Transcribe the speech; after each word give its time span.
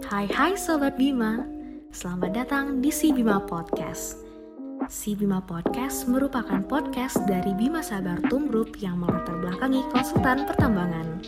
Hai 0.00 0.24
hai 0.32 0.56
Sobat 0.56 0.96
Bima, 0.96 1.44
selamat 1.92 2.32
datang 2.32 2.80
di 2.80 2.88
Si 2.88 3.12
Bima 3.12 3.44
Podcast. 3.44 4.24
Si 4.88 5.12
Bima 5.12 5.44
Podcast 5.44 6.08
merupakan 6.08 6.64
podcast 6.64 7.20
dari 7.28 7.52
Bima 7.52 7.84
Sabar 7.84 8.16
Tum 8.32 8.48
Group 8.48 8.80
yang 8.80 9.04
melatar 9.04 9.36
belakangi 9.36 9.84
konsultan 9.92 10.48
pertambangan. 10.48 11.20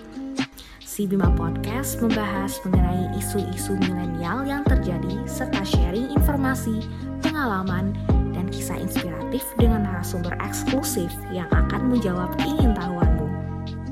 Si 0.81 1.05
Bima 1.05 1.29
Podcast 1.37 2.01
membahas 2.01 2.57
mengenai 2.65 3.13
isu-isu 3.21 3.77
milenial 3.85 4.48
yang 4.48 4.65
terjadi 4.65 5.12
serta 5.29 5.61
sharing 5.61 6.09
informasi, 6.17 6.81
pengalaman, 7.21 7.93
dan 8.33 8.49
kisah 8.49 8.81
inspiratif 8.81 9.45
dengan 9.61 9.85
narasumber 9.85 10.33
eksklusif 10.41 11.12
yang 11.37 11.53
akan 11.53 11.93
menjawab 11.93 12.33
ingin 12.41 12.73
tahuanmu. 12.73 13.29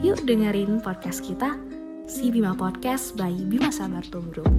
Yuk 0.00 0.25
dengerin 0.25 0.80
podcast 0.80 1.20
kita, 1.20 1.61
Si 2.11 2.34
Bima 2.34 2.50
Podcast 2.59 3.14
by 3.14 3.30
Bima 3.46 3.71
Sabar 3.71 4.02
Tum 4.11 4.27
Group. 4.34 4.51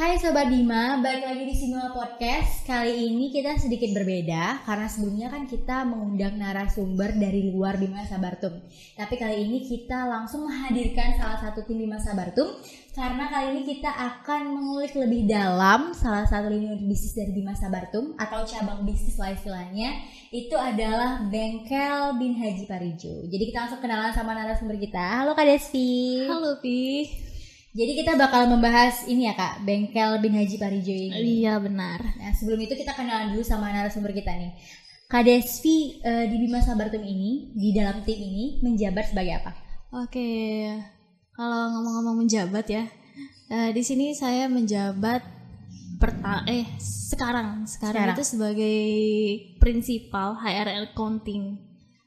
Hai 0.00 0.16
Sobat 0.16 0.48
Bima, 0.48 0.96
balik 1.04 1.28
lagi 1.28 1.44
di 1.44 1.52
Simula 1.52 1.92
Podcast 1.92 2.64
Kali 2.64 3.12
ini 3.12 3.28
kita 3.28 3.60
sedikit 3.60 3.92
berbeda 3.92 4.64
Karena 4.64 4.88
sebelumnya 4.88 5.28
kan 5.28 5.44
kita 5.44 5.84
mengundang 5.84 6.40
narasumber 6.40 7.12
dari 7.20 7.52
luar 7.52 7.76
Bima 7.76 8.00
Sabartum 8.08 8.64
Tapi 8.96 9.14
kali 9.20 9.44
ini 9.44 9.60
kita 9.68 10.08
langsung 10.08 10.48
menghadirkan 10.48 11.20
salah 11.20 11.36
satu 11.44 11.68
tim 11.68 11.84
Bima 11.84 12.00
Sabartum 12.00 12.48
Karena 12.96 13.28
kali 13.28 13.60
ini 13.60 13.62
kita 13.76 13.92
akan 13.92 14.56
mengulik 14.56 14.96
lebih 14.96 15.28
dalam 15.28 15.92
salah 15.92 16.24
satu 16.24 16.48
lini 16.48 16.80
bisnis 16.88 17.12
dari 17.12 17.36
Bima 17.36 17.52
Sabartum 17.52 18.16
Atau 18.16 18.48
cabang 18.48 18.88
bisnis 18.88 19.20
lah 19.20 19.36
istilahnya 19.36 20.00
Itu 20.30 20.54
adalah 20.54 21.26
Bengkel 21.26 22.14
Bin 22.14 22.38
Haji 22.38 22.62
Parijo 22.70 23.26
Jadi 23.26 23.50
kita 23.50 23.66
langsung 23.66 23.82
kenalan 23.82 24.14
sama 24.14 24.30
narasumber 24.30 24.78
kita 24.78 25.26
Halo 25.26 25.34
Kak 25.34 25.42
Desti 25.42 26.22
Halo 26.30 26.62
Pi. 26.62 27.10
Jadi 27.74 28.02
kita 28.02 28.14
bakal 28.14 28.46
membahas 28.50 29.06
ini 29.06 29.30
ya 29.30 29.34
kak, 29.38 29.62
bengkel 29.62 30.18
bin 30.18 30.34
Haji 30.34 30.58
Parijo 30.58 30.90
ini. 30.90 31.46
Iya 31.46 31.54
benar. 31.62 32.02
Nah 32.02 32.34
sebelum 32.34 32.58
itu 32.66 32.74
kita 32.74 32.98
kenalan 32.98 33.30
dulu 33.30 33.46
sama 33.46 33.70
narasumber 33.70 34.10
kita 34.10 34.34
nih. 34.34 34.50
Kak 35.06 35.22
Desvi 35.22 36.02
eh, 36.02 36.26
di 36.26 36.34
Bima 36.42 36.58
Sabartum 36.58 36.98
ini, 36.98 37.54
di 37.54 37.70
dalam 37.70 38.02
tim 38.02 38.18
ini 38.18 38.58
menjabat 38.58 39.14
sebagai 39.14 39.38
apa? 39.38 39.54
Oke, 40.02 40.66
kalau 41.30 41.78
ngomong-ngomong 41.78 42.26
menjabat 42.26 42.66
ya, 42.66 42.90
eh, 43.54 43.70
di 43.70 43.82
sini 43.86 44.18
saya 44.18 44.50
menjabat 44.50 45.39
perta 46.00 46.48
eh 46.48 46.64
sekarang 46.80 47.68
sekarang, 47.68 47.68
Sekarang. 47.68 48.16
itu 48.16 48.24
sebagai 48.24 48.78
prinsipal 49.60 50.40
HRL 50.40 50.96
accounting 50.96 51.60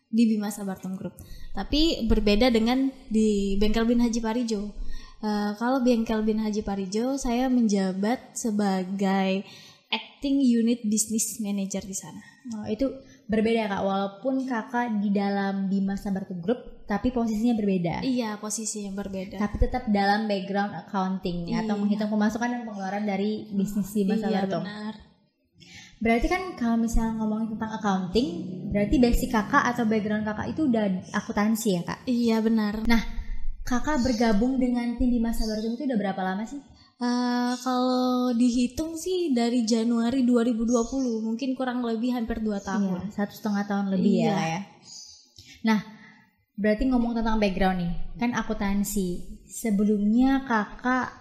di 0.09 0.23
Bima 0.29 0.49
Sabartum 0.49 0.97
Group. 0.97 1.13
Tapi 1.53 2.09
berbeda 2.09 2.49
dengan 2.49 2.89
di 3.09 3.57
Bengkel 3.61 3.85
Bin 3.85 4.01
Haji 4.01 4.19
Parijo. 4.21 4.73
Eh, 5.21 5.51
kalau 5.61 5.85
Bengkel 5.85 6.25
Bin 6.25 6.41
Haji 6.41 6.65
Parijo, 6.65 7.15
saya 7.21 7.47
menjabat 7.47 8.33
sebagai 8.33 9.45
acting 9.93 10.41
unit 10.41 10.81
business 10.89 11.37
manager 11.37 11.85
di 11.85 11.93
sana. 11.93 12.21
Oh, 12.57 12.65
itu 12.65 12.89
berbeda 13.23 13.71
kak, 13.71 13.81
walaupun 13.81 14.43
kakak 14.43 14.99
di 14.99 15.09
dalam 15.09 15.67
Bima 15.67 15.95
Sabartum 15.95 16.43
Group, 16.43 16.83
tapi 16.83 17.09
posisinya 17.09 17.55
berbeda. 17.55 17.95
Iya, 18.03 18.35
posisinya 18.37 18.91
berbeda. 18.93 19.39
Tapi 19.39 19.55
tetap 19.57 19.87
dalam 19.87 20.27
background 20.27 20.75
accounting 20.75 21.47
ya, 21.47 21.63
atau 21.63 21.75
Iya. 21.75 21.81
menghitung 21.81 22.11
pemasukan 22.11 22.49
dan 22.51 22.61
pengeluaran 22.67 23.03
dari 23.03 23.47
bisnis 23.49 23.89
Bima 23.91 24.19
Iya 24.19 24.43
Sabartum. 24.43 24.61
benar. 24.67 24.93
Berarti 26.03 26.27
kan 26.27 26.41
kalau 26.59 26.75
misalnya 26.75 27.15
ngomongin 27.15 27.55
tentang 27.55 27.71
accounting, 27.79 28.27
berarti 28.75 28.95
basic 28.99 29.31
kakak 29.31 29.63
atau 29.71 29.87
background 29.87 30.27
kakak 30.27 30.51
itu 30.51 30.67
udah 30.67 30.83
akuntansi 31.15 31.79
ya 31.79 31.81
kak? 31.87 31.99
Iya 32.03 32.43
benar. 32.43 32.83
Kakak 33.63 34.03
bergabung 34.03 34.59
dengan 34.59 34.99
tim 34.99 35.07
Bima 35.07 35.31
Sabartum 35.31 35.79
itu 35.79 35.87
udah 35.87 35.95
berapa 35.95 36.19
lama 36.19 36.43
sih? 36.43 36.59
Eh, 37.03 37.53
kalau 37.59 38.31
dihitung 38.31 38.95
sih 38.95 39.35
dari 39.35 39.67
Januari 39.67 40.23
2020 40.23 41.19
mungkin 41.19 41.51
kurang 41.51 41.83
lebih 41.83 42.15
hampir 42.15 42.39
2 42.39 42.55
Iya, 42.55 42.63
tahun. 42.63 42.99
satu 43.11 43.33
setengah 43.35 43.63
tahun 43.67 43.87
lebih 43.91 44.13
ya 44.13 44.23
Iya. 44.23 44.31
Kak, 44.31 44.47
ya. 44.47 44.61
Nah, 45.63 45.79
berarti 46.55 46.83
ngomong 46.87 47.11
tentang 47.11 47.43
background 47.43 47.77
nih, 47.83 47.93
kan 48.15 48.31
akuntansi. 48.31 49.09
Sebelumnya 49.51 50.47
kakak 50.47 51.11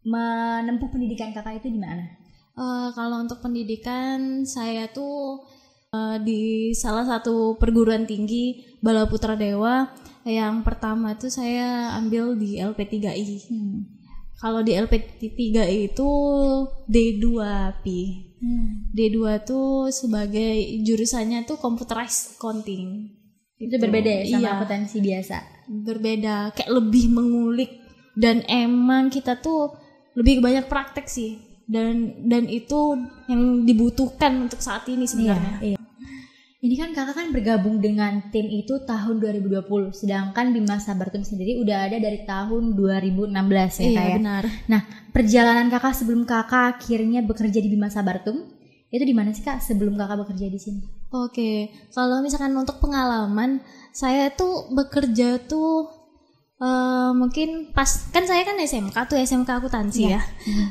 menempuh 0.00 0.88
pendidikan 0.88 1.36
kakak 1.36 1.60
itu 1.60 1.68
di 1.68 1.80
mana? 1.80 2.16
Eh, 2.56 2.88
kalau 2.96 3.20
untuk 3.20 3.44
pendidikan 3.44 4.48
saya 4.48 4.88
tuh 4.88 5.44
eh, 5.92 6.16
di 6.22 6.40
salah 6.72 7.04
satu 7.04 7.60
perguruan 7.60 8.08
tinggi 8.08 8.78
Bala 8.80 9.04
Putra 9.04 9.36
Dewa 9.36 9.84
yang 10.24 10.64
pertama 10.64 11.12
tuh 11.16 11.28
saya 11.28 11.92
ambil 12.00 12.36
di 12.36 12.56
LP3I. 12.56 13.52
Hmm. 13.52 13.99
Kalau 14.40 14.60
di 14.60 14.72
LP3I 14.72 15.68
itu 15.86 16.08
D2 16.86 17.26
Pi. 17.78 18.00
D2 18.90 19.16
tuh 19.42 19.68
sebagai 19.90 20.56
jurusannya 20.80 21.44
tuh 21.44 21.56
computerized 21.56 22.34
accounting. 22.34 23.12
Itu 23.54 23.76
berbeda 23.76 24.08
ya 24.08 24.22
sama 24.26 24.40
Iya. 24.40 24.50
akuntansi 24.56 24.98
biasa. 24.98 25.36
berbeda 25.70 26.50
kayak 26.50 26.72
lebih 26.72 27.06
mengulik 27.08 27.70
dan 28.12 28.42
emang 28.44 29.06
kita 29.06 29.38
tuh 29.38 29.70
lebih 30.12 30.40
banyak 30.40 30.66
praktek 30.66 31.06
sih 31.06 31.38
dan 31.62 31.94
dan 32.26 32.50
itu 32.50 32.98
yang 33.24 33.62
dibutuhkan 33.62 34.42
untuk 34.42 34.58
saat 34.58 34.82
ini 34.86 35.06
sebenarnya 35.06 35.62
Iya. 35.62 35.78
Ini 36.60 36.76
kan 36.76 36.92
kakak 36.92 37.16
kan 37.16 37.28
bergabung 37.32 37.80
dengan 37.80 38.28
tim 38.28 38.44
itu 38.44 38.84
tahun 38.84 39.16
2020, 39.16 39.64
sedangkan 39.96 40.52
Bima 40.52 40.76
Sabartum 40.76 41.24
sendiri 41.24 41.56
udah 41.56 41.88
ada 41.88 41.96
dari 41.96 42.20
tahun 42.28 42.76
2016 42.76 43.32
ya 43.32 43.80
iya 43.80 43.96
kak 43.96 44.04
ya. 44.04 44.16
benar 44.20 44.44
Nah, 44.68 44.82
perjalanan 45.08 45.72
kakak 45.72 45.96
sebelum 45.96 46.28
kakak 46.28 46.76
akhirnya 46.76 47.24
bekerja 47.24 47.64
di 47.64 47.68
Bima 47.72 47.88
Sabartum, 47.88 48.44
itu 48.92 49.04
di 49.08 49.14
mana 49.16 49.32
sih 49.32 49.40
kak 49.40 49.64
sebelum 49.64 49.96
kakak 49.96 50.20
bekerja 50.20 50.52
di 50.52 50.60
sini? 50.60 51.00
oke 51.10 51.50
kalau 51.90 52.22
misalkan 52.22 52.54
untuk 52.54 52.78
pengalaman 52.78 53.58
saya 53.90 54.30
tuh 54.30 54.70
bekerja 54.70 55.42
tuh 55.50 55.99
eh, 56.60 57.10
mungkin 57.12 57.48
pas 57.70 57.88
kan 58.08 58.22
saya 58.22 58.44
kan 58.44 58.56
SMK 58.56 58.96
tuh 59.06 59.16
SMK 59.16 59.48
akuntansi 59.50 60.06
Iya. 60.06 60.12
ya 60.12 60.22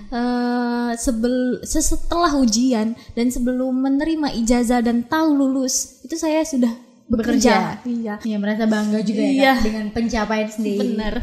Eh, 0.09 0.91
sebel 0.95 1.35
setelah 1.61 2.33
ujian 2.35 2.87
dan 3.13 3.27
sebelum 3.27 3.73
menerima 3.75 4.29
ijazah 4.35 4.79
dan 4.79 5.01
tahu 5.03 5.33
lulus 5.35 5.99
itu 6.01 6.13
saya 6.13 6.41
sudah 6.41 6.71
bekerja, 7.05 7.81
iya 7.83 8.15
Iya 8.19 8.37
merasa 8.37 8.65
bangga 8.65 9.01
juga 9.01 9.17
ya 9.19 9.31
Iya. 9.31 9.51
Kak, 9.51 9.63
dengan 9.63 9.85
pencapaian 9.89 10.45
sendiri. 10.47 10.79
benar 10.79 11.13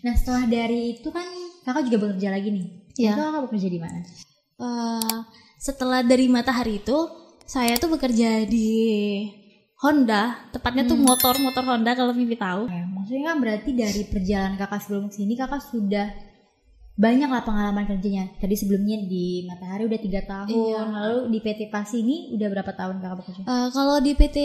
Nah 0.00 0.14
setelah 0.14 0.46
dari 0.46 0.80
itu 0.96 1.08
kan 1.10 1.26
kakak 1.62 1.82
juga 1.84 1.98
bekerja 2.00 2.30
lagi 2.30 2.48
nih. 2.48 2.66
Iya. 2.96 3.10
Itu 3.10 3.20
kakak 3.20 3.42
bekerja 3.44 3.68
di 3.68 3.78
mana? 3.78 3.98
Eh, 4.56 5.16
setelah 5.58 6.00
dari 6.00 6.26
matahari 6.26 6.78
itu 6.78 6.98
saya 7.44 7.74
tuh 7.74 7.90
bekerja 7.90 8.42
di 8.42 8.70
Honda 9.76 10.48
tepatnya 10.50 10.88
tuh 10.88 10.96
motor 10.96 11.36
motor 11.36 11.60
Honda 11.62 11.92
kalau 11.92 12.10
Vivi 12.10 12.32
tahu 12.34 12.64
Ya, 12.66 12.84
maksudnya 12.86 13.22
kan 13.26 13.36
berarti 13.38 13.70
dari 13.72 14.02
perjalanan 14.08 14.56
kakak 14.56 14.80
sebelum 14.80 15.08
sini 15.08 15.36
kakak 15.36 15.60
sudah 15.60 16.08
banyak 16.96 17.28
lah 17.28 17.44
pengalaman 17.44 17.84
kerjanya. 17.84 18.32
Tadi 18.40 18.56
sebelumnya 18.56 18.96
di 18.98 19.44
Matahari 19.44 19.84
udah 19.84 20.00
tiga 20.00 20.24
tahun, 20.24 20.48
Iya. 20.48 20.80
lalu 20.80 21.18
di 21.28 21.38
PT 21.44 21.68
Pas 21.68 21.84
ini 21.92 22.32
udah 22.32 22.48
berapa 22.48 22.72
tahun 22.72 23.04
kakak 23.04 23.16
bekerja? 23.20 23.42
Eh, 23.44 23.68
kalau 23.68 23.96
di 24.00 24.12
PT 24.12 24.36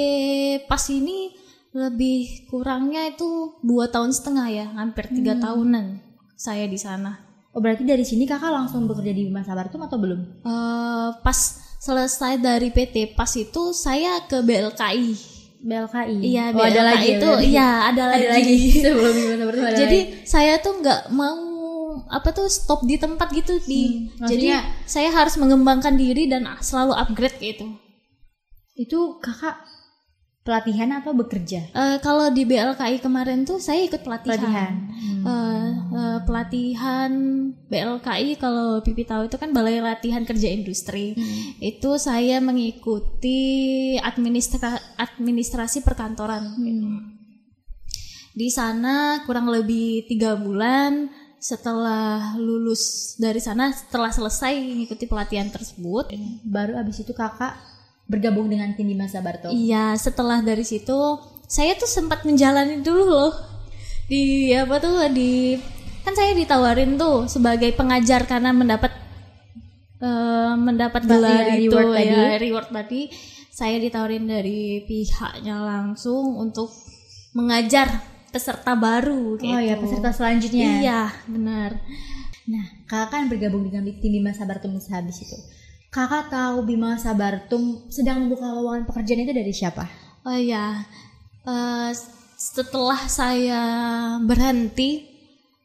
Pas 0.67 0.83
ini 0.91 1.31
lebih 1.71 2.51
kurangnya 2.51 3.07
itu 3.07 3.55
dua 3.63 3.87
tahun 3.87 4.11
setengah 4.11 4.47
ya 4.51 4.65
hampir 4.75 5.07
tiga 5.07 5.39
tahunan 5.39 6.03
saya 6.35 6.67
di 6.67 6.75
sana 6.75 7.15
Oh 7.51 7.59
berarti 7.59 7.83
dari 7.83 8.03
sini 8.03 8.27
kakak 8.27 8.47
langsung 8.47 8.83
bekerja 8.83 9.11
di 9.11 9.23
Bima 9.23 9.39
Sabartum 9.39 9.79
atau 9.81 9.95
belum? 9.95 10.19
Eh, 10.43 11.09
pas 11.21 11.39
selesai 11.81 12.37
dari 12.37 12.69
PT 12.69 13.17
Pas 13.17 13.33
itu 13.33 13.73
saya 13.73 14.21
ke 14.29 14.45
BLKI 14.45 15.33
BLKI. 15.61 16.17
iya 16.21 16.53
oh, 16.53 16.61
ada 16.61 16.81
lagi 16.93 17.07
ya 17.09 17.17
itu. 17.17 17.29
iya 17.53 17.69
ada, 17.89 18.01
ada 18.13 18.27
lagi. 18.37 18.57
sebelum 18.85 19.13
Sabartum 19.13 19.65
ada 19.65 19.77
jadi 19.77 19.99
lagi. 20.09 20.25
saya 20.29 20.53
tuh 20.61 20.77
nggak 20.77 21.01
mau 21.13 21.37
apa 22.07 22.29
tuh 22.33 22.47
stop 22.47 22.87
di 22.87 22.95
tempat 22.95 23.29
gitu 23.35 23.61
di. 23.67 24.09
Hmm, 24.15 24.29
jadi 24.29 24.61
saya 24.89 25.11
harus 25.11 25.35
mengembangkan 25.37 25.97
diri 25.97 26.29
dan 26.29 26.45
selalu 26.61 26.97
upgrade 26.97 27.37
gitu 27.41 27.65
itu 28.77 28.99
kakak 29.21 29.61
pelatihan 30.41 30.89
atau 30.97 31.13
bekerja? 31.13 31.69
Eh, 31.69 31.97
kalau 32.01 32.33
di 32.33 32.49
BLKI 32.49 32.97
kemarin 32.97 33.45
tuh 33.45 33.61
saya 33.61 33.85
ikut 33.85 34.01
pelatihan 34.01 34.41
Pelatihan. 34.41 34.73
Eh, 35.21 35.69
eh, 35.93 36.19
pelatihan 36.25 37.11
BLKI 37.69 38.41
kalau 38.41 38.81
Pipi 38.81 39.05
tahu 39.05 39.29
itu 39.29 39.37
kan 39.37 39.53
Balai 39.53 39.77
Latihan 39.77 40.25
Kerja 40.25 40.49
Industri 40.49 41.13
Hmm. 41.13 41.61
itu 41.61 41.89
saya 42.01 42.41
mengikuti 42.41 43.39
administra 44.01 44.81
administrasi 44.97 45.85
perkantoran 45.85 46.57
di 48.31 48.47
sana 48.47 49.21
kurang 49.27 49.51
lebih 49.51 50.07
tiga 50.07 50.39
bulan 50.39 51.11
setelah 51.37 52.37
lulus 52.37 53.13
dari 53.17 53.41
sana 53.41 53.73
setelah 53.73 54.13
selesai 54.13 54.55
mengikuti 54.61 55.05
pelatihan 55.05 55.49
tersebut 55.49 56.09
Baru 56.45 56.77
abis 56.77 57.01
itu 57.01 57.11
kakak 57.11 57.70
bergabung 58.11 58.51
dengan 58.51 58.75
tim 58.75 58.91
Bima 58.91 59.07
Sabartum. 59.07 59.55
iya 59.55 59.95
setelah 59.95 60.43
dari 60.43 60.67
situ 60.67 61.15
saya 61.47 61.79
tuh 61.79 61.87
sempat 61.87 62.27
menjalani 62.27 62.83
dulu 62.83 63.07
loh 63.07 63.31
di 64.11 64.51
apa 64.51 64.75
tuh 64.83 65.07
di 65.15 65.55
kan 66.03 66.11
saya 66.11 66.35
ditawarin 66.35 66.99
tuh 66.99 67.31
sebagai 67.31 67.71
pengajar 67.71 68.27
karena 68.27 68.51
mendapat 68.51 68.91
eh, 70.03 70.53
mendapat 70.59 71.07
gelar 71.07 71.55
iya, 71.55 71.55
itu 71.63 71.71
reward 71.71 71.95
tadi. 71.95 72.11
ya 72.11 72.27
reward 72.35 72.69
tadi 72.75 73.01
saya 73.51 73.77
ditawarin 73.79 74.25
dari 74.27 74.83
pihaknya 74.83 75.55
langsung 75.63 76.35
untuk 76.35 76.73
mengajar 77.31 77.87
peserta 78.31 78.73
baru 78.79 79.35
gitu. 79.37 79.51
Oh 79.51 79.59
ya 79.59 79.75
peserta 79.75 80.15
selanjutnya. 80.15 80.81
Iya, 80.81 81.01
benar. 81.27 81.77
Nah, 82.47 82.65
kakak 82.87 83.07
kan 83.11 83.23
bergabung 83.27 83.67
dengan 83.67 83.85
tim 83.85 84.11
Bima 84.11 84.31
Sabartum 84.31 84.79
sehabis 84.79 85.21
itu. 85.21 85.37
Kakak 85.91 86.31
tahu 86.31 86.63
Bima 86.63 86.95
Sabartum 86.95 87.83
sedang 87.91 88.23
membuka 88.23 88.47
lowongan 88.47 88.87
pekerjaan 88.87 89.27
itu 89.27 89.35
dari 89.35 89.51
siapa? 89.51 89.91
Oh 90.23 90.39
ya, 90.39 90.87
eh, 91.43 91.91
setelah 92.39 93.11
saya 93.11 93.63
berhenti, 94.23 95.03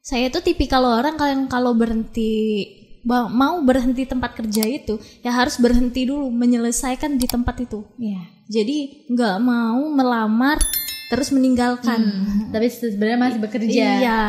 saya 0.03 0.27
tuh 0.27 0.43
tipikal 0.43 0.83
orang 0.83 1.15
kalau 1.15 1.31
yang 1.31 1.47
kalau 1.47 1.73
berhenti 1.79 2.67
mau 3.07 3.63
berhenti 3.63 4.03
tempat 4.03 4.35
kerja 4.35 4.67
itu 4.67 4.99
ya 5.23 5.31
harus 5.31 5.63
berhenti 5.63 6.11
dulu 6.11 6.27
menyelesaikan 6.35 7.23
di 7.23 7.31
tempat 7.31 7.63
itu. 7.63 7.87
Iya. 7.95 8.27
Jadi 8.51 9.07
nggak 9.07 9.37
mau 9.39 9.79
melamar 9.95 10.59
terus 11.07 11.31
meninggalkan. 11.31 12.03
Tapi 12.51 12.67
sebenarnya 12.67 13.19
masih 13.31 13.39
bekerja. 13.39 13.71
Iya, 14.03 14.23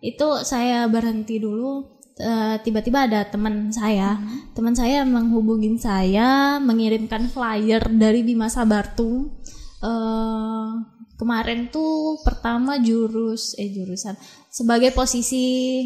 itu 0.00 0.28
saya 0.48 0.88
berhenti 0.88 1.36
dulu. 1.36 1.95
Eh, 2.16 2.56
Tiba-tiba 2.64 3.04
ada 3.04 3.28
teman 3.28 3.68
saya, 3.68 4.16
teman 4.56 4.72
saya 4.72 5.04
menghubungin 5.04 5.76
saya, 5.76 6.56
mengirimkan 6.64 7.28
flyer 7.28 7.92
dari 7.92 8.24
Bima 8.24 8.48
Sabartum. 8.48 9.28
Eh, 9.84 10.70
kemarin 11.20 11.68
tuh 11.68 12.16
pertama 12.24 12.80
jurus, 12.80 13.52
eh 13.60 13.68
jurusan 13.68 14.16
sebagai 14.48 14.96
posisi 14.96 15.84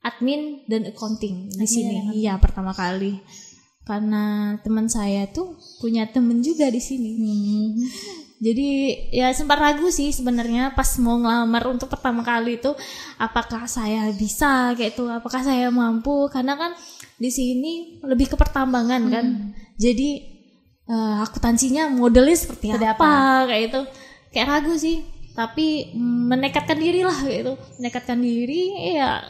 admin 0.00 0.64
dan 0.64 0.88
accounting 0.88 1.52
di 1.52 1.68
sini. 1.68 2.08
Iya 2.16 2.40
pertama 2.40 2.72
kali. 2.72 3.20
Karena 3.84 4.56
teman 4.64 4.88
saya 4.88 5.28
tuh 5.28 5.60
punya 5.76 6.08
temen 6.08 6.40
juga 6.40 6.72
di 6.72 6.80
sini. 6.80 7.10
Hmm. 7.20 7.68
Jadi 8.40 8.96
ya 9.12 9.28
sempat 9.36 9.60
ragu 9.60 9.92
sih 9.92 10.16
sebenarnya 10.16 10.72
pas 10.72 10.88
mau 10.96 11.20
ngelamar 11.20 11.76
untuk 11.76 11.92
pertama 11.92 12.24
kali 12.24 12.56
itu 12.56 12.72
apakah 13.20 13.68
saya 13.68 14.08
bisa 14.16 14.72
kayak 14.80 14.96
itu, 14.96 15.04
apakah 15.12 15.44
saya 15.44 15.68
mampu 15.68 16.24
karena 16.32 16.56
kan 16.56 16.72
di 17.20 17.28
sini 17.28 18.00
lebih 18.00 18.32
ke 18.32 18.36
pertambangan 18.40 19.02
kan. 19.12 19.26
Jadi 19.76 20.24
eh, 20.88 21.16
akuntansinya 21.20 21.92
modelnya 21.92 22.32
seperti, 22.32 22.72
Seperti 22.72 22.88
apa, 22.88 23.44
kayak 23.44 23.62
itu. 23.68 23.80
Kayak 24.32 24.48
ragu 24.48 24.74
sih, 24.80 25.04
tapi 25.36 25.92
mm, 25.92 26.32
menekatkan 26.32 26.80
diri 26.80 27.04
lah 27.04 27.18
kayak 27.20 27.40
itu. 27.44 27.54
Menekatkan 27.76 28.18
diri 28.24 28.62
ya 28.96 29.20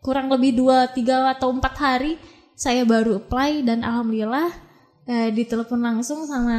kurang 0.00 0.32
lebih 0.32 0.56
dua 0.56 0.88
tiga 0.88 1.36
atau 1.36 1.52
empat 1.52 1.74
hari 1.76 2.16
saya 2.56 2.88
baru 2.88 3.20
apply 3.20 3.60
dan 3.60 3.84
alhamdulillah 3.84 4.48
eh, 5.04 5.28
ditelepon 5.36 5.84
langsung 5.84 6.24
sama 6.24 6.56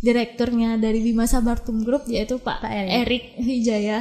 direkturnya 0.00 0.76
dari 0.76 1.00
Bima 1.00 1.24
Sabartum 1.24 1.80
Group 1.80 2.04
yaitu 2.08 2.36
Pak, 2.36 2.60
Pak 2.60 2.72
Erik. 2.72 2.92
Erik 2.92 3.24
Wijaya. 3.40 3.98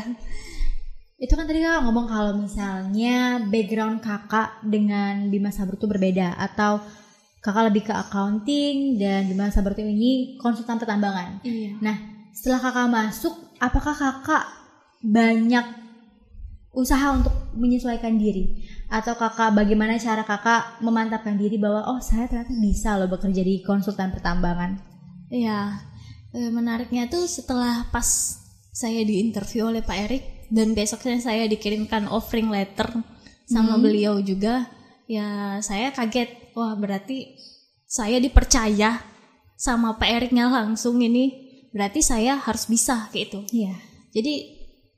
Itu 1.16 1.40
kan 1.40 1.48
tadi 1.48 1.64
kakak 1.64 1.88
ngomong 1.88 2.08
kalau 2.12 2.34
misalnya 2.36 3.40
background 3.48 4.04
kakak 4.04 4.60
dengan 4.68 5.32
Bima 5.32 5.48
Sabartum 5.50 5.88
berbeda 5.88 6.36
atau 6.36 6.84
kakak 7.40 7.72
lebih 7.72 7.88
ke 7.88 7.94
accounting 7.96 9.00
dan 9.00 9.32
Bima 9.32 9.48
Sabartum 9.48 9.88
ini 9.88 10.36
konsultan 10.42 10.76
pertambangan. 10.76 11.40
Iya. 11.48 11.80
Nah, 11.80 11.96
setelah 12.36 12.60
kakak 12.60 12.88
masuk, 12.92 13.34
apakah 13.64 13.96
kakak 13.96 14.44
banyak 15.00 15.64
usaha 16.76 17.16
untuk 17.16 17.32
menyesuaikan 17.56 18.20
diri? 18.20 18.60
Atau 18.92 19.16
kakak 19.16 19.56
bagaimana 19.56 19.96
cara 19.96 20.28
kakak 20.28 20.84
memantapkan 20.84 21.40
diri 21.40 21.56
bahwa 21.56 21.88
oh 21.88 22.04
saya 22.04 22.28
ternyata 22.28 22.52
bisa 22.60 23.00
loh 23.00 23.08
bekerja 23.08 23.40
di 23.40 23.64
konsultan 23.64 24.12
pertambangan? 24.12 24.95
Iya. 25.36 25.84
Eh, 26.32 26.52
menariknya 26.52 27.12
tuh 27.12 27.28
setelah 27.28 27.88
pas 27.92 28.40
saya 28.72 29.04
diinterview 29.04 29.72
oleh 29.72 29.84
Pak 29.84 29.98
Erik 30.08 30.24
dan 30.52 30.72
besoknya 30.76 31.20
saya 31.20 31.48
dikirimkan 31.48 32.08
offering 32.08 32.52
letter 32.52 32.92
sama 33.46 33.78
beliau 33.78 34.20
juga, 34.20 34.68
ya 35.06 35.60
saya 35.62 35.94
kaget. 35.94 36.56
Wah, 36.58 36.74
berarti 36.76 37.36
saya 37.86 38.18
dipercaya 38.18 39.00
sama 39.56 39.96
Pak 39.96 40.10
Eriknya 40.10 40.52
langsung 40.52 41.00
ini, 41.00 41.32
berarti 41.72 42.02
saya 42.02 42.42
harus 42.42 42.66
bisa 42.68 43.08
kayak 43.14 43.26
itu. 43.32 43.40
Iya. 43.64 43.76
Jadi 44.16 44.36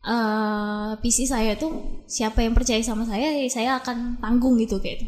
eh 0.07 0.91
visi 1.03 1.27
saya 1.27 1.59
tuh 1.59 2.05
siapa 2.07 2.39
yang 2.41 2.55
percaya 2.55 2.79
sama 2.81 3.03
saya, 3.03 3.33
ya 3.35 3.45
saya 3.51 3.71
akan 3.83 4.21
tanggung 4.23 4.55
gitu 4.57 4.79
kayak 4.79 5.03
itu. 5.03 5.07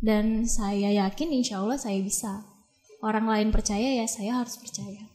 Dan 0.00 0.44
saya 0.44 0.92
yakin 1.08 1.28
insya 1.32 1.64
Allah 1.64 1.80
saya 1.80 1.98
bisa. 2.00 2.49
Orang 3.00 3.26
lain 3.26 3.48
percaya 3.48 3.96
ya 3.96 4.04
saya 4.04 4.38
harus 4.38 4.56
percaya. 4.56 5.08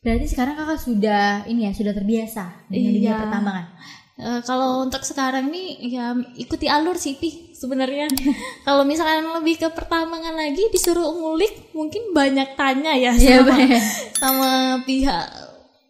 Berarti 0.00 0.28
sekarang 0.28 0.54
kakak 0.54 0.80
sudah 0.80 1.48
ini 1.48 1.64
ya 1.64 1.72
sudah 1.72 1.96
terbiasa 1.96 2.68
dengan 2.68 2.92
dunia 2.92 3.10
Iya. 3.10 3.20
pertambangan. 3.24 3.66
Eh, 4.14 4.40
kalau 4.46 4.84
untuk 4.84 5.02
sekarang 5.02 5.50
nih 5.50 5.68
ya 5.90 6.12
ikuti 6.36 6.68
alur 6.68 6.94
sih 6.94 7.16
Pi 7.16 7.50
sebenarnya. 7.50 8.06
kalau 8.68 8.84
misalkan 8.84 9.24
lebih 9.32 9.58
ke 9.58 9.68
pertambangan 9.72 10.36
lagi 10.36 10.68
disuruh 10.70 11.08
ngulik 11.10 11.72
mungkin 11.72 12.12
banyak 12.12 12.54
tanya 12.54 12.92
ya 12.94 13.10
Iya, 13.16 13.40
sama, 13.40 13.48
banyak. 13.50 13.82
sama 14.22 14.50
pihak 14.84 15.24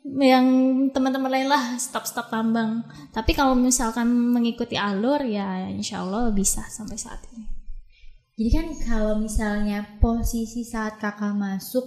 yang 0.05 0.47
teman-teman 0.93 1.33
lain 1.33 1.49
lah 1.51 1.75
staf-staf 1.77 2.31
tambang. 2.31 2.85
Tapi 3.11 3.35
kalau 3.35 3.53
misalkan 3.53 4.07
mengikuti 4.09 4.79
alur 4.79 5.21
ya 5.21 5.67
insya 5.67 6.01
Allah 6.01 6.31
bisa 6.31 6.63
sampai 6.71 6.95
saat 6.97 7.19
ini. 7.35 7.45
Jadi 8.35 8.51
kan 8.51 8.67
kalau 8.83 9.15
misalnya 9.15 9.87
posisi 10.03 10.67
saat 10.67 10.99
kakak 10.99 11.39
masuk 11.39 11.87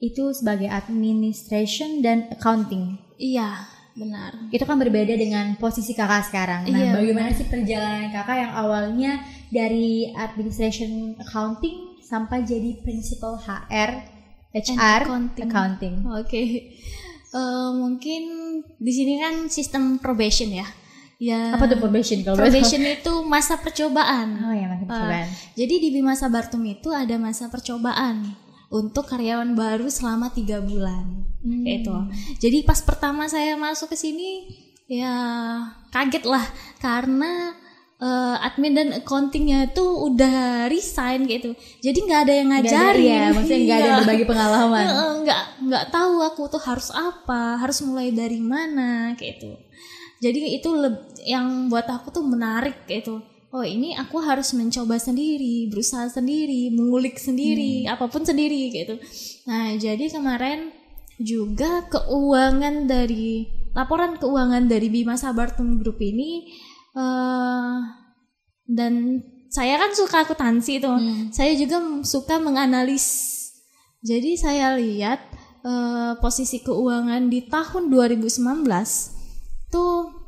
itu 0.00 0.32
sebagai 0.36 0.68
administration 0.68 2.04
dan 2.04 2.28
accounting. 2.28 3.00
Iya 3.16 3.64
benar. 3.96 4.32
Itu 4.52 4.64
kan 4.64 4.76
berbeda 4.80 5.16
dengan 5.16 5.56
posisi 5.56 5.92
kakak 5.96 6.28
sekarang. 6.28 6.68
Nah, 6.68 6.76
Iya, 6.76 6.90
bagaimana 6.96 7.28
sih 7.32 7.48
perjalanan 7.48 8.08
kakak 8.12 8.36
yang 8.36 8.52
awalnya 8.52 9.12
dari 9.48 10.08
administration 10.12 11.16
accounting 11.20 11.96
sampai 12.04 12.44
jadi 12.44 12.80
principal 12.84 13.40
HR, 13.40 14.04
HR, 14.52 15.02
accounting. 15.04 15.44
accounting. 15.48 15.94
Oke. 16.06 16.42
Eh, 17.30 17.70
mungkin 17.78 18.22
di 18.82 18.90
sini 18.90 19.22
kan 19.22 19.46
sistem 19.46 20.02
probation 20.02 20.50
ya. 20.50 20.66
Ya. 21.20 21.52
Apa 21.52 21.68
tuh 21.68 21.76
probation 21.76 22.24
kalau? 22.24 22.34
Probation 22.34 22.80
itu 22.80 23.12
masa 23.22 23.60
percobaan. 23.60 24.40
Oh 24.40 24.54
ya, 24.56 24.64
masih 24.66 24.88
percobaan. 24.88 25.28
Jadi 25.52 25.74
di 25.76 25.88
Bima 25.92 26.16
Sabartum 26.16 26.64
itu 26.64 26.88
ada 26.88 27.12
masa 27.14 27.46
percobaan 27.46 28.24
untuk 28.68 29.04
karyawan 29.04 29.52
baru 29.52 29.86
selama 29.86 30.32
tiga 30.32 30.64
bulan. 30.64 31.28
Hmm. 31.40 31.60
Kayak 31.60 31.76
itu. 31.78 31.94
Jadi 32.40 32.58
pas 32.64 32.80
pertama 32.80 33.28
saya 33.28 33.52
masuk 33.54 33.92
ke 33.92 33.98
sini 33.98 34.48
ya 34.88 35.12
kaget 35.88 36.24
lah 36.24 36.42
karena 36.80 37.52
eh, 37.96 38.36
admin 38.40 38.72
dan 38.72 38.88
accountingnya 38.96 39.68
itu 39.68 39.84
udah 39.84 40.66
resign 40.66 41.28
gitu. 41.28 41.52
Jadi 41.78 41.98
nggak 42.00 42.20
ada 42.22 42.32
yang 42.34 42.48
ada- 42.48 42.64
ngajarin. 42.64 43.04
Iya, 43.04 43.22
maksudnya 43.30 43.60
nggak 43.60 43.76
ada 43.76 43.84
yang 43.84 43.92
Iya. 43.92 44.00
berbagi 44.00 44.24
pengalaman. 44.24 44.84
Heeh, 44.88 45.10
nggak 45.20 45.42
nggak 45.68 45.84
tahu 45.92 46.14
aku 46.22 46.42
tuh 46.48 46.62
harus 46.64 46.88
apa, 46.90 47.60
harus 47.60 47.78
mulai 47.84 48.08
dari 48.08 48.40
mana 48.40 49.12
kayak 49.14 49.36
itu. 49.36 49.52
Jadi 50.20 50.38
itu 50.52 50.68
yang 51.26 51.68
buat 51.68 51.86
aku 51.88 52.12
tuh 52.14 52.24
menarik 52.24 52.86
itu. 52.88 53.20
Oh 53.50 53.66
ini 53.66 53.98
aku 53.98 54.22
harus 54.22 54.54
mencoba 54.54 54.94
sendiri, 54.94 55.66
berusaha 55.66 56.06
sendiri, 56.06 56.70
mengulik 56.70 57.18
sendiri, 57.18 57.82
apa 57.90 58.06
pun 58.06 58.22
sendiri 58.22 58.70
kayak 58.70 58.86
itu. 58.86 58.96
Nah 59.50 59.74
jadi 59.74 60.06
kemarin 60.06 60.70
juga 61.18 61.82
keuangan 61.90 62.86
dari 62.86 63.50
laporan 63.74 64.22
keuangan 64.22 64.70
dari 64.70 64.86
Bima 64.86 65.18
Sabartum 65.18 65.82
Group 65.82 65.98
ini 65.98 66.46
eh 66.94 67.76
dan 68.70 69.18
saya 69.50 69.82
kan 69.82 69.90
suka 69.98 70.22
akuntansi 70.22 70.78
tuh. 70.78 70.94
Saya 71.34 71.58
juga 71.58 71.82
suka 72.06 72.38
menganalis. 72.38 73.36
Jadi 74.06 74.38
saya 74.38 74.78
lihat 74.78 75.26
eh, 75.66 76.12
posisi 76.22 76.62
keuangan 76.62 77.26
di 77.26 77.50
tahun 77.50 77.90
2019 77.90 78.38
tuh 79.74 80.19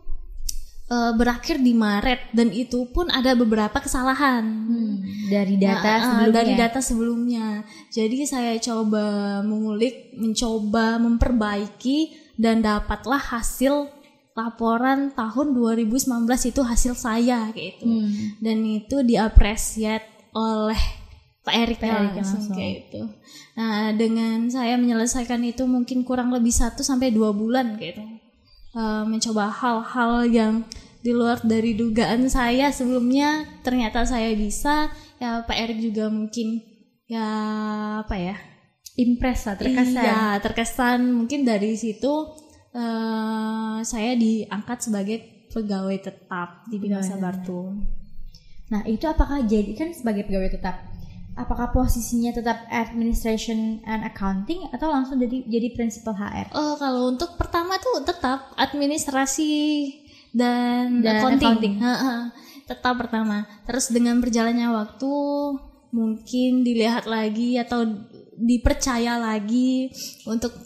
eh, 0.91 1.12
berakhir 1.15 1.61
di 1.61 1.73
Maret 1.77 2.35
dan 2.35 2.49
itu 2.51 2.89
pun 2.91 3.11
ada 3.12 3.37
beberapa 3.37 3.79
kesalahan. 3.79 4.43
Hmm, 4.43 4.95
dari 5.31 5.55
data 5.61 5.83
Nah, 5.83 5.97
ah, 5.97 6.03
sebelumnya. 6.03 6.35
dari 6.35 6.53
data 6.59 6.81
sebelumnya. 6.81 7.47
Jadi 7.93 8.19
saya 8.27 8.53
coba 8.59 9.05
mengulik, 9.45 10.15
mencoba 10.17 10.99
memperbaiki 10.99 12.12
dan 12.41 12.65
dapatlah 12.65 13.21
hasil 13.21 13.89
laporan 14.33 15.12
tahun 15.12 15.53
2019 15.53 16.49
itu 16.49 16.61
hasil 16.65 16.97
saya 16.97 17.53
kayak 17.53 17.77
itu. 17.77 17.85
Hmm. 17.85 18.41
Dan 18.41 18.65
itu 18.65 19.05
diapresiat 19.05 20.03
oleh 20.33 20.81
Pak 21.43 21.55
Erik 21.59 21.79
Pak 21.83 21.91
Erik 21.91 22.12
langsung 22.17 22.39
langsung. 22.41 22.57
kayak 22.57 22.75
itu. 22.89 23.03
Nah, 23.59 23.91
dengan 23.93 24.47
saya 24.49 24.79
menyelesaikan 24.79 25.43
itu 25.43 25.67
mungkin 25.67 26.07
kurang 26.07 26.31
lebih 26.31 26.55
1 26.55 26.81
sampai 26.81 27.11
dua 27.12 27.35
bulan 27.35 27.77
kayak 27.77 27.99
itu. 27.99 28.05
Uh, 28.76 29.05
mencoba 29.09 29.49
hal-hal 29.49 30.12
yang 30.29 30.55
di 31.02 31.11
luar 31.11 31.43
dari 31.43 31.75
dugaan 31.75 32.31
saya 32.31 32.71
sebelumnya. 32.71 33.45
Ternyata 33.67 34.07
saya 34.07 34.33
bisa. 34.37 34.93
Ya 35.23 35.43
Pak 35.47 35.55
Erik 35.55 35.79
juga 35.79 36.11
mungkin 36.11 36.62
ya 37.07 37.26
apa 38.02 38.17
ya 38.19 38.37
impress 38.99 39.47
lah 39.49 39.57
terkesan. 39.59 40.02
Iya 40.02 40.23
terkesan. 40.43 41.00
Mungkin 41.14 41.47
dari 41.47 41.79
situ 41.79 42.12
uh, 42.75 43.79
saya 43.83 44.12
diangkat 44.19 44.79
sebagai 44.83 45.19
pegawai 45.52 45.99
tetap 46.00 46.64
di 46.69 46.76
Bima 46.81 47.05
Sabartum. 47.05 47.87
Nah 48.73 48.83
itu 48.88 49.05
apakah 49.05 49.45
jadi 49.45 49.76
kan 49.76 49.93
sebagai 49.93 50.25
pegawai 50.25 50.49
tetap 50.59 50.92
apakah 51.35 51.73
posisinya 51.73 52.31
tetap 52.31 52.69
administration 52.69 53.81
and 53.85 54.05
accounting 54.05 54.69
atau 54.71 54.89
langsung 54.89 55.17
jadi 55.17 55.45
jadi 55.47 55.69
principal 55.73 56.12
HR? 56.12 56.53
Oh, 56.53 56.77
kalau 56.77 57.09
untuk 57.09 57.37
pertama 57.37 57.77
tuh 57.79 58.05
tetap 58.05 58.53
administrasi 58.55 59.51
dan, 60.33 61.01
Dan 61.01 61.21
accounting. 61.21 61.41
accounting. 61.41 61.75
Ha, 61.81 61.95
ha. 61.95 62.15
Tetap 62.65 62.95
pertama. 62.97 63.45
Terus 63.65 63.89
dengan 63.89 64.21
berjalannya 64.21 64.69
waktu 64.73 65.12
mungkin 65.93 66.65
dilihat 66.65 67.05
lagi 67.05 67.61
atau 67.61 67.85
dipercaya 68.33 69.21
lagi 69.21 69.93
untuk 70.25 70.57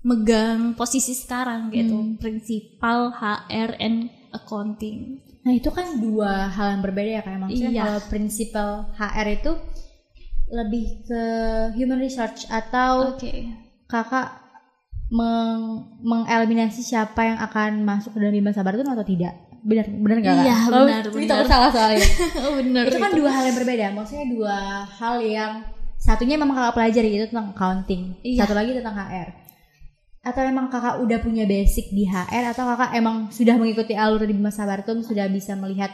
megang 0.00 0.72
posisi 0.74 1.12
sekarang 1.12 1.68
gitu, 1.70 1.92
Hmm. 1.92 2.16
principal 2.16 3.12
HR 3.12 3.76
and 3.76 4.08
accounting. 4.32 5.20
Nah 5.42 5.52
itu 5.52 5.68
kan 5.68 5.98
dua 5.98 6.48
hal 6.48 6.78
yang 6.78 6.82
berbeda 6.82 7.10
ya 7.10 7.22
kayak 7.22 7.40
maksudnya 7.40 7.72
Iya. 7.72 7.82
kalau 7.82 8.00
principal 8.08 8.68
HR 8.94 9.28
itu 9.36 9.52
lebih 10.50 11.06
ke 11.06 11.22
human 11.78 12.02
research 12.02 12.44
atau 12.50 13.14
Oke. 13.14 13.46
kakak 13.86 14.34
meng 15.10 15.90
mengeliminasi 16.02 16.82
siapa 16.82 17.26
yang 17.26 17.38
akan 17.42 17.82
masuk 17.82 18.14
ke 18.14 18.18
dalam 18.22 18.34
Bima 18.34 18.50
Sabartum 18.54 18.86
atau 18.86 19.02
tidak? 19.02 19.34
Benar 19.60 19.86
benar 19.90 20.16
nggak? 20.22 20.36
Iya, 20.40 20.56
Oh, 20.70 20.86
benar, 20.86 21.02
itu 21.06 21.18
benar. 21.18 21.44
salah 21.46 21.70
soalnya. 21.70 22.00
oh, 22.46 22.52
benar. 22.58 22.82
itu 22.86 22.98
kan 22.98 23.12
dua 23.12 23.30
hal 23.30 23.42
yang 23.50 23.56
berbeda. 23.58 23.86
Maksudnya 23.92 24.26
dua 24.30 24.56
hal 24.86 25.14
yang 25.20 25.52
satunya 26.00 26.40
memang 26.40 26.56
kakak 26.56 26.74
pelajari 26.80 27.08
itu 27.12 27.26
tentang 27.28 27.52
accounting, 27.52 28.16
Iya. 28.24 28.46
satu 28.46 28.54
lagi 28.56 28.70
tentang 28.72 28.96
HR. 28.96 29.28
Atau 30.20 30.42
emang 30.44 30.66
kakak 30.72 31.00
udah 31.00 31.18
punya 31.20 31.44
basic 31.44 31.92
di 31.92 32.04
HR 32.08 32.52
atau 32.52 32.64
kakak 32.72 32.90
emang 32.96 33.28
sudah 33.28 33.56
mengikuti 33.56 33.92
alur 33.92 34.24
di 34.24 34.32
Bima 34.32 34.48
Sabartum 34.48 35.04
sudah 35.04 35.28
bisa 35.28 35.52
melihat 35.56 35.92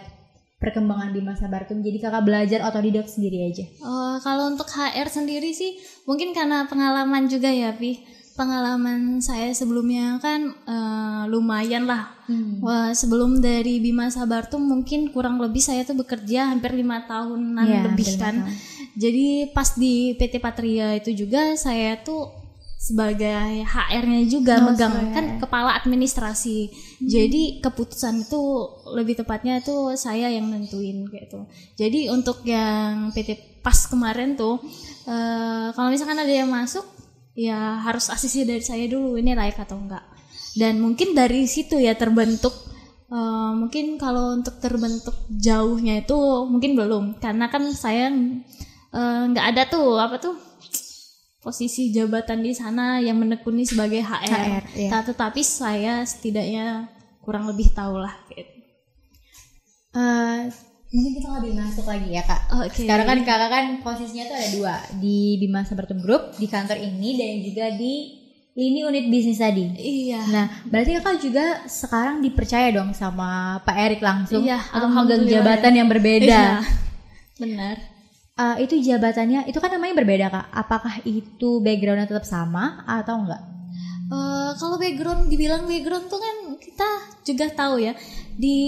perkembangan 0.56 1.12
Bima 1.12 1.36
Sabartum 1.36 1.80
jadi 1.80 2.00
kakak 2.00 2.24
belajar 2.24 2.60
otodidak 2.64 3.04
sendiri 3.06 3.44
aja. 3.46 3.64
Oh, 3.80 4.16
kalau 4.20 4.48
untuk 4.48 4.66
HR 4.66 5.06
sendiri 5.06 5.52
sih 5.52 5.76
mungkin 6.04 6.32
karena 6.32 6.64
pengalaman 6.64 7.28
juga 7.28 7.48
ya, 7.48 7.72
Pi. 7.72 8.00
Pengalaman 8.36 9.16
saya 9.18 9.48
sebelumnya 9.50 10.20
kan 10.20 10.52
eh, 10.52 11.22
lumayan 11.26 11.88
lah. 11.88 12.12
Wah, 12.60 12.92
sebelum 12.92 13.40
dari 13.40 13.80
Bima 13.80 14.12
Sabartum 14.12 14.60
mungkin 14.60 15.08
kurang 15.08 15.40
lebih 15.40 15.60
saya 15.60 15.82
tuh 15.82 15.96
bekerja 15.96 16.52
hampir 16.52 16.76
lima 16.76 17.00
tahunan 17.04 17.64
Iya, 17.64 17.80
lebih 17.88 18.06
kan. 18.20 18.44
tahun. 18.44 18.52
Jadi 18.96 19.26
pas 19.52 19.72
di 19.72 20.16
PT 20.16 20.36
Patria 20.36 20.96
itu 20.96 21.12
juga 21.12 21.56
saya 21.56 21.96
tuh 22.00 22.28
sebagai 22.76 23.64
HR-nya 23.64 24.22
juga 24.28 24.60
Oh, 24.60 24.70
megang 24.70 24.92
sebagai 24.92 25.14
kan 25.16 25.26
kepala 25.40 25.74
administrasi. 25.80 26.70
Jadi 27.00 27.64
keputusan 27.64 28.28
itu 28.28 28.40
lebih 28.92 29.16
tepatnya 29.18 29.64
itu 29.64 29.96
saya 29.96 30.28
yang 30.28 30.46
nentuin 30.52 31.08
gitu. 31.08 31.48
Jadi 31.74 32.12
untuk 32.12 32.44
yang 32.44 33.10
PT 33.16 33.60
pas 33.64 33.88
kemarin 33.88 34.36
tuh 34.36 34.60
eh, 35.08 35.72
kalau 35.72 35.88
misalkan 35.88 36.20
ada 36.20 36.30
yang 36.30 36.52
masuk 36.52 36.84
ya 37.36 37.80
harus 37.84 38.08
asisi 38.12 38.44
dari 38.44 38.62
saya 38.62 38.86
dulu 38.86 39.16
ini 39.16 39.32
layak 39.32 39.66
atau 39.66 39.80
enggak. 39.80 40.04
Dan 40.56 40.80
mungkin 40.80 41.12
dari 41.16 41.48
situ 41.48 41.80
ya 41.80 41.96
terbentuk 41.96 42.52
eh, 43.08 43.50
mungkin 43.56 43.96
kalau 43.96 44.36
untuk 44.36 44.60
terbentuk 44.60 45.16
jauhnya 45.32 46.04
itu 46.04 46.16
mungkin 46.44 46.76
belum 46.76 47.04
karena 47.24 47.48
kan 47.48 47.66
saya 47.72 48.12
eh, 48.92 49.22
nggak 49.32 49.46
ada 49.56 49.62
tuh 49.64 49.96
apa 49.96 50.20
tuh 50.20 50.45
posisi 51.46 51.94
jabatan 51.94 52.42
di 52.42 52.50
sana 52.50 52.98
yang 52.98 53.22
menekuni 53.22 53.62
sebagai 53.62 54.02
HR. 54.02 54.26
HR, 54.26 54.64
iya. 54.74 54.90
Ta- 54.90 55.06
Tetapi 55.06 55.38
saya 55.40 56.02
setidaknya 56.02 56.90
kurang 57.22 57.46
lebih 57.46 57.70
tahu 57.70 58.02
lah. 58.02 58.10
Gitu. 58.26 58.50
Eh, 59.94 60.38
mungkin 60.90 61.12
kita 61.14 61.28
lebih 61.38 61.54
masuk 61.54 61.86
lagi 61.86 62.10
ya 62.10 62.26
kak. 62.26 62.40
Oke. 62.66 62.82
Sekarang 62.82 63.06
kan 63.06 63.18
kakak 63.22 63.50
kan 63.54 63.64
posisinya 63.78 64.26
tuh 64.26 64.36
ada 64.36 64.48
dua 64.50 64.74
di 64.98 65.38
Bima 65.38 65.62
Sabartum 65.62 66.02
Group 66.02 66.34
di 66.34 66.50
kantor 66.50 66.82
ini 66.82 67.14
dan 67.14 67.32
juga 67.40 67.66
di 67.78 67.94
lini 68.56 68.82
unit 68.82 69.06
bisnis 69.06 69.38
tadi. 69.38 69.70
Iya. 69.70 70.20
Nah, 70.26 70.46
berarti 70.66 70.98
kakak 70.98 71.16
juga 71.22 71.44
sekarang 71.70 72.26
dipercaya 72.26 72.74
dong 72.74 72.90
sama 72.90 73.62
Pak 73.62 73.76
Erik 73.78 74.02
langsung 74.02 74.42
Iya, 74.42 74.58
atau 74.66 74.90
memegang 74.90 75.22
jabatan 75.24 75.72
yang 75.72 75.86
berbeda. 75.86 76.26
Iya. 76.26 76.66
Benar. 77.38 77.95
Eh, 78.36 78.68
itu 78.68 78.76
jabatannya, 78.84 79.48
itu 79.48 79.56
kan 79.56 79.72
namanya 79.72 79.96
berbeda 79.96 80.26
kak. 80.28 80.46
Apakah 80.52 81.00
itu 81.08 81.64
backgroundnya 81.64 82.04
tetap 82.04 82.28
sama 82.28 82.84
atau 82.84 83.24
enggak? 83.24 83.40
Eh, 84.06 84.50
kalau 84.60 84.76
background 84.76 85.32
dibilang 85.32 85.64
background 85.64 86.06
tuh 86.06 86.20
kan 86.20 86.36
kita 86.60 86.88
juga 87.24 87.46
tahu 87.50 87.80
ya 87.80 87.96
di 88.36 88.58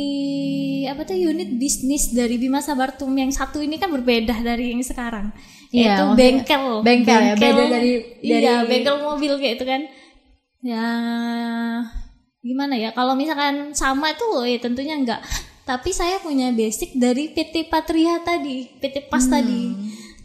apa 0.88 1.04
tuh 1.04 1.14
unit 1.14 1.60
bisnis 1.60 2.10
dari 2.10 2.40
Bima 2.40 2.64
Sabartum 2.64 3.12
yang 3.12 3.28
satu 3.28 3.60
ini 3.60 3.76
kan 3.76 3.92
berbeda 3.92 4.40
dari 4.40 4.72
yang 4.72 4.80
sekarang. 4.80 5.36
Iya, 5.68 6.00
yaitu 6.00 6.02
maksudnya 6.02 6.16
bengkel. 6.16 6.64
bengkel 6.80 7.20
ya, 7.20 7.34
beda 7.36 7.62
dari- 7.68 8.04
iya 8.24 8.36
dari- 8.40 8.68
bengkel 8.72 8.96
mobil 9.04 9.32
kayak 9.36 9.54
itu 9.60 9.64
kan. 9.68 9.80
Ya 10.58 10.86
gimana 12.40 12.74
ya 12.74 12.90
kalau 12.96 13.12
misalkan 13.12 13.76
sama 13.76 14.16
tuh 14.16 14.48
ya 14.48 14.56
tentunya 14.56 14.96
enggak 14.96 15.20
tapi 15.68 15.92
saya 15.92 16.16
punya 16.24 16.48
basic 16.48 16.96
dari 16.96 17.28
PT 17.36 17.68
Patria 17.68 18.24
tadi 18.24 18.64
PT 18.80 19.12
Pas 19.12 19.20
tadi. 19.20 19.76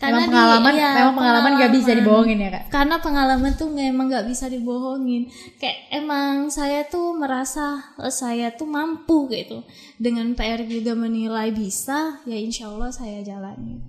Memang 0.03 0.27
di- 0.27 0.35
pengalaman, 0.35 0.73
iya, 0.75 0.89
memang 0.99 1.15
pengalaman 1.15 1.51
gak 1.63 1.73
bisa 1.79 1.91
dibohongin 1.95 2.35
ya 2.35 2.49
kak. 2.51 2.63
karena 2.75 2.99
pengalaman 2.99 3.55
tuh 3.55 3.71
memang 3.71 4.11
nggak 4.11 4.27
bisa 4.27 4.51
dibohongin. 4.51 5.31
Kayak 5.59 5.79
emang 5.95 6.51
saya 6.51 6.83
tuh 6.87 7.15
merasa 7.15 7.95
eh, 7.99 8.11
saya 8.11 8.51
tuh 8.51 8.67
mampu 8.67 9.31
gitu. 9.31 9.63
Dengan 9.95 10.35
PR 10.35 10.67
juga 10.67 10.91
menilai 10.91 11.55
bisa 11.55 12.19
ya 12.27 12.35
insya 12.35 12.67
Allah 12.67 12.91
saya 12.91 13.23
jalani. 13.23 13.79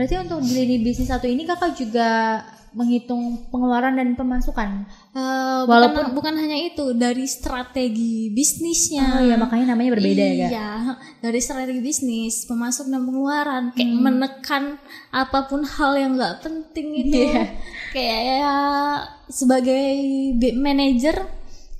Berarti 0.00 0.16
untuk 0.16 0.40
di 0.48 0.52
lini 0.64 0.80
bisnis 0.80 1.12
satu 1.12 1.28
ini 1.28 1.44
kakak 1.44 1.76
juga 1.76 2.40
menghitung 2.72 3.22
pengeluaran 3.48 3.92
dan 3.92 4.14
pemasukan. 4.14 4.86
Eh, 5.10 5.62
Walaupun- 5.64 6.14
bukan, 6.14 6.32
bukan 6.32 6.34
hanya 6.36 6.54
itu 6.56 6.94
dari 6.94 7.24
strategi 7.24 8.30
bisnisnya 8.30 9.06
Oh 9.12 9.22
iya 9.22 9.34
makanya 9.34 9.74
namanya 9.74 9.94
berbeda 9.94 10.22
ya 10.22 10.48
iya 10.48 10.70
dari 11.18 11.38
strategi 11.38 11.80
bisnis 11.80 12.44
pemasuk 12.44 12.86
dan 12.86 13.02
pengeluaran 13.02 13.64
kayak 13.70 13.88
Hmm. 13.88 14.00
menekan 14.00 14.64
apa 15.10 15.44
pun 15.44 15.62
hal 15.62 15.92
yang 15.94 16.14
nggak 16.14 16.40
penting 16.40 16.86
itu 16.96 17.26
Iya. 17.26 17.42
kayak 17.90 18.20
ya, 18.38 18.56
sebagai 19.26 19.84
bi- 20.34 20.54
manajer 20.56 21.16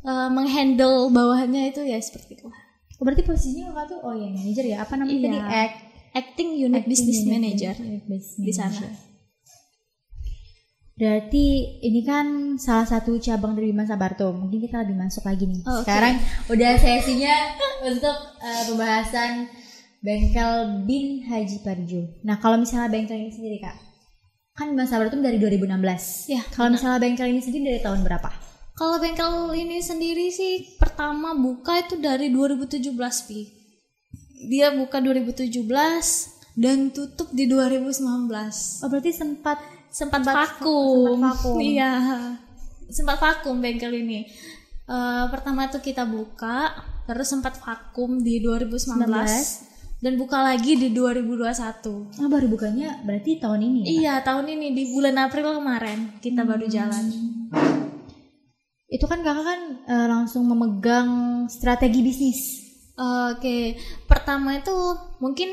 eh, 0.00 0.28
menghandle 0.28 1.06
bawahannya 1.08 1.70
itu 1.70 1.82
ya 1.82 1.98
seperti 1.98 2.34
itu 2.34 2.48
Oh, 2.92 3.02
berarti 3.02 3.22
posisinya 3.22 3.70
kakak 3.70 3.86
tuh 3.88 3.98
oh 4.02 4.12
ya 4.12 4.28
manajer 4.28 4.64
ya 4.66 4.76
apa 4.80 4.92
namanya 4.94 5.14
Iya. 5.14 5.24
tadi 5.24 5.38
act 5.56 5.76
acting 6.12 6.50
unit 6.58 6.76
acting 6.78 6.90
business 6.90 7.18
unit- 7.18 7.30
manager 7.30 7.74
unit 7.78 8.04
business 8.04 8.36
di 8.36 8.52
sana 8.52 8.74
manager. 8.74 8.92
Berarti 11.00 11.44
ini 11.80 12.04
kan 12.04 12.26
salah 12.60 12.84
satu 12.84 13.16
cabang 13.16 13.56
dari 13.56 13.72
Bima 13.72 13.88
Sabartum. 13.88 14.36
Mungkin 14.36 14.60
kita 14.60 14.84
lebih 14.84 15.00
masuk 15.00 15.24
lagi 15.24 15.48
nih. 15.48 15.64
Oh, 15.64 15.80
Oke. 15.80 15.88
Sekarang 15.88 16.20
udah 16.52 16.72
sesinya 16.76 17.36
untuk 17.88 18.16
eh, 18.44 18.62
pembahasan 18.68 19.48
bengkel 20.04 20.84
Bin 20.84 21.24
Haji 21.24 21.64
Parjo. 21.64 22.20
Nah 22.20 22.36
kalau 22.36 22.60
misalnya 22.60 22.92
bengkel 22.92 23.16
ini 23.16 23.32
sendiri 23.32 23.56
kak, 23.64 23.80
kan 24.52 24.76
Bima 24.76 24.84
Sabartum 24.84 25.24
dari 25.24 25.40
2016. 25.40 26.28
Ya, 26.28 26.44
Kalau 26.52 26.68
misalnya 26.68 27.00
bengkel 27.00 27.32
ini 27.32 27.40
sendiri 27.40 27.64
dari 27.64 27.80
tahun 27.80 28.04
berapa? 28.04 28.28
kalau 28.70 28.96
bengkel 28.96 29.52
ini 29.60 29.84
sendiri 29.84 30.32
sih 30.32 30.80
pertama 30.80 31.36
buka 31.36 31.84
itu 31.84 32.00
dari 32.00 32.32
2017 32.32 32.96
pi 33.28 33.44
dia 34.48 34.72
buka 34.72 35.04
2017 35.04 35.52
dan 36.56 36.88
tutup 36.88 37.28
di 37.28 37.44
2019 37.44 38.00
Oh 38.80 38.88
berarti 38.88 39.12
sempat 39.12 39.60
sempat 39.90 40.22
Sempat- 40.22 40.62
vakum. 40.62 41.18
sempat 41.18 41.34
vakum. 41.36 41.56
Iya. 41.58 41.92
Sempat 42.88 43.18
vakum 43.18 43.56
bengkel 43.58 43.92
ini. 43.96 44.26
Eh, 44.84 45.24
pertama 45.28 45.66
tuh 45.66 45.78
kita 45.78 46.02
buka, 46.02 46.74
terus 47.04 47.28
sempat 47.28 47.54
vakum 47.56 48.18
di 48.18 48.38
2019 48.40 49.62
dan 49.98 50.16
buka 50.16 50.40
lagi 50.40 50.74
di 50.74 50.90
2021. 50.90 52.10
oh, 52.10 52.26
baru 52.26 52.46
bukanya 52.48 52.98
berarti 53.00 53.38
tahun 53.38 53.60
ini 53.62 53.78
ya? 53.78 53.86
Iya, 53.86 54.14
tahun 54.24 54.46
ini 54.48 54.66
di 54.72 54.84
bulan 54.90 55.14
April 55.20 55.54
kemarin 55.54 56.18
kita 56.18 56.42
baru 56.42 56.66
Hmm. 56.66 56.72
jalan. 56.72 57.04
Itu 58.88 59.06
kan 59.06 59.22
kakak 59.22 59.44
kan 59.44 59.60
eh, 59.86 60.06
langsung 60.08 60.42
memegang 60.44 61.10
strategi 61.46 62.00
bisnis. 62.00 62.40
Oke, 63.30 63.78
pertama 64.04 64.56
itu 64.56 64.74
mungkin 65.20 65.48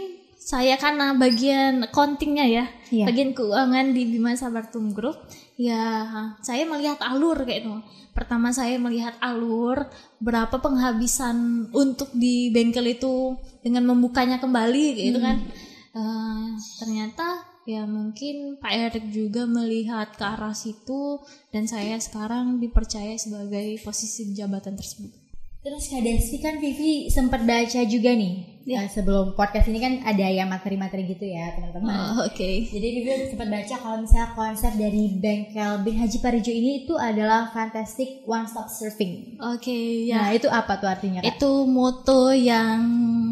saya 0.47 0.79
karena 0.79 1.11
bagian 1.11 1.91
accountingnya 1.91 2.47
ya, 2.47 2.65
Iya. 2.87 3.11
bagian 3.11 3.35
keuangan 3.35 3.91
di 3.91 4.07
Bima 4.07 4.31
Sabartum 4.31 4.95
Group. 4.95 5.19
Ya, 5.59 6.07
saya 6.39 6.63
melihat 6.63 7.03
alur 7.03 7.43
kayak 7.43 7.67
itu. 7.67 7.75
Pertama 8.15 8.55
saya 8.55 8.79
melihat 8.79 9.19
alur 9.19 9.91
berapa 10.23 10.55
penghabisan 10.55 11.67
untuk 11.75 12.15
di 12.15 12.47
bengkel 12.55 12.95
itu 12.95 13.35
dengan 13.59 13.91
membukanya 13.91 14.39
kembali 14.39 14.85
gitu 14.95 15.19
kan. 15.19 15.43
Eh, 15.91 16.47
ternyata 16.79 17.43
ya 17.67 17.83
mungkin 17.83 18.55
Pak 18.63 18.71
Erik 18.71 19.05
juga 19.11 19.43
melihat 19.43 20.15
ke 20.15 20.23
arah 20.23 20.55
situ 20.55 21.19
dan 21.51 21.67
saya 21.67 21.99
sekarang 21.99 22.63
dipercaya 22.63 23.19
sebagai 23.19 23.83
posisi 23.83 24.31
jabatan 24.31 24.79
tersebut. 24.79 25.26
Terus 25.67 25.83
Kak 25.85 25.99
Desti 25.99 26.39
kan 26.39 26.55
Vivi 26.57 27.11
sempat 27.11 27.43
baca 27.43 27.81
juga 27.83 28.15
nih 28.15 28.55
Ya. 28.63 28.83
eh, 28.83 28.89
sebelum 28.89 29.31
podcast 29.31 29.67
ini 29.67 29.79
kan 29.79 29.99
ada 30.01 30.23
yang 30.23 30.47
materi-materi 30.47 31.07
gitu 31.07 31.23
ya 31.23 31.51
teman-teman. 31.51 31.91
Oh, 32.13 32.23
Oke. 32.23 32.67
Jadi 32.67 32.87
Vivi 32.93 33.11
sempat 33.25 33.47
baca 33.47 33.75
kalau 33.77 33.97
misalnya 33.99 34.31
konsep 34.33 34.71
dari 34.75 35.03
bengkel 35.13 35.83
Bin 35.83 35.95
Haji 35.97 36.17
Parijo 36.19 36.51
ini 36.51 36.83
itu 36.83 36.95
adalah 36.95 37.47
fantastic 37.49 38.23
one 38.23 38.43
stop 38.43 38.67
surfing. 38.67 39.39
Oke, 39.41 40.07
Nah 40.07 40.31
ya. 40.31 40.35
itu 40.35 40.47
apa 40.47 40.79
tuh 40.79 40.87
artinya 40.87 41.19
kak? 41.19 41.35
Itu 41.35 41.63
moto 41.63 42.31
yang 42.31 42.79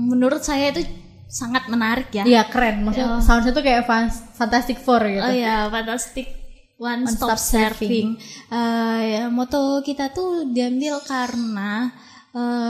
menurut 0.08 0.40
saya 0.40 0.72
itu 0.72 0.84
sangat 1.28 1.68
menarik 1.68 2.12
ya. 2.12 2.24
Iya 2.24 2.48
keren, 2.48 2.84
maksudnya 2.84 3.16
Oh. 3.16 3.20
soundnya 3.20 3.52
tuh 3.52 3.64
kayak 3.64 3.88
Fantastic 4.34 4.80
Four 4.80 5.04
gitu. 5.04 5.20
Oh 5.20 5.32
ya, 5.32 5.68
fantastic 5.68 6.32
one, 6.76 7.04
One 7.04 7.12
stop, 7.12 7.36
stop 7.36 7.40
surfing. 7.76 8.16
surfing. 8.16 8.52
Eh, 8.52 9.00
ya, 9.14 9.24
moto 9.28 9.80
kita 9.82 10.12
tuh 10.12 10.48
diambil 10.48 11.00
karena 11.02 11.92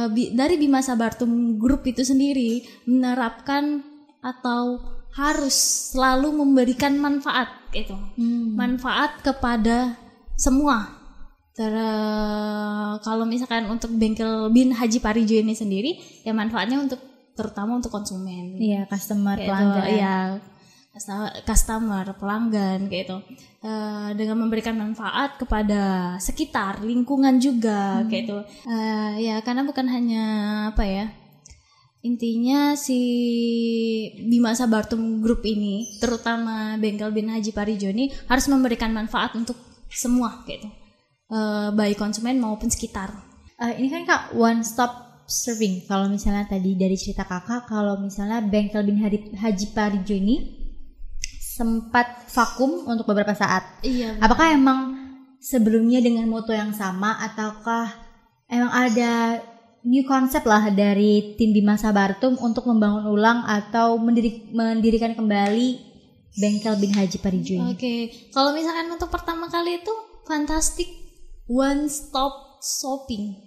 bi- 0.08 0.32
dari 0.32 0.56
Bima 0.56 0.80
Sabartum 0.80 1.58
Group 1.58 1.84
itu 1.86 2.06
sendiri 2.06 2.62
menerapkan 2.86 3.82
atau 4.22 4.78
harus 5.16 5.56
selalu 5.92 6.44
memberikan 6.44 6.96
manfaat 6.96 7.50
gitu. 7.72 7.96
Hmm. 8.16 8.54
Manfaat 8.54 9.22
kepada 9.22 9.96
semua. 10.36 10.92
Ter 11.56 11.72
kalau 13.00 13.24
misalkan 13.24 13.66
untuk 13.66 13.96
bengkel 13.96 14.52
Bin 14.52 14.76
Haji 14.76 15.00
Parijo 15.00 15.40
ini 15.40 15.56
sendiri, 15.56 15.96
ya 16.22 16.36
manfaatnya 16.36 16.78
untuk 16.78 17.00
terutama 17.36 17.76
untuk 17.76 17.92
konsumen 17.92 18.56
Iya 18.56 18.88
customer 18.88 19.36
kayak 19.36 19.48
pelanggan. 19.48 19.76
custo- 19.76 19.92
customer 21.44 22.06
pelanggan 22.16 22.88
kayak 22.88 23.06
itu 23.08 23.18
Eh, 23.66 24.10
dengan 24.14 24.46
memberikan 24.46 24.78
manfaat 24.78 25.42
kepada 25.42 26.14
sekitar 26.22 26.86
lingkungan 26.86 27.42
juga 27.42 27.98
Hmm. 27.98 28.08
kayak 28.08 28.24
itu 28.30 28.38
Eh, 28.70 29.12
ya 29.26 29.42
karena 29.42 29.66
bukan 29.66 29.90
hanya 29.90 30.24
apa 30.70 30.86
ya 30.86 31.06
intinya 32.00 32.78
si 32.78 33.00
Bima 34.22 34.54
Sabartum 34.54 35.18
Group 35.18 35.42
ini 35.44 35.98
terutama 35.98 36.78
bengkel 36.78 37.10
bin 37.10 37.34
Haji 37.34 37.50
Parijo 37.50 37.90
ini 37.90 38.14
harus 38.30 38.46
memberikan 38.46 38.94
manfaat 38.94 39.34
untuk 39.34 39.58
semua 39.90 40.46
kayak 40.46 40.62
itu 40.62 40.70
Eh, 41.26 41.70
baik 41.74 41.98
konsumen 41.98 42.38
maupun 42.38 42.70
sekitar 42.70 43.10
Eh, 43.58 43.82
ini 43.82 43.90
kan 43.90 44.06
kak 44.06 44.38
one 44.38 44.62
stop 44.62 45.24
surfing. 45.26 45.88
Kalau 45.90 46.06
misalnya 46.06 46.46
tadi 46.46 46.78
dari 46.78 46.94
cerita 46.94 47.26
kakak, 47.26 47.66
kalau 47.66 47.98
misalnya 47.98 48.46
bengkel 48.46 48.86
bin 48.86 49.02
Haji, 49.02 49.34
Haji 49.34 49.66
Parijo 49.74 50.14
ini 50.14 50.65
sempat 51.56 52.28
vakum 52.28 52.84
untuk 52.84 53.08
beberapa 53.08 53.32
saat. 53.32 53.64
iya 53.80 54.20
Apakah 54.20 54.52
emang 54.52 54.80
sebelumnya 55.40 56.04
dengan 56.04 56.28
moto 56.28 56.52
yang 56.52 56.76
sama 56.76 57.16
ataukah 57.22 57.96
emang 58.48 58.72
ada 58.72 59.40
new 59.82 60.04
konsep 60.04 60.44
lah 60.44 60.68
dari 60.68 61.38
tim 61.38 61.54
Bima 61.54 61.78
Sabartum 61.78 62.36
untuk 62.38 62.66
membangun 62.66 63.08
ulang 63.08 63.46
atau 63.46 63.96
mendiri- 63.96 64.50
mendirikan 64.50 65.14
kembali 65.14 65.80
bengkel 66.36 66.76
bin 66.76 66.92
Haji 66.92 67.18
Parijo 67.20 67.54
ini? 67.56 67.72
Oke, 67.72 67.96
kalau 68.30 68.52
misalkan 68.52 68.90
untuk 68.90 69.08
pertama 69.08 69.48
kali 69.48 69.80
itu 69.80 69.94
fantastic 70.26 70.90
one 71.46 71.88
stop 71.88 72.34
shopping. 72.60 73.38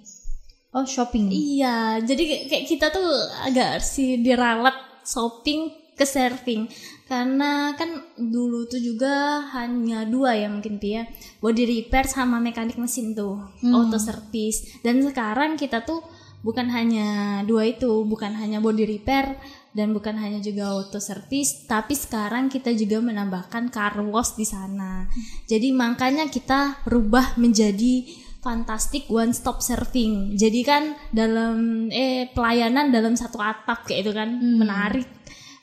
Oh 0.71 0.87
shopping. 0.87 1.29
Iya, 1.29 1.99
jadi 2.01 2.23
kayak- 2.23 2.45
kayak 2.47 2.65
kita 2.67 2.87
tuh 2.89 3.09
agak 3.43 3.83
sih 3.83 4.23
diralat 4.23 4.77
shopping 5.03 5.75
ke 5.99 6.07
surfing. 6.07 6.71
Karena 7.11 7.75
kan 7.75 7.99
dulu 8.15 8.71
tuh 8.71 8.79
juga 8.79 9.43
hanya 9.59 10.07
dua 10.07 10.39
ya 10.39 10.47
mungkin 10.47 10.79
ya. 10.79 11.11
Body 11.43 11.67
repair 11.67 12.07
sama 12.07 12.39
mekanik 12.39 12.79
mesin 12.79 13.19
tuh 13.19 13.43
auto 13.67 13.99
service. 13.99 14.79
Dan 14.87 15.03
sekarang 15.03 15.59
kita 15.59 15.83
tuh 15.83 16.01
bukan 16.39 16.71
hanya 16.71 17.43
dua 17.43 17.67
itu 17.67 18.07
bukan 18.07 18.31
hanya 18.39 18.63
body 18.63 18.87
repair 18.87 19.35
dan 19.75 19.91
bukan 19.91 20.15
hanya 20.23 20.39
juga 20.39 20.71
auto 20.71 21.03
service 21.03 21.67
tapi 21.67 21.99
sekarang 21.99 22.47
kita 22.47 22.71
juga 22.79 23.03
menambahkan 23.03 23.75
car 23.75 23.99
wash 24.07 24.39
di 24.39 24.47
sana. 24.47 25.11
Jadi 25.51 25.75
makanya 25.75 26.31
kita 26.31 26.87
rubah 26.87 27.35
menjadi 27.43 28.07
fantastic 28.39 29.11
one 29.11 29.35
stop 29.35 29.59
serving 29.59 30.39
jadi 30.39 30.61
kan 30.63 30.83
dalam 31.11 31.91
eh 31.91 32.31
pelayanan 32.31 32.95
dalam 32.95 33.19
satu 33.19 33.43
atap 33.43 33.83
kayak 33.85 34.07
itu 34.07 34.13
kan 34.15 34.31
menarik 34.39 35.18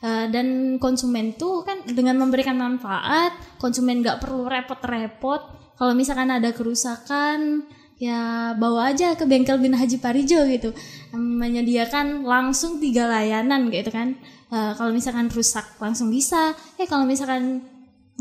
Eh, 0.06 0.28
dan 0.30 0.78
konsumen 0.78 1.34
tuh 1.34 1.66
kan 1.66 1.82
dengan 1.82 2.22
memberikan 2.22 2.54
manfaat 2.54 3.34
konsumen 3.58 4.06
nggak 4.06 4.22
perlu 4.22 4.46
repot-repot. 4.46 5.42
Kalau 5.82 5.98
misalkan 5.98 6.30
ada 6.30 6.54
kerusakan 6.54 7.66
ya 7.98 8.54
bawa 8.54 8.94
aja 8.94 9.18
ke 9.18 9.26
bengkel 9.26 9.58
bin 9.58 9.74
Haji 9.74 9.98
Parijo 9.98 10.46
gitu. 10.46 10.78
Menyediakan 11.18 12.22
langsung 12.22 12.78
tiga 12.78 13.10
layanan 13.10 13.74
gitu 13.74 13.90
kan. 13.90 14.14
Eh, 14.54 14.72
kalau 14.78 14.94
misalkan 14.94 15.26
rusak 15.34 15.74
langsung 15.82 16.14
bisa. 16.14 16.54
Eh 16.78 16.86
kalau 16.86 17.10
misalkan 17.10 17.66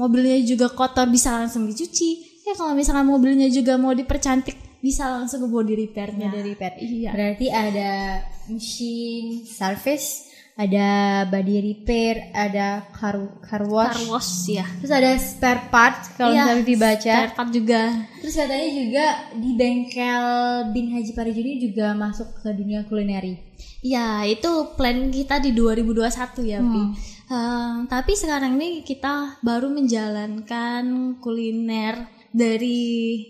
mobilnya 0.01 0.41
juga 0.41 0.73
kotor 0.73 1.13
bisa 1.13 1.37
langsung 1.37 1.69
dicuci. 1.69 2.41
Eh 2.49 2.57
kalau 2.57 2.73
misalkan 2.73 3.05
mobilnya 3.05 3.53
juga 3.53 3.77
mau 3.77 3.93
dipercantik 3.93 4.81
bisa 4.81 5.21
langsung 5.21 5.45
ke 5.45 5.49
body 5.53 5.75
repairnya. 5.85 6.33
Body 6.33 6.49
repair. 6.49 6.73
iya. 6.81 7.13
Berarti 7.13 7.47
ada 7.53 8.25
mesin 8.49 9.45
service, 9.45 10.34
ada 10.55 10.89
body 11.27 11.57
repair, 11.61 12.31
ada 12.31 12.87
car, 12.95 13.19
car 13.43 13.67
wash, 13.67 13.91
car 13.91 14.03
wash 14.07 14.33
ya 14.47 14.63
terus 14.79 14.95
ada 14.95 15.11
spare 15.19 15.67
part 15.67 16.15
kalau 16.15 16.31
Iya, 16.31 16.47
misalnya 16.47 16.63
dibaca. 16.63 17.15
spare 17.19 17.35
part 17.35 17.51
juga 17.51 17.81
Terus 18.23 18.35
katanya 18.39 18.69
juga 18.71 19.07
di 19.35 19.51
bengkel 19.53 20.27
Bin 20.71 20.95
Haji 20.95 21.13
Parijo 21.13 21.41
ini 21.43 21.61
juga 21.61 21.93
masuk 21.93 22.41
ke 22.41 22.57
dunia 22.57 22.81
kulineri. 22.89 23.37
Ya, 23.85 24.25
itu 24.25 24.49
plan 24.81 25.13
kita 25.13 25.45
di 25.45 25.53
2021 25.53 26.41
ya, 26.41 26.65
Pi. 26.65 26.83
Eh, 27.29 27.75
tapi 27.85 28.17
sekarang 28.17 28.57
ini 28.57 28.81
kita 28.81 29.37
baru 29.45 29.69
menjalankan 29.69 30.85
kuliner 31.21 32.09
dari 32.33 33.21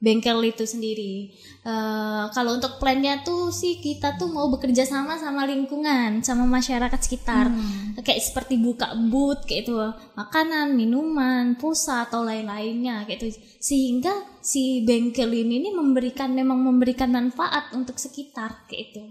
bengkel 0.00 0.40
itu 0.48 0.64
sendiri. 0.64 1.28
Eh, 1.60 2.24
kalau 2.32 2.56
untuk 2.56 2.80
plannya 2.80 3.20
tuh 3.20 3.52
sih 3.52 3.78
kita 3.78 4.16
tuh 4.16 4.32
mau 4.32 4.48
bekerja 4.48 4.88
sama 4.88 5.20
sama 5.20 5.44
lingkungan, 5.44 6.24
sama 6.24 6.48
masyarakat 6.48 7.00
sekitar. 7.04 7.52
Kayak 8.00 8.24
seperti 8.24 8.56
buka 8.56 8.96
booth 8.96 9.44
kayak 9.44 9.68
itu, 9.68 9.76
makanan, 10.16 10.72
minuman, 10.72 11.54
pulsa 11.60 12.08
atau 12.08 12.24
lain-lainnya 12.24 13.04
kayak 13.04 13.20
itu. 13.20 13.36
Sehingga 13.60 14.40
si 14.40 14.82
bengkel 14.88 15.28
ini 15.36 15.68
nih 15.68 15.76
memberikan 15.76 16.32
memang 16.32 16.64
memberikan 16.64 17.12
manfaat 17.12 17.70
untuk 17.76 18.00
sekitar 18.00 18.64
kayak 18.66 18.96
itu 18.96 19.04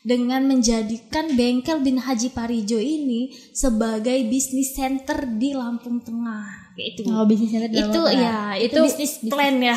dengan 0.00 0.48
menjadikan 0.48 1.36
bengkel 1.36 1.84
bin 1.84 2.00
Haji 2.00 2.32
Parijo 2.32 2.80
ini 2.80 3.36
sebagai 3.52 4.16
bisnis 4.32 4.72
center 4.72 5.28
di 5.36 5.52
Lampung 5.52 6.00
Tengah 6.00 6.59
itu. 6.82 7.02
Oh, 7.06 7.24
bisnis 7.24 7.52
itu 7.52 7.68
Tengah. 7.70 8.10
ya 8.16 8.38
itu, 8.56 8.72
Itu 8.72 8.80
bisnis 8.84 9.12
plan 9.28 9.56
ya. 9.60 9.76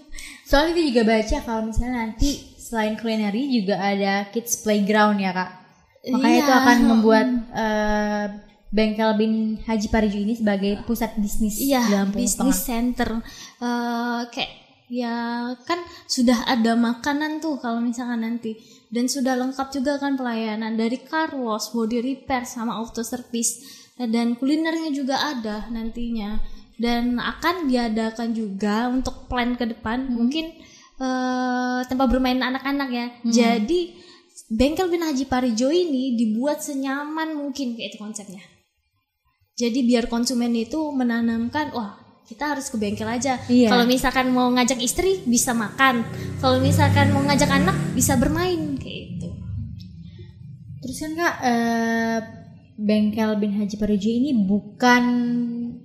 Soalnya 0.48 0.74
kita 0.74 0.82
juga 0.84 1.02
baca 1.06 1.36
kalau 1.40 1.62
misalnya 1.64 1.94
nanti 2.04 2.30
selain 2.58 2.98
kulineri 2.98 3.50
juga 3.50 3.78
ada 3.78 4.26
kids 4.28 4.60
playground 4.60 5.18
ya 5.18 5.30
kak. 5.30 5.50
Makanya 6.10 6.34
Iya. 6.34 6.42
itu 6.42 6.52
akan 6.52 6.78
membuat 6.86 7.26
eh, 7.52 8.24
bengkel 8.70 9.10
Bin 9.14 9.32
Haji 9.60 9.88
Parijo 9.88 10.16
ini 10.16 10.34
sebagai 10.34 10.82
pusat 10.84 11.14
bisnis 11.16 11.58
iya 11.58 11.82
bisnis 12.06 12.62
center. 12.62 13.18
Eh, 13.60 14.20
kayak 14.30 14.52
ya 14.90 15.14
kan 15.62 15.78
sudah 16.04 16.50
ada 16.50 16.74
makanan 16.74 17.38
tuh 17.38 17.58
kalau 17.58 17.78
misalkan 17.78 18.26
nanti. 18.26 18.58
Dan 18.90 19.06
sudah 19.06 19.38
lengkap 19.38 19.70
juga 19.70 20.02
kan 20.02 20.18
pelayanan 20.18 20.74
dari 20.74 20.98
car 20.98 21.30
wash, 21.30 21.70
body 21.70 22.02
repair 22.02 22.42
sama 22.42 22.74
auto 22.74 23.06
service 23.06 23.79
dan 24.08 24.38
kulinernya 24.38 24.94
juga 24.94 25.20
ada 25.20 25.68
nantinya 25.68 26.40
dan 26.80 27.20
akan 27.20 27.68
diadakan 27.68 28.32
juga 28.32 28.88
untuk 28.88 29.28
plan 29.28 29.52
ke 29.58 29.68
depan 29.68 30.08
mungkin 30.08 30.56
eh, 30.96 31.80
tempat 31.84 32.06
bermain 32.08 32.40
anak-anak 32.40 32.88
ya 32.88 33.06
jadi 33.28 33.80
bengkel 34.48 34.88
bin 34.88 35.04
Haji 35.04 35.28
Parijo 35.28 35.68
ini 35.68 36.16
dibuat 36.16 36.64
senyaman 36.64 37.36
mungkin 37.36 37.76
kayak 37.76 37.92
itu 37.92 37.98
konsepnya 38.00 38.40
jadi 39.60 39.84
biar 39.84 40.08
konsumen 40.08 40.56
itu 40.56 40.80
menanamkan 40.96 41.76
wah 41.76 42.00
kita 42.30 42.54
harus 42.54 42.70
ke 42.70 42.78
bengkel 42.78 43.10
aja. 43.10 43.42
Iya. 43.50 43.74
Kalau 43.74 43.90
misalkan 43.90 44.30
mau 44.30 44.46
ngajak 44.54 44.78
istri 44.78 45.18
bisa 45.26 45.50
makan. 45.50 46.06
Kalau 46.38 46.62
misalkan 46.62 47.10
mau 47.10 47.26
ngajak 47.26 47.50
anak 47.50 47.74
bisa 47.90 48.14
bermain 48.14 48.78
kayak 48.78 49.18
gitu. 49.18 49.28
Terus 50.78 50.96
kan 51.02 51.12
kak 51.18 51.34
eh, 51.42 52.18
bengkel 52.80 53.36
bin 53.36 53.52
Haji 53.60 53.76
Parijo 53.76 54.08
ini 54.08 54.32
bukan 54.48 55.04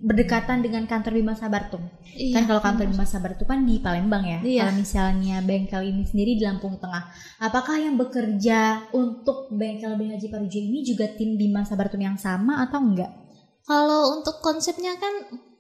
berdekatan 0.06 0.64
dengan 0.64 0.88
kantor 0.88 1.18
Bima 1.20 1.36
Sabartum. 1.36 1.82
Iya, 2.16 2.40
kan 2.40 2.44
kalau 2.48 2.62
kantor 2.64 2.86
Bima 2.94 3.04
Sabartum 3.04 3.44
kan 3.44 3.68
di 3.68 3.82
Palembang 3.84 4.24
ya. 4.24 4.40
Iya. 4.40 4.62
Kalau 4.64 4.76
misalnya 4.80 5.38
bengkel 5.44 5.82
ini 5.92 6.08
sendiri 6.08 6.40
di 6.40 6.44
Lampung 6.46 6.80
Tengah. 6.80 7.10
Apakah 7.44 7.76
yang 7.82 8.00
bekerja 8.00 8.88
untuk 8.96 9.52
bengkel 9.52 9.98
bin 10.00 10.16
Haji 10.16 10.32
Parijo 10.32 10.60
ini 10.62 10.88
juga 10.88 11.12
tim 11.12 11.36
Bima 11.36 11.68
Sabartum 11.68 12.00
yang 12.00 12.16
sama 12.16 12.64
atau 12.64 12.80
enggak? 12.80 13.12
Kalau 13.66 14.16
untuk 14.22 14.40
konsepnya 14.46 14.94
kan 14.96 15.14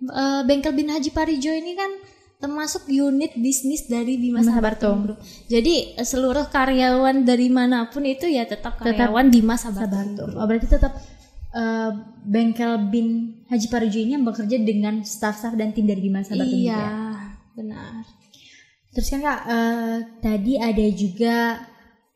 eh, 0.07 0.41
bengkel 0.47 0.71
bin 0.71 0.93
Haji 0.93 1.09
Parijo 1.09 1.51
ini 1.51 1.73
kan 1.75 1.91
termasuk 2.35 2.85
unit 2.91 3.33
bisnis 3.41 3.89
dari 3.89 4.21
Bima 4.21 4.45
Sabartum. 4.45 5.09
Group. 5.09 5.19
Jadi 5.49 5.97
eh, 5.97 6.05
seluruh 6.05 6.47
karyawan 6.53 7.25
dari 7.25 7.49
mana 7.49 7.89
pun 7.89 8.05
itu 8.05 8.29
ya 8.29 8.45
tetap 8.45 8.77
Tetap 8.77 8.93
karyawan 8.93 9.33
Bima 9.33 9.57
Sabartum. 9.57 10.21
Sabartum. 10.21 10.29
Oh, 10.37 10.45
berarti 10.45 10.67
tetap 10.69 10.93
eh, 11.55 11.91
bengkel 12.27 12.91
bin 12.91 13.07
Haji 13.47 13.67
Parijo 13.71 13.97
ini 14.03 14.19
yang 14.19 14.27
bekerja 14.27 14.59
dengan 14.59 15.01
staff-staff 15.07 15.55
dan 15.55 15.71
tim 15.71 15.87
dari 15.87 16.03
Bima 16.03 16.19
juga 16.21 16.43
Iya, 16.43 16.75
ya? 16.75 16.89
benar. 17.55 18.03
Terus 18.91 19.07
kan 19.11 19.21
kak, 19.23 19.41
eh, 19.47 19.95
tadi 20.19 20.53
ada 20.59 20.85
juga 20.91 21.35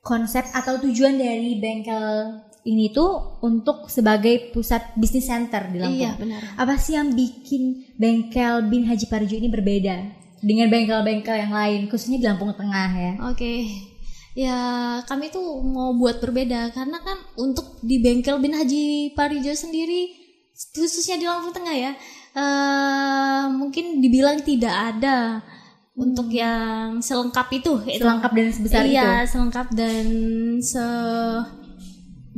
konsep 0.04 0.44
atau 0.52 0.80
tujuan 0.80 1.16
dari 1.16 1.60
bengkel 1.60 2.40
ini 2.68 2.92
tuh 2.92 3.40
untuk 3.40 3.88
sebagai 3.88 4.52
pusat 4.52 4.92
bisnis 5.00 5.28
center 5.28 5.72
di 5.72 5.80
Lampung. 5.80 6.04
Iya, 6.04 6.12
benar. 6.20 6.42
Apa 6.60 6.76
sih 6.76 7.00
yang 7.00 7.16
bikin 7.16 7.96
bengkel 7.96 8.68
bin 8.68 8.84
Haji 8.84 9.08
Parijo 9.08 9.40
ini 9.40 9.48
berbeda 9.48 9.96
dengan 10.40 10.68
bengkel-bengkel 10.72 11.36
yang 11.36 11.54
lain, 11.56 11.88
khususnya 11.88 12.20
di 12.20 12.28
Lampung 12.28 12.52
Tengah 12.56 12.90
ya? 12.96 13.14
Oke. 13.32 13.68
Ya, 14.38 14.58
kami 15.10 15.34
tuh 15.34 15.62
mau 15.66 15.96
buat 15.98 16.22
berbeda. 16.22 16.70
Karena 16.74 17.02
kan 17.02 17.18
untuk 17.40 17.82
di 17.82 17.98
bengkel 17.98 18.38
bin 18.38 18.54
Haji 18.54 19.14
Parijo 19.18 19.54
sendiri 19.56 20.20
khususnya 20.76 21.16
di 21.16 21.26
Lampung 21.26 21.56
Tengah 21.56 21.76
ya. 21.76 21.94
eh 22.30 23.44
mungkin 23.50 24.06
dibilang 24.06 24.38
tidak 24.46 24.70
ada 24.70 25.42
untuk 25.98 26.30
yang 26.30 27.02
selengkap 27.02 27.50
itu 27.52 27.74
gitu. 27.90 28.06
Selengkap 28.06 28.32
dan 28.32 28.48
sebesar 28.54 28.84
iya, 28.86 29.26
itu. 29.26 29.36
selengkap 29.36 29.68
dan 29.74 30.06
se 30.62 30.86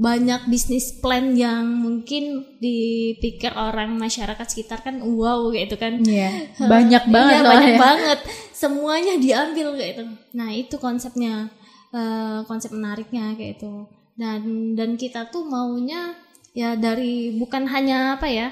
banyak 0.02 0.48
bisnis 0.50 0.98
plan 0.98 1.36
yang 1.36 1.68
mungkin 1.68 2.58
dipikir 2.58 3.54
orang 3.54 4.00
masyarakat 4.00 4.48
sekitar 4.48 4.82
kan 4.82 5.04
wow 5.04 5.52
gitu 5.52 5.76
kan. 5.76 6.00
Iya, 6.02 6.56
banyak 6.72 7.04
banget 7.12 7.42
Iya, 7.44 7.50
banyak 7.52 7.76
banget. 7.78 8.20
Semuanya 8.56 9.20
diambil 9.20 9.76
kayak 9.76 9.92
itu 9.94 10.04
nah 10.32 10.50
itu 10.50 10.76
konsepnya 10.80 11.52
eh, 11.94 12.40
konsep 12.48 12.72
menariknya 12.74 13.36
kayak 13.36 13.62
itu 13.62 13.88
dan 14.16 14.76
dan 14.76 15.00
kita 15.00 15.32
tuh 15.32 15.48
maunya 15.48 16.14
ya 16.52 16.76
dari 16.76 17.32
bukan 17.40 17.64
hanya 17.72 18.20
apa 18.20 18.28
ya 18.28 18.48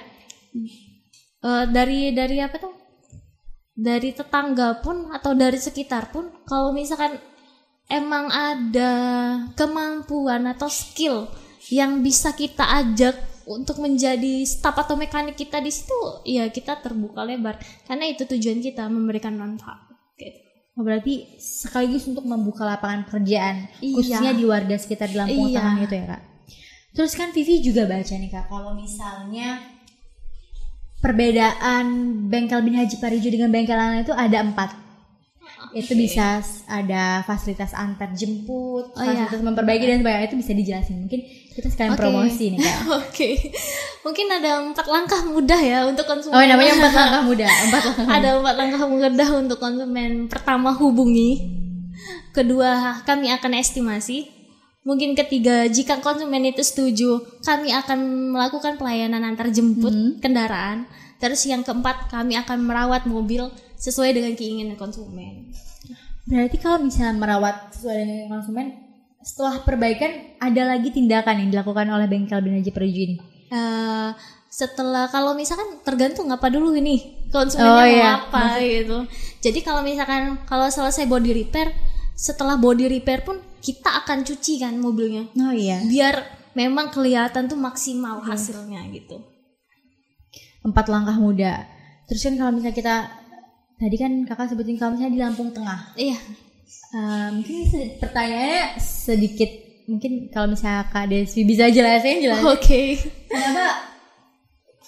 eh, 1.44 1.66
dari 1.70 2.12
dari 2.16 2.38
apa 2.40 2.58
tuh? 2.60 2.74
Dari 3.80 4.12
tetangga 4.12 4.84
pun 4.84 5.08
atau 5.16 5.32
dari 5.32 5.56
sekitar 5.56 6.12
pun 6.12 6.28
kalau 6.44 6.76
misalkan 6.76 7.16
emang 7.88 8.28
ada 8.28 8.92
kemampuan 9.56 10.44
atau 10.52 10.68
skill 10.68 11.32
yang 11.72 12.04
bisa 12.04 12.36
kita 12.36 12.68
ajak 12.84 13.16
untuk 13.48 13.80
menjadi 13.80 14.44
staf 14.46 14.78
atau 14.84 15.00
mekanik 15.00 15.34
kita 15.40 15.64
di 15.64 15.72
situ 15.72 15.96
ya 16.28 16.52
kita 16.52 16.84
terbuka 16.84 17.24
lebar. 17.24 17.56
Karena 17.88 18.04
itu 18.12 18.28
tujuan 18.28 18.60
kita 18.60 18.84
memberikan 18.92 19.40
manfaat 19.40 19.80
gitu. 20.20 20.49
Oh, 20.80 20.88
berarti 20.88 21.28
sekaligus 21.36 22.08
untuk 22.08 22.24
membuka 22.24 22.64
lapangan 22.64 23.04
pekerjaan 23.04 23.68
Iya. 23.78 23.96
khususnya 24.00 24.32
di 24.32 24.48
warga 24.48 24.80
sekitar 24.80 25.12
di 25.12 25.20
Lampung 25.20 25.52
Iya. 25.52 25.60
Tengah 25.60 25.76
itu 25.84 25.94
ya 25.94 26.06
kak. 26.08 26.22
Terus 26.90 27.12
kan 27.14 27.30
Vivi 27.30 27.56
juga 27.60 27.84
baca 27.84 28.16
nih 28.16 28.32
kak 28.32 28.46
kalau 28.48 28.72
misalnya 28.74 29.60
perbedaan 31.00 31.86
bengkel 32.28 32.60
bin 32.62 32.76
Haji 32.76 32.96
Parijo 32.96 33.28
dengan 33.28 33.50
bengkel 33.50 33.76
lain 33.76 34.04
itu 34.04 34.12
ada 34.12 34.40
empat. 34.40 34.70
Itu 35.70 35.94
bisa 35.94 36.40
ada 36.66 37.22
fasilitas 37.24 37.76
antar 37.76 38.16
jemput, 38.16 38.90
Oh, 38.90 39.04
iya. 39.04 39.28
fasilitas 39.28 39.44
memperbaiki 39.44 39.84
dan 39.84 40.00
sebagainya 40.00 40.28
itu 40.28 40.38
bisa 40.40 40.52
dijelasin. 40.54 40.96
Mungkin 41.04 41.20
kita 41.60 41.68
sekalian 41.68 41.94
Oke. 41.94 42.02
promosi 42.02 42.44
nih 42.56 42.60
kak. 42.64 42.80
Oke, 43.04 43.30
mungkin 44.08 44.26
ada 44.32 44.64
empat 44.64 44.88
langkah 44.88 45.22
mudah 45.28 45.60
ya 45.60 45.80
untuk 45.84 46.08
konsumen. 46.08 46.40
Oh 46.40 46.44
namanya 46.44 46.74
empat 46.80 46.94
langkah 46.96 47.22
muda, 47.28 47.48
empat 47.48 47.82
langkah. 47.84 48.06
ada 48.08 48.30
empat 48.40 48.56
langkah 48.56 48.82
mudah 48.88 49.30
untuk 49.36 49.58
konsumen. 49.60 50.12
Pertama 50.32 50.72
hubungi, 50.72 51.52
kedua 52.32 53.04
kami 53.04 53.28
akan 53.36 53.52
estimasi, 53.60 54.32
mungkin 54.88 55.14
ketiga 55.20 55.68
jika 55.68 56.00
konsumen 56.00 56.48
itu 56.48 56.64
setuju, 56.64 57.20
kami 57.44 57.76
akan 57.76 58.32
melakukan 58.32 58.80
pelayanan 58.80 59.28
antar 59.28 59.52
jemput 59.52 60.24
kendaraan. 60.24 60.88
Terus 61.20 61.44
yang 61.52 61.68
keempat 61.68 62.08
kami 62.08 62.40
akan 62.40 62.64
merawat 62.64 63.04
mobil 63.04 63.52
sesuai 63.76 64.16
dengan 64.16 64.40
keinginan 64.40 64.80
konsumen. 64.80 65.52
Berarti 66.24 66.56
kalau 66.64 66.80
misalnya 66.80 67.20
merawat 67.20 67.76
sesuai 67.76 68.00
dengan 68.08 68.28
konsumen, 68.40 68.89
setelah 69.20 69.60
perbaikan 69.62 70.10
ada 70.38 70.64
lagi 70.66 70.90
tindakan 70.90 71.44
yang 71.44 71.50
dilakukan 71.52 71.88
oleh 71.88 72.08
bengkel 72.08 72.40
bin 72.40 72.56
Haji 72.56 72.72
Parijo 72.72 73.02
ini. 73.04 73.16
Eh, 73.50 74.10
setelah 74.50 75.06
kalau 75.08 75.34
misalkan 75.34 75.82
tergantung 75.84 76.30
apa 76.30 76.50
dulu 76.50 76.74
ini 76.74 77.28
konsumennya 77.30 77.70
Oh, 77.70 77.78
mau 77.78 77.86
iya. 77.86 78.12
apa 78.18 78.44
gitu. 78.60 78.98
Jadi 79.40 79.60
kalau 79.62 79.82
misalkan 79.82 80.42
kalau 80.44 80.66
selesai 80.68 81.06
body 81.06 81.32
repair, 81.36 81.76
setelah 82.14 82.56
body 82.56 82.90
repair 82.90 83.22
pun 83.22 83.38
kita 83.60 83.92
akan 84.04 84.24
cuci 84.24 84.64
kan 84.64 84.74
mobilnya 84.76 85.28
Oh 85.36 85.52
iya. 85.52 85.84
biar 85.84 86.16
memang 86.56 86.90
kelihatan 86.90 87.46
tuh 87.46 87.56
maksimal 87.56 88.24
hasilnya 88.24 88.82
gitu. 88.90 89.20
Empat 90.60 90.88
langkah 90.88 91.16
muda. 91.16 91.68
Terus 92.08 92.24
kan 92.24 92.36
kalau 92.36 92.52
misalnya 92.52 92.76
kita 92.76 92.96
tadi 93.78 93.96
kan 93.96 94.12
kakak 94.26 94.50
sebutin 94.50 94.76
kalau 94.76 94.98
misalnya 94.98 95.14
di 95.14 95.22
Lampung 95.22 95.52
Tengah, 95.52 95.94
Iya. 95.96 96.18
Eh, 96.90 97.28
mungkin 97.32 97.58
se- 97.66 97.98
pertanyaannya 97.98 98.66
sedikit. 98.78 99.50
Mungkin 99.86 100.30
kalau 100.30 100.54
misalnya 100.54 100.86
kak 100.86 101.06
Desvi 101.08 101.42
bisa 101.44 101.66
jelasin 101.68 102.22
jelasin. 102.22 102.46
Oke. 102.48 102.82
kenapa 103.26 103.68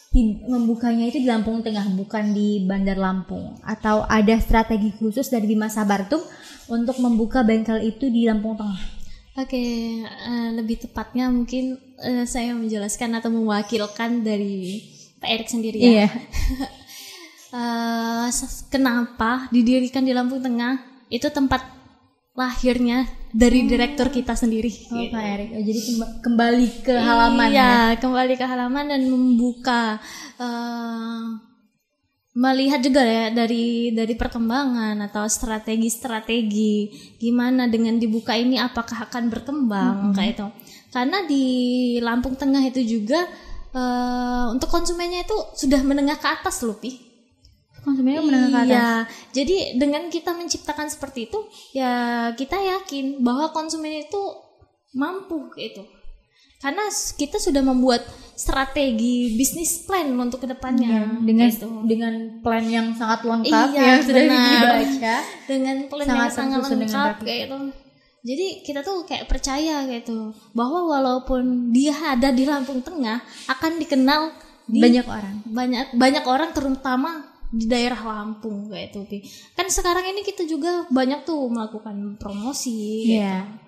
ti- 0.07 0.41
membukanya 0.43 1.05
itu 1.05 1.17
di 1.17 1.25
Lampung 1.25 1.61
Tengah 1.61 1.89
bukan 1.91 2.31
di 2.31 2.61
Bandar 2.61 2.95
Lampung? 2.95 3.57
Atau 3.61 4.03
ada 4.03 4.37
strategi 4.37 4.93
khusus 4.93 5.27
dari 5.27 5.45
Bima 5.45 5.67
Sabartum 5.67 6.21
untuk 6.67 6.97
membuka 6.97 7.41
bengkel 7.41 7.81
itu 7.83 8.07
di 8.07 8.25
Lampung 8.25 8.53
Tengah? 8.53 8.81
Oke, 9.33 9.63
eh, 10.03 10.49
lebih 10.51 10.81
tepatnya 10.81 11.31
mungkin 11.31 11.79
eh, 11.97 12.25
saya 12.25 12.51
menjelaskan 12.51 13.15
atau 13.15 13.31
mewakilkan 13.31 14.21
dari 14.21 14.83
Pak 15.17 15.29
Erik 15.29 15.47
sendiri 15.47 15.77
ya. 15.79 15.87
iya. 15.87 16.07
Ses- 18.29 18.67
kenapa 18.67 19.47
didirikan 19.49 20.03
di 20.03 20.11
Lampung 20.11 20.39
Tengah 20.39 20.90
itu 21.11 21.27
tempat 21.27 21.61
lahirnya 22.31 23.03
dari 23.29 23.67
direktur 23.67 24.07
kita 24.07 24.33
sendiri. 24.33 24.71
oh, 24.87 24.95
gitu. 24.97 25.11
Pak 25.11 25.23
Erik 25.27 25.49
Oh, 25.51 25.61
jadi 25.61 25.79
kemba- 25.83 26.13
kembali 26.21 26.67
ke 26.81 26.95
halaman 26.95 27.47
ya 27.47 27.51
Iya, 27.51 27.73
kembali 27.99 28.33
ke 28.33 28.45
halaman 28.47 28.85
dan 28.87 29.01
membuka 29.05 29.99
eh, 30.39 31.21
melihat 32.31 32.79
juga 32.79 33.03
ya 33.03 33.27
dari 33.29 33.91
dari 33.91 34.15
perkembangan 34.15 34.95
atau 35.03 35.27
strategi-strategi 35.27 36.87
gimana 37.19 37.67
dengan 37.67 37.99
dibuka 37.99 38.31
ini 38.33 38.55
apakah 38.55 39.11
akan 39.11 39.27
berkembang 39.27 40.15
kayak 40.15 40.39
itu. 40.39 40.47
Karena 40.91 41.23
di 41.23 41.43
Lampung 41.99 42.35
Tengah 42.35 42.63
itu 42.63 42.79
juga 42.81 43.27
eh, 43.71 44.45
untuk 44.47 44.71
konsumennya 44.71 45.27
itu 45.27 45.35
sudah 45.59 45.83
menengah 45.83 46.15
ke 46.15 46.27
atas 46.31 46.63
loh, 46.63 46.79
Pi. 46.79 47.10
Konsumennya 47.81 48.21
menengah 48.21 48.49
ke 48.49 48.57
atas 48.57 48.69
Iya, 48.69 48.89
jadi 49.33 49.57
dengan 49.77 50.03
kita 50.07 50.31
menciptakan 50.37 50.87
seperti 50.87 51.29
itu, 51.29 51.39
ya 51.73 51.93
kita 52.37 52.57
yakin 52.57 53.25
bahwa 53.25 53.49
konsumen 53.49 54.05
itu 54.05 54.21
mampu 54.93 55.49
gitu. 55.57 55.83
Karena 56.61 56.85
kita 56.93 57.41
sudah 57.41 57.65
membuat 57.65 58.05
strategi 58.37 59.33
bisnis 59.33 59.81
plan 59.89 60.05
untuk 60.13 60.45
ke 60.45 60.47
depannya. 60.49 61.09
dengan 61.25 61.49
gitu. 61.49 61.69
dengan 61.89 62.13
plan 62.45 62.61
yang 62.61 62.93
sangat 62.93 63.25
lengkap 63.25 63.67
Iya, 63.73 63.81
yang 63.81 64.01
sudah 64.05 64.23
dibaca 64.29 65.15
dengan 65.49 65.77
plan 65.89 66.05
sangat 66.05 66.29
yang 66.29 66.33
sangat 66.37 66.61
lengkap 66.69 67.17
kayak 67.25 67.41
itu. 67.49 67.57
Jadi 68.21 68.47
kita 68.61 68.85
tuh 68.85 69.01
kayak 69.09 69.25
percaya 69.25 69.81
gitu 69.89 70.29
bahwa 70.53 70.85
walaupun 70.85 71.73
dia 71.73 71.97
ada 72.13 72.29
di 72.29 72.45
Lampung 72.45 72.85
Tengah 72.85 73.17
akan 73.49 73.81
dikenal 73.81 74.29
di 74.69 74.77
banyak 74.77 75.05
orang 75.09 75.35
banyak 75.49 75.85
banyak 75.97 76.25
orang 76.29 76.53
terutama 76.53 77.30
di 77.51 77.67
daerah 77.67 77.99
Lampung 77.99 78.71
kayak 78.71 78.95
itu 78.95 79.27
kan 79.53 79.67
sekarang 79.67 80.07
ini 80.07 80.23
kita 80.23 80.47
juga 80.47 80.87
banyak 80.87 81.27
tuh 81.27 81.51
melakukan 81.51 82.15
promosi 82.15 83.11
gitu. 83.11 83.19
Iya. 83.19 83.59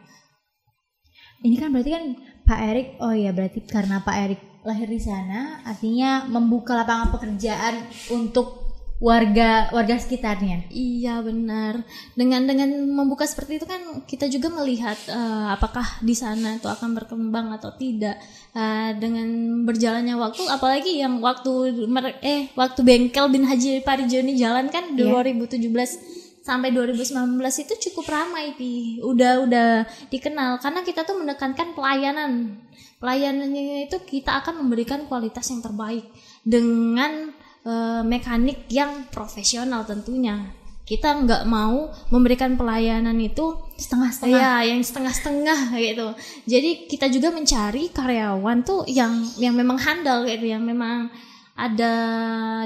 Ini 1.44 1.56
kan 1.60 1.76
berarti 1.76 1.92
kan 1.92 2.04
Pak 2.48 2.60
Erik, 2.72 2.88
oh 3.04 3.12
iya 3.12 3.36
berarti 3.36 3.60
karena 3.68 4.00
Pak 4.00 4.16
Erik 4.16 4.42
lahir 4.64 4.88
di 4.88 5.00
sana, 5.04 5.60
artinya 5.68 6.24
membuka 6.32 6.72
lapangan 6.80 7.12
pekerjaan 7.12 7.84
untuk 8.16 8.63
warga 9.04 9.68
warga 9.76 10.00
sekitarnya. 10.00 10.72
Iya 10.72 11.20
benar. 11.20 11.84
Dengan 12.16 12.48
dengan 12.48 12.72
membuka 12.88 13.28
seperti 13.28 13.60
itu 13.60 13.68
kan 13.68 14.08
kita 14.08 14.32
juga 14.32 14.48
melihat 14.56 14.96
eh, 15.12 15.48
apakah 15.52 15.84
di 16.00 16.16
sana 16.16 16.56
itu 16.56 16.72
akan 16.72 16.96
berkembang 16.96 17.52
atau 17.52 17.76
tidak. 17.76 18.16
Eh, 18.56 18.92
dengan 18.96 19.28
berjalannya 19.68 20.16
waktu, 20.16 20.48
apalagi 20.48 21.04
yang 21.04 21.20
waktu 21.20 21.84
eh 22.24 22.48
waktu 22.56 22.80
bengkel 22.80 23.28
bin 23.28 23.44
Haji 23.44 23.84
Parijo 23.84 24.24
ini 24.24 24.40
jalan 24.40 24.72
kan 24.72 24.96
Iya. 24.96 25.20
2017 25.20 26.24
sampai 26.44 26.72
2019 26.72 27.44
itu 27.60 27.74
cukup 27.92 28.08
ramai 28.08 28.56
pi. 28.56 29.04
Udah 29.04 29.44
udah 29.44 29.84
dikenal 30.08 30.64
karena 30.64 30.80
kita 30.88 31.04
tuh 31.04 31.20
menekankan 31.20 31.76
pelayanan. 31.76 32.56
Pelayanannya 33.04 33.92
itu 33.92 34.00
kita 34.00 34.40
akan 34.40 34.64
memberikan 34.64 35.04
kualitas 35.12 35.52
yang 35.52 35.60
terbaik 35.60 36.08
dengan 36.48 37.36
eh, 37.64 38.02
mekanik 38.06 38.68
yang 38.70 39.08
profesional 39.10 39.84
tentunya. 39.88 40.52
Kita 40.84 41.16
nggak 41.24 41.48
mau 41.48 41.88
memberikan 42.12 42.60
pelayanan 42.60 43.16
itu 43.16 43.56
Setengah-setengah. 43.80 44.36
ya 44.36 44.68
yang 44.68 44.84
setengah-setengah 44.84 45.60
gitu. 45.80 46.08
Jadi 46.44 46.92
kita 46.92 47.08
juga 47.08 47.32
mencari 47.32 47.88
karyawan 47.88 48.68
tuh 48.68 48.84
yang 48.92 49.24
yang 49.40 49.56
memang 49.56 49.80
handal 49.80 50.28
gitu, 50.28 50.44
yang 50.44 50.60
memang 50.60 51.08
ada 51.56 51.94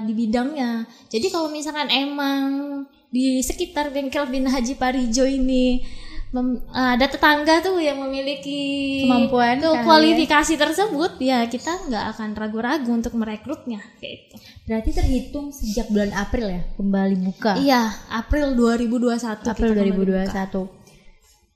di 0.01 0.17
bidangnya. 0.17 0.89
Jadi 1.13 1.29
kalau 1.29 1.53
misalkan 1.53 1.93
emang 1.93 2.47
di 3.07 3.39
sekitar 3.45 3.93
bengkel 3.93 4.27
bin 4.27 4.49
Haji 4.49 4.75
Parijo 4.75 5.23
ini 5.23 5.79
mem- 6.29 6.59
ada 6.69 7.05
tetangga 7.05 7.59
tuh 7.59 7.77
yang 7.77 7.97
memiliki 7.99 8.59
Kemampuan 9.03 9.57
tuh 9.57 9.71
kali 9.71 9.77
ya. 9.77 9.83
kualifikasi 9.83 10.53
tersebut, 10.55 11.11
ya 11.19 11.39
kita 11.45 11.87
nggak 11.87 12.05
akan 12.11 12.29
ragu-ragu 12.33 12.89
untuk 12.89 13.13
merekrutnya 13.13 13.79
kayak 13.97 14.15
gitu. 14.23 14.35
Berarti 14.63 14.89
terhitung 14.91 15.49
sejak 15.49 15.87
bulan 15.87 16.11
April 16.11 16.47
ya 16.49 16.61
kembali 16.73 17.15
buka. 17.23 17.55
Iya, 17.55 17.81
April 18.09 18.53
2021. 18.53 19.47
April 19.47 19.71
kita 19.71 19.79
kembali 19.79 19.91
buka. 19.93 20.23
2021. 20.27 20.67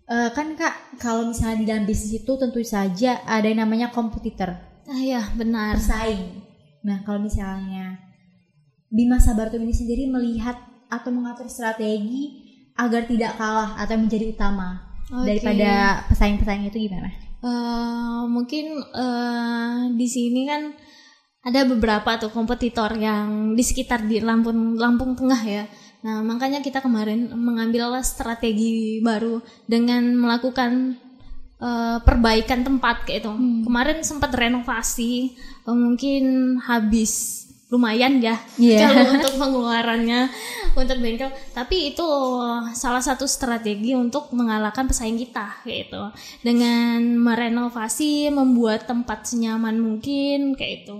Eh, 0.07 0.29
kan 0.29 0.47
kak, 0.53 0.75
kalau 0.97 1.23
misalnya 1.25 1.57
di 1.57 1.65
dalam 1.65 1.83
bisnis 1.83 2.11
itu 2.17 2.31
tentu 2.35 2.59
saja 2.61 3.23
ada 3.23 3.43
yang 3.43 3.61
namanya 3.61 3.87
kompetitor, 3.89 4.51
Ah, 4.83 4.99
iya, 4.99 5.23
benar. 5.31 5.75
pesaing. 5.75 6.43
Nah 6.81 6.99
kalau 7.01 7.21
misalnya 7.21 7.95
Bima 8.87 9.15
Sabartum 9.15 9.61
ini 9.61 9.71
sendiri 9.71 10.03
melihat 10.05 10.57
atau 10.87 11.07
mengatur 11.09 11.47
strategi 11.47 12.50
agar 12.75 13.05
tidak 13.05 13.35
kalah 13.37 13.75
atau 13.77 13.95
menjadi 13.99 14.31
utama 14.31 14.81
Oke. 15.11 15.27
daripada 15.27 16.03
pesaing-pesaing 16.07 16.71
itu 16.71 16.87
gimana? 16.87 17.09
Eh, 17.41 18.21
mungkin 18.29 18.65
eh, 18.79 19.79
di 19.97 20.07
sini 20.07 20.45
kan 20.45 20.71
ada 21.41 21.65
beberapa 21.65 22.21
tuh 22.21 22.29
kompetitor 22.29 22.93
yang 23.01 23.57
di 23.57 23.65
sekitar 23.65 24.05
di 24.05 24.21
Lampung 24.21 24.77
Lampung 24.77 25.17
Tengah 25.17 25.41
ya. 25.41 25.65
Nah 26.05 26.21
makanya 26.21 26.61
kita 26.61 26.85
kemarin 26.85 27.33
mengambil 27.33 27.97
strategi 28.05 29.01
baru 29.01 29.41
dengan 29.65 30.13
melakukan 30.21 31.01
eh, 31.57 31.97
perbaikan 32.05 32.61
tempat 32.61 33.09
kayak 33.09 33.25
itu. 33.25 33.31
Kemarin 33.65 34.05
sempat 34.05 34.29
renovasi, 34.37 35.33
eh, 35.65 35.77
mungkin 35.77 36.57
habis 36.61 37.40
lumayan 37.71 38.19
ya 38.19 38.35
Iya. 38.59 38.83
kalau 38.83 39.03
untuk 39.15 39.33
pengeluarannya 39.33 40.27
untuk 40.71 40.97
bengkel. 40.99 41.31
Tapi 41.49 41.91
itu 41.91 42.03
salah 42.73 42.99
satu 42.99 43.23
strategi 43.25 43.95
untuk 43.95 44.27
mengalahkan 44.31 44.85
pesaing 44.85 45.15
kita 45.15 45.63
kayak 45.63 45.87
itu. 45.87 46.03
Dengan 46.41 46.99
merenovasi, 47.17 48.27
membuat 48.27 48.85
tempat 48.85 49.23
senyaman 49.25 49.79
mungkin 49.79 50.51
kayak 50.53 50.83
itu. 50.83 50.99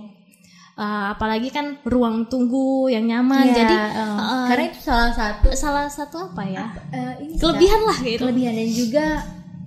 Eh, 0.72 1.06
apalagi 1.12 1.52
kan 1.52 1.76
ruang 1.84 2.24
tunggu 2.26 2.88
yang 2.88 3.04
nyaman. 3.04 3.44
Iya, 3.44 3.54
Jadi 3.54 3.74
eh, 3.76 4.46
karena 4.48 4.64
itu 4.66 4.80
salah 4.80 5.12
satu 5.12 5.48
salah 5.52 5.86
satu 5.86 6.32
apa 6.32 6.42
ya? 6.42 6.66
eh, 6.88 7.14
ini. 7.20 7.36
Kelebihan 7.36 7.80
lah 7.84 7.96
kayak 7.96 8.16
itu. 8.16 8.22
kelebihan 8.24 8.52
dan 8.56 8.68
juga 8.72 9.06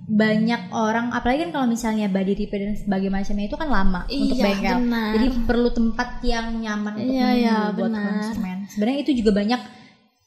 banyak 0.08 0.70
orang 0.70 1.10
apalagi 1.10 1.42
kan 1.42 1.52
kalau 1.52 1.66
misalnya 1.66 2.06
body 2.06 2.32
repair 2.36 2.62
dan 2.64 2.74
sebagainya 2.74 3.10
macamnya 3.12 3.44
itu 3.44 3.56
kan 3.56 3.68
lama 3.68 4.00
untuk 4.04 4.32
Iya, 4.32 4.44
bengkel. 4.44 4.76
benar. 4.80 5.10
jadi 5.12 5.26
perlu 5.42 5.68
tempat 5.70 6.08
yang 6.22 6.46
nyaman 6.56 6.92
untuk 6.96 7.10
Iya, 7.12 7.28
iya, 7.32 7.56
buat 7.70 7.90
benar. 7.90 8.06
konsumen. 8.22 8.56
Sebenarnya 8.66 8.98
itu 9.00 9.12
juga 9.14 9.30
banyak 9.32 9.60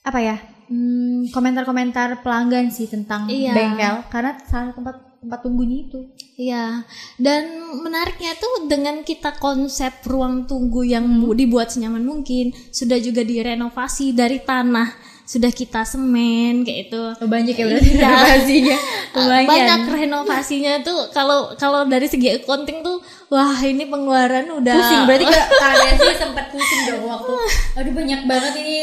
apa 0.01 0.19
ya 0.19 0.35
hmm, 0.67 1.31
komentar-komentar 1.31 2.19
pelanggan 2.19 2.69
sih 2.69 2.85
tentang 2.85 3.25
Iya. 3.25 3.51
bengkel. 3.51 3.95
Karena 4.07 4.35
salah 4.41 4.69
tempat 4.69 4.95
tempat 5.19 5.39
tunggunya 5.41 5.83
itu. 5.83 5.99
Iya, 6.35 6.87
dan 7.17 7.43
menariknya 7.77 8.31
tuh 8.33 8.63
dengan 8.65 8.99
kita 9.01 9.35
konsep 9.35 9.91
ruang 10.05 10.43
tunggu 10.43 10.83
yang 10.83 11.03
bu- 11.19 11.35
dibuat 11.35 11.67
senyaman 11.69 11.99
mungkin, 12.01 12.51
sudah 12.69 12.95
juga 12.97 13.19
direnovasi 13.21 14.11
dari 14.13 14.39
tanah, 14.39 14.87
sudah 15.29 15.53
kita 15.53 15.85
semen 15.85 16.65
kayak 16.65 16.89
itu. 16.89 17.01
Oh, 17.21 17.29
banyak 17.29 17.53
ya 17.53 17.65
berarti 17.69 17.91
Iya. 17.91 18.01
renovasinya 18.01 18.77
lumayan 19.15 19.45
Banyak 19.45 19.81
renovasinya 19.93 20.73
tuh 20.81 21.13
kalau 21.13 21.53
kalau 21.53 21.85
dari 21.85 22.09
segi 22.09 22.33
accounting 22.33 22.81
tuh 22.81 22.97
wah 23.29 23.61
ini 23.61 23.85
pengeluaran 23.85 24.49
udah 24.49 24.73
pusing 24.75 25.01
berarti 25.05 25.25
kalian 25.31 25.95
sih 26.01 26.13
sempat 26.17 26.45
pusing 26.49 26.81
dong 26.85 27.05
waktu. 27.05 27.33
Aduh 27.77 27.93
banyak 27.93 28.21
banget 28.25 28.53
ini 28.57 28.77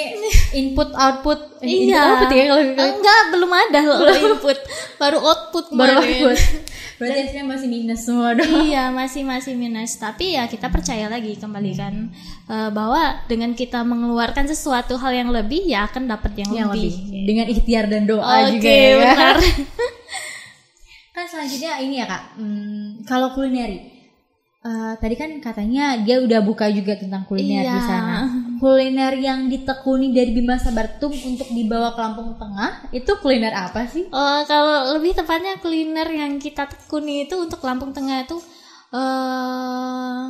input 0.54 0.94
output. 0.94 1.58
Eh, 1.60 1.66
input 1.66 1.90
Iya. 1.90 2.02
output 2.06 2.28
ya 2.30 2.44
kalau 2.46 2.62
Enggak, 2.64 3.20
belum 3.30 3.50
ada 3.52 3.80
loh 3.82 3.98
input. 4.06 4.58
Baru 4.96 5.18
output 5.20 5.64
baru 5.74 5.98
kemarin. 5.98 6.14
output. 6.22 6.38
Berarti 6.96 7.28
hasilnya 7.28 7.44
masih 7.44 7.68
minus 7.68 8.08
semua 8.08 8.32
dong. 8.32 8.48
Iya 8.48 8.88
masih 8.88 9.20
masih 9.20 9.52
minus. 9.52 10.00
Tapi 10.00 10.32
ya 10.32 10.48
kita 10.48 10.72
percaya 10.72 11.10
lagi 11.10 11.36
kembali 11.36 11.72
kan 11.74 11.94
eh, 12.46 12.70
bahwa 12.70 13.20
dengan 13.26 13.52
kita 13.52 13.82
mengeluarkan 13.82 14.46
sesuatu 14.46 14.96
hal 14.96 15.12
yang 15.12 15.28
lebih 15.28 15.60
ya 15.66 15.84
akan 15.84 16.08
dapat 16.08 16.32
yang, 16.40 16.50
yang 16.54 16.68
lebih. 16.72 16.94
lebih. 16.94 17.24
Dengan 17.26 17.46
ikhtiar 17.50 17.84
dan 17.90 18.06
doa 18.06 18.24
Oke 18.46 18.56
juga 18.56 18.70
ya. 18.70 18.94
benar. 19.02 19.36
kan 21.16 21.24
selanjutnya 21.26 21.72
ini 21.80 21.94
ya 21.98 22.06
kak. 22.06 22.22
Hmm, 22.38 23.04
kalau 23.04 23.32
kulineri 23.32 23.95
eh, 24.66 24.92
tadi 24.96 25.14
kan 25.14 25.30
katanya 25.38 25.84
dia 25.98 26.18
udah 26.18 26.40
buka 26.40 26.66
juga 26.68 26.94
tentang 26.94 27.22
kuliner 27.24 27.62
di 27.62 27.70
Iya. 27.72 27.82
sana 27.82 28.16
kuliner 28.56 29.14
yang 29.14 29.46
ditekuni 29.46 30.10
dari 30.10 30.32
Bima 30.32 30.56
Sabartum 30.56 31.12
untuk 31.12 31.46
dibawa 31.48 31.92
ke 31.92 32.00
Lampung 32.00 32.34
Tengah 32.34 32.90
itu 32.90 33.12
kuliner 33.16 33.52
apa 33.52 33.86
sih 33.86 34.04
Eh, 34.04 34.40
kalau 34.44 34.76
lebih 34.92 35.14
tepatnya 35.14 35.56
kuliner 35.56 36.08
yang 36.08 36.36
kita 36.36 36.66
tekuni 36.66 37.24
itu 37.24 37.36
untuk 37.36 37.60
Lampung 37.60 37.90
Tengah 37.90 38.22
itu 38.22 38.36
eh 38.88 40.24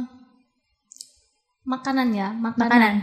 makanan 1.66 2.08
ya 2.12 2.30
makanan 2.30 2.70
Makanan. 2.70 2.94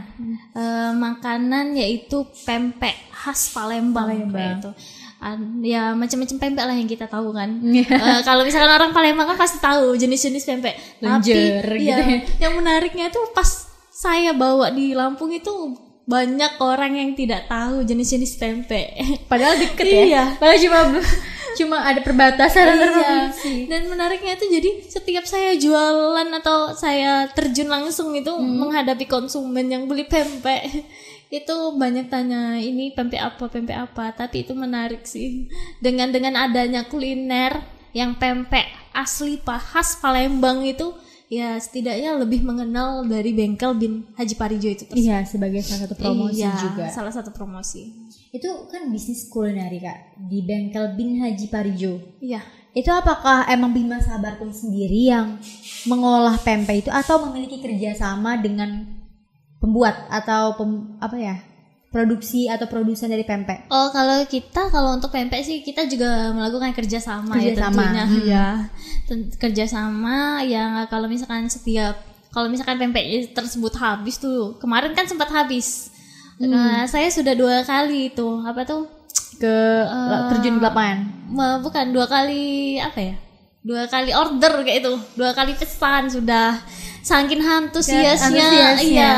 Eh, 0.54 0.92
makanan 0.96 1.66
yaitu 1.74 2.18
pempek 2.40 2.96
khas 3.12 3.52
Palembang, 3.52 4.08
Palembang. 4.08 4.56
itu 4.56 4.70
ya 5.62 5.92
macam-macam 5.92 6.38
pempek 6.38 6.64
lah 6.64 6.74
yang 6.74 6.86
kita 6.86 7.06
tahu 7.06 7.32
kan 7.32 7.50
Iya. 7.60 7.88
Eh, 7.88 8.20
kalau 8.22 8.44
misalkan 8.44 8.72
orang 8.72 8.92
Palembang 8.92 9.26
kan 9.26 9.38
pasti 9.38 9.58
tahu 9.58 9.94
jenis-jenis 9.94 10.44
pempek 10.44 10.76
Lenjer 11.00 11.64
tapi 11.64 11.80
gitu 11.82 11.90
ya, 11.90 11.98
ya. 11.98 12.20
yang 12.40 12.54
menariknya 12.56 13.08
tuh 13.08 13.32
pas 13.32 13.48
saya 13.90 14.32
bawa 14.32 14.70
di 14.70 14.92
Lampung 14.92 15.30
itu 15.30 15.52
banyak 16.04 16.60
orang 16.60 16.94
yang 16.94 17.10
tidak 17.14 17.48
tahu 17.48 17.82
jenis-jenis 17.82 18.36
pempek 18.36 18.88
padahal 19.26 19.56
deket 19.56 19.86
ya 19.86 20.04
Iya. 20.04 20.24
padahal 20.36 20.60
cuma 20.60 20.80
cuma 21.60 21.78
ada 21.80 22.02
perbatasan 22.02 22.66
Iya. 22.66 22.76
provinsi 22.76 23.56
Dan 23.66 23.86
menariknya 23.86 24.34
itu 24.34 24.46
jadi 24.50 24.70
setiap 24.84 25.24
saya 25.24 25.54
jualan 25.54 26.28
atau 26.34 26.74
saya 26.74 27.30
terjun 27.30 27.70
langsung 27.70 28.12
itu 28.12 28.28
Hmm. 28.30 28.60
menghadapi 28.60 29.06
konsumen 29.06 29.70
yang 29.70 29.86
beli 29.86 30.04
pempek 30.04 30.66
itu 31.34 31.56
banyak 31.74 32.14
tanya 32.14 32.62
ini 32.62 32.94
pempek 32.94 33.18
apa 33.18 33.50
pempek 33.50 33.90
apa? 33.90 34.14
Tapi 34.14 34.46
itu 34.46 34.54
menarik 34.54 35.02
sih. 35.10 35.50
Dengan 35.82 36.14
dengan 36.14 36.38
adanya 36.38 36.86
kuliner 36.86 37.58
yang 37.90 38.14
pempek 38.14 38.70
asli 38.94 39.42
khas 39.42 39.98
Palembang 39.98 40.62
itu 40.62 40.94
ya 41.26 41.58
setidaknya 41.58 42.14
lebih 42.22 42.46
mengenal 42.46 43.02
dari 43.10 43.34
bengkel 43.34 43.74
bin 43.74 44.06
Haji 44.14 44.36
Parijo 44.38 44.70
itu 44.70 44.86
tersebut. 44.86 45.02
iya 45.02 45.26
sebagai 45.26 45.66
salah 45.66 45.90
satu 45.90 45.96
promosi 45.98 46.38
Iya, 46.38 46.54
juga. 46.62 46.86
salah 46.94 47.14
satu 47.14 47.30
promosi. 47.34 47.82
Itu 48.30 48.70
kan 48.70 48.94
bisnis 48.94 49.26
kulineri 49.26 49.82
kak 49.82 50.22
di 50.30 50.46
bengkel 50.46 50.94
Bin 50.94 51.18
Haji 51.18 51.50
Parijo. 51.50 51.98
Iya. 52.22 52.42
Itu 52.74 52.90
apakah 52.90 53.46
emang 53.50 53.74
Bima 53.74 53.98
Sabartum 53.98 54.50
sendiri 54.50 55.10
yang 55.10 55.38
mengolah 55.86 56.38
pempek 56.38 56.86
itu 56.86 56.90
atau 56.90 57.26
memiliki 57.26 57.62
kerjasama 57.62 58.38
dengan 58.38 59.02
pembuat 59.64 60.12
atau 60.12 60.60
pem- 60.60 61.00
apa 61.00 61.16
ya 61.16 61.36
produksi 61.88 62.50
atau 62.50 62.66
produsen 62.68 63.08
dari 63.08 63.24
pempek? 63.24 63.70
Oh 63.70 63.94
kalau 63.94 64.26
kita 64.28 64.68
kalau 64.68 64.98
untuk 64.98 65.14
pempek 65.14 65.46
sih 65.46 65.62
kita 65.64 65.86
juga 65.86 66.34
melakukan 66.34 66.74
kerjasama, 66.74 67.38
Kerjasama, 67.38 67.80
ya 67.80 67.86
tentunya. 67.88 68.04
Hmm. 68.04 68.26
ya 68.28 68.46
kerjasama 69.40 70.42
yang 70.44 70.84
kalau 70.90 71.06
misalkan 71.06 71.46
setiap 71.48 71.96
kalau 72.34 72.50
misalkan 72.50 72.82
pempek 72.82 73.30
tersebut 73.32 73.78
habis 73.78 74.18
tuh 74.18 74.58
kemarin 74.58 74.92
kan 74.98 75.06
sempat 75.06 75.30
habis. 75.30 75.94
Nah, 76.42 76.90
saya 76.90 77.08
sudah 77.14 77.38
dua 77.38 77.62
kali 77.62 78.10
itu 78.10 78.28
apa 78.42 78.66
tuh? 78.66 78.90
Ke 79.38 79.86
terjun 80.34 80.58
ke 80.58 80.66
lapangan. 80.66 81.00
Bukan 81.62 81.94
dua 81.94 82.10
kali 82.10 82.82
apa 82.82 83.00
ya? 83.00 83.16
Dua 83.62 83.86
kali 83.86 84.12
order 84.18 84.66
kayak 84.66 84.82
itu. 84.82 84.94
Dua 85.14 85.30
kali 85.38 85.54
pesan 85.54 86.10
sudah 86.10 86.58
saking 87.04 87.44
antusiasnya 87.44 88.48
antusiasnya. 88.48 88.88
iya. 88.88 89.14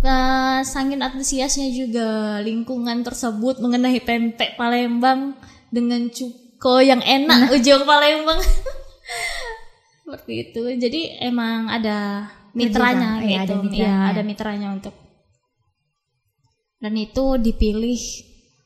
Uh, 0.00 0.58
saking 0.66 1.00
antusiasnya 1.00 1.70
juga. 1.70 2.42
Lingkungan 2.42 3.06
tersebut 3.06 3.62
mengenai 3.62 4.02
pempek 4.02 4.58
Palembang 4.58 5.38
dengan 5.70 6.10
cuko 6.10 6.82
yang 6.82 7.00
enak 7.00 7.54
ujung 7.54 7.86
Palembang. 7.86 8.42
Seperti 10.04 10.32
itu. 10.50 10.62
Jadi 10.76 11.22
emang 11.22 11.70
ada 11.70 12.26
mitranya 12.52 13.22
iya, 13.22 13.46
gitu. 13.46 13.54
Ada 13.54 13.54
mitranya. 13.62 13.86
Iya, 13.86 13.96
ada 14.10 14.22
mitranya 14.26 14.68
untuk 14.74 14.94
dan 16.80 16.96
itu 16.96 17.36
dipilih 17.36 18.00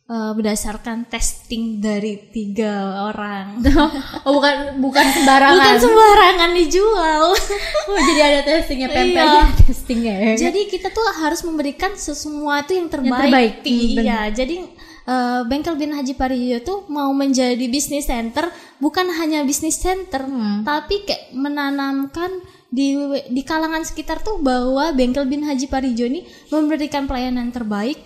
uh, 0.06 0.32
berdasarkan 0.32 1.06
testing 1.06 1.78
dari 1.78 2.18
tiga 2.28 2.72
orang 3.04 3.60
Oh 4.26 4.32
bukan 4.34 4.78
bukan 4.78 5.06
sembarangan. 5.10 5.56
bukan 5.56 5.76
sembarangan 5.80 6.50
dijual 6.52 7.24
Oh, 7.88 7.98
jadi 8.02 8.20
ada 8.22 8.40
testingnya 8.42 8.88
pempek 8.88 9.24
Iya. 9.24 9.42
testingnya 9.62 10.14
ya. 10.14 10.32
Jadi 10.48 10.60
kita 10.66 10.88
tuh 10.88 11.04
harus 11.14 11.40
memberikan 11.40 11.92
sesuatu 11.94 12.70
yang 12.70 12.88
terbaik. 12.88 13.20
terbaik, 13.22 13.54
Pi. 13.60 13.76
hmm. 13.92 14.00
Iya, 14.00 14.20
jadi 14.34 14.56
eh, 15.04 15.40
Bengkel 15.44 15.76
Bin 15.76 15.92
Haji 15.92 16.14
Parijo 16.14 16.58
tuh 16.60 16.78
mau 16.88 17.12
menjadi 17.12 17.60
bisnis 17.68 18.04
center 18.04 18.48
bukan 18.78 19.04
hanya 19.12 19.44
bisnis 19.44 19.76
center, 19.76 20.24
Hmm. 20.24 20.64
tapi 20.64 21.04
kayak 21.04 21.32
menanamkan 21.32 22.32
di 22.68 22.96
di 23.28 23.42
kalangan 23.44 23.84
sekitar 23.84 24.18
tuh 24.18 24.40
bahwa 24.40 24.90
Bengkel 24.90 25.24
Bin 25.24 25.44
Haji 25.44 25.68
Parijo 25.68 26.04
ini 26.04 26.24
memberikan 26.48 27.04
pelayanan 27.04 27.48
terbaik 27.48 28.00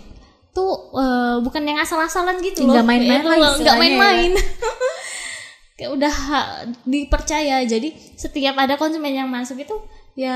tuh 0.59 0.69
eh, 0.93 1.35
bukan 1.39 1.63
yang 1.63 1.79
asal-asalan 1.79 2.35
gitu 2.39 2.67
loh. 2.67 2.75
Nggak 2.75 2.85
main-main 2.85 3.21
lah 3.21 3.35
nggak 3.37 3.53
istilahnya 3.55 3.79
main-main. 3.79 4.31
kayak 5.79 5.91
udah 5.95 6.11
ha- 6.11 6.51
dipercaya. 6.83 7.63
Jadi 7.63 7.89
setiap 8.13 8.55
ada 8.55 8.75
konsumen 8.75 9.13
yang 9.13 9.27
masuk 9.27 9.57
itu 9.57 9.75
ya 10.13 10.35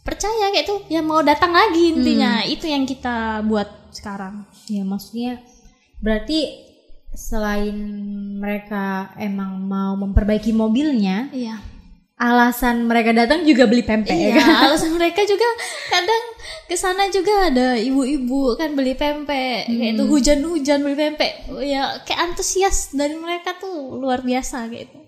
percaya 0.00 0.52
kayak 0.52 0.64
itu 0.64 0.76
ya 0.88 1.00
mau 1.00 1.20
datang 1.20 1.50
lagi 1.50 1.90
intinya 1.90 2.38
Hmm. 2.38 2.52
itu 2.52 2.66
yang 2.66 2.84
kita 2.84 3.40
buat 3.42 3.66
sekarang 3.88 4.44
Ya 4.66 4.84
maksudnya 4.84 5.40
berarti 5.98 6.60
selain 7.10 7.74
mereka 8.36 9.10
emang 9.16 9.56
mau 9.60 9.94
memperbaiki 9.96 10.50
mobilnya, 10.50 11.30
iya 11.30 11.56
alasan 12.14 12.84
mereka 12.84 13.10
datang 13.10 13.42
juga 13.42 13.64
beli 13.64 13.82
pempek 13.82 14.10
ya 14.10 14.28
iya 14.28 14.34
kan? 14.36 14.66
alasan 14.66 14.92
mereka 14.92 15.22
juga 15.22 15.46
kadang 15.88 16.22
ke 16.64 16.76
sana 16.76 17.08
juga 17.12 17.52
ada 17.52 17.76
ibu-ibu 17.76 18.56
kan 18.56 18.72
beli 18.72 18.96
pempek. 18.96 19.68
Kayak 19.68 19.90
itu 19.96 20.04
hujan-hujan 20.08 20.78
beli 20.80 20.96
pempek. 20.96 21.32
Ya 21.64 22.00
kayak 22.04 22.32
antusias 22.32 22.92
dari 22.96 23.16
mereka 23.16 23.56
tuh 23.60 24.00
luar 24.00 24.24
biasa 24.24 24.68
kayak 24.72 24.92
itu. 24.92 25.00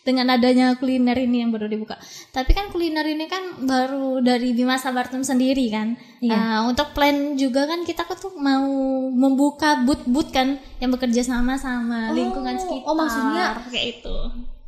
Dengan 0.00 0.32
adanya 0.32 0.80
kuliner 0.80 1.12
ini 1.16 1.44
yang 1.44 1.52
baru 1.52 1.68
dibuka. 1.68 2.00
Tapi 2.32 2.56
kan 2.56 2.72
kuliner 2.72 3.04
ini 3.04 3.28
kan 3.28 3.68
baru 3.68 4.24
dari 4.24 4.56
Bima 4.56 4.80
Sabartum 4.80 5.20
sendiri 5.20 5.68
kan. 5.68 5.92
Iya. 6.24 6.32
Nah, 6.32 6.56
untuk 6.64 6.96
plan 6.96 7.36
juga 7.36 7.68
kan 7.68 7.84
kita 7.84 8.08
tuh 8.16 8.32
mau 8.40 8.64
membuka 9.12 9.84
booth-booth 9.84 10.32
kan 10.32 10.56
yang 10.80 10.88
bekerja 10.88 11.20
sama 11.20 11.60
sama 11.60 12.16
lingkungan 12.16 12.56
oh 12.56 12.60
sekitar 12.64 12.96
maksudnya 12.96 13.44
kayak 13.68 13.86
itu 14.00 14.16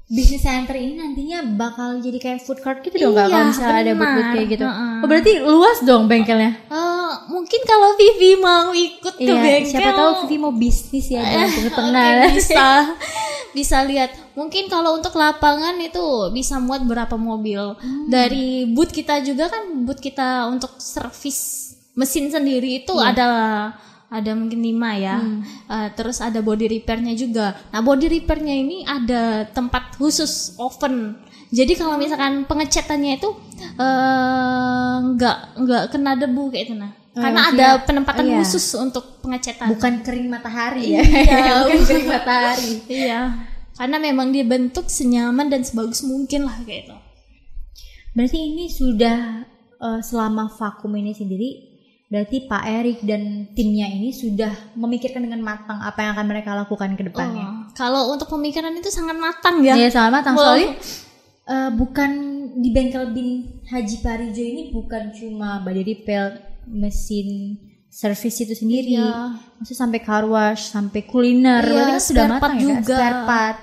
Bisnis 0.05 0.41
center 0.41 0.75
ini 0.75 0.95
nantinya 0.95 1.38
bakal 1.53 1.97
jadi 1.99 2.19
kayak 2.19 2.41
food 2.41 2.59
court 2.59 2.81
gitu 2.81 2.99
dong 3.01 3.12
Iya, 3.12 3.27
kalau 3.27 3.47
misalnya 3.47 3.79
ada 3.81 3.93
booth 3.95 4.29
kayak 4.31 4.49
gitu. 4.51 4.65
Heeh. 4.65 4.95
Oh 4.99 5.07
berarti 5.07 5.33
luas 5.41 5.79
dong 5.81 6.03
bengkelnya. 6.05 6.53
Eh, 6.69 7.12
mungkin 7.29 7.61
kalau 7.62 7.95
Vivi 7.95 8.31
mau 8.37 8.71
ikut 8.71 9.15
ke 9.15 9.25
Iya, 9.25 9.37
bengkel 9.37 9.71
siapa 9.71 9.91
tahu 9.93 10.11
Vivi 10.23 10.37
mau 10.37 10.53
bisnis 10.53 11.07
ya 11.07 11.23
dalam 11.23 11.49
tengah 11.49 11.73
tengah. 11.73 12.09
Oke, 12.19 12.29
bisa 12.35 12.67
bisa 13.57 13.79
lihat 13.83 14.11
mungkin 14.33 14.65
kalau 14.67 14.97
untuk 14.97 15.12
lapangan 15.12 15.77
itu 15.77 16.01
bisa 16.29 16.57
muat 16.57 16.81
berapa 16.83 17.15
mobil 17.15 17.61
Hmm. 17.75 18.09
dari 18.09 18.65
booth 18.67 18.88
kita 18.91 19.21
juga 19.21 19.49
kan 19.49 19.65
booth 19.83 20.01
kita 20.01 20.45
untuk 20.47 20.77
servis 20.77 21.61
mesin 21.93 22.29
sendiri 22.29 22.81
itu 22.81 22.93
Iya. 22.93 23.12
ada 23.12 23.29
ada 24.12 24.37
mungkin 24.37 24.61
lima 24.61 24.92
ya 25.01 25.16
Hmm. 25.16 25.40
Eh, 25.72 25.88
terus 25.96 26.20
ada 26.20 26.44
body 26.44 26.68
repairnya 26.68 27.16
juga 27.16 27.57
nah 27.72 27.81
body 27.81 28.07
repairnya 28.20 28.53
ini 28.53 28.85
ada 28.85 29.48
tempat 29.48 29.96
khusus 29.96 30.53
oven 30.61 31.16
jadi 31.53 31.72
kalau 31.77 31.96
misalkan 31.96 32.44
pengecatannya 32.44 33.16
itu 33.16 33.31
eh, 33.81 34.94
nggak 35.16 35.38
nggak 35.64 35.83
kena 35.88 36.12
debu 36.20 36.53
kayak 36.53 36.66
itu 36.68 36.77
nah 36.77 36.92
Oh, 37.12 37.20
karena 37.20 37.44
maksudnya, 37.44 37.77
ada 37.77 37.85
penempatan 37.85 38.25
iya. 38.25 38.37
khusus 38.40 38.72
untuk 38.81 39.20
pengecatan 39.20 39.68
Bukan 39.77 40.01
kering 40.01 40.33
matahari 40.33 40.96
ya. 40.96 41.05
Iya, 41.05 41.53
Bukan 41.68 41.85
kering 41.85 42.09
matahari. 42.09 42.72
Iya, 42.88 43.20
karena 43.77 43.96
memang 44.01 44.33
dia 44.33 44.48
bentuk 44.48 44.88
senyaman 44.88 45.53
dan 45.53 45.61
sebagus 45.61 46.09
mungkin 46.09 46.48
lah 46.48 46.57
kayak 46.64 46.88
itu. 46.88 46.96
Berarti 48.16 48.38
ini 48.40 48.64
sudah 48.72 49.44
eh, 49.77 50.01
selama 50.01 50.48
vakum 50.57 50.88
ini 50.96 51.12
sendiri 51.12 51.72
berarti 52.12 52.44
Pak 52.44 52.62
Erik 52.68 52.98
dan 53.03 53.48
timnya 53.57 53.88
ini 53.88 54.12
sudah 54.12 54.77
memikirkan 54.77 55.25
dengan 55.25 55.40
matang 55.40 55.81
apa 55.81 56.05
yang 56.05 56.12
akan 56.12 56.27
mereka 56.29 56.53
lakukan 56.53 56.92
ke 56.92 57.09
depannya. 57.09 57.48
Oh, 57.48 57.72
kalau 57.72 58.12
untuk 58.12 58.29
pemikiran 58.29 58.68
itu 58.77 58.92
sangat 58.92 59.16
matang 59.16 59.64
ya. 59.64 59.72
Iya 59.72 59.88
sama 59.88 60.20
matang 60.20 60.37
Wow. 60.37 60.44
soalnya 60.44 60.70
eh, 61.48 61.70
bukan 61.72 62.11
di 62.61 62.68
bengkel 62.68 63.16
bin 63.16 63.29
Haji 63.64 63.96
Parijo 64.05 64.44
ini 64.44 64.68
bukan 64.68 65.09
cuma 65.16 65.64
body 65.64 65.81
repair 65.83 66.37
mesin 66.68 67.57
servis 67.88 68.37
itu 68.38 68.53
sendiri. 68.53 69.01
Iya. 69.01 69.40
Maksudnya 69.57 69.81
sampai 69.81 70.01
car 70.01 70.25
wash, 70.25 70.68
sampai 70.68 71.05
kuliner, 71.05 71.64
Iya, 71.64 71.96
kan 71.96 72.01
sudah 72.01 72.25
matang 72.29 72.55
ya, 72.57 72.61
juga. 72.61 72.96
Spare 73.01 73.20
part. 73.25 73.59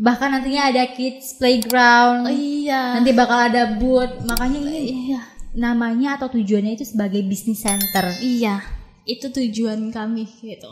Bahkan 0.00 0.28
nantinya 0.32 0.62
ada 0.70 0.84
kids 0.90 1.36
playground. 1.36 2.24
Oh, 2.26 2.32
iya. 2.32 2.98
Nanti 2.98 3.10
bakal 3.12 3.50
ada 3.50 3.78
booth. 3.78 4.22
Makanya 4.24 4.58
ini 4.62 4.78
Iya. 5.10 5.22
Namanya 5.54 6.16
atau 6.16 6.30
tujuannya 6.30 6.78
itu 6.78 6.86
sebagai 6.86 7.22
business 7.26 7.66
center. 7.66 8.06
Iya, 8.22 8.62
itu 9.04 9.28
tujuan 9.28 9.90
kami 9.90 10.26
gitu. 10.40 10.70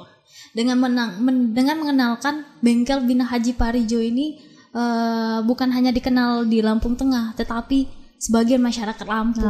Dengan 0.55 0.79
menang, 0.79 1.19
men- 1.19 1.51
dengan 1.51 1.83
mengenalkan 1.83 2.47
bengkel 2.62 3.03
Bina 3.03 3.27
Haji 3.27 3.59
Parijo 3.59 3.99
ini 3.99 4.38
eh, 4.69 5.38
bukan 5.43 5.73
hanya 5.73 5.91
dikenal 5.91 6.47
di 6.47 6.62
Lampung 6.62 6.95
Tengah, 6.95 7.35
tetapi 7.35 7.88
sebagian 8.19 8.62
masyarakat 8.62 9.07
Lampung. 9.09 9.43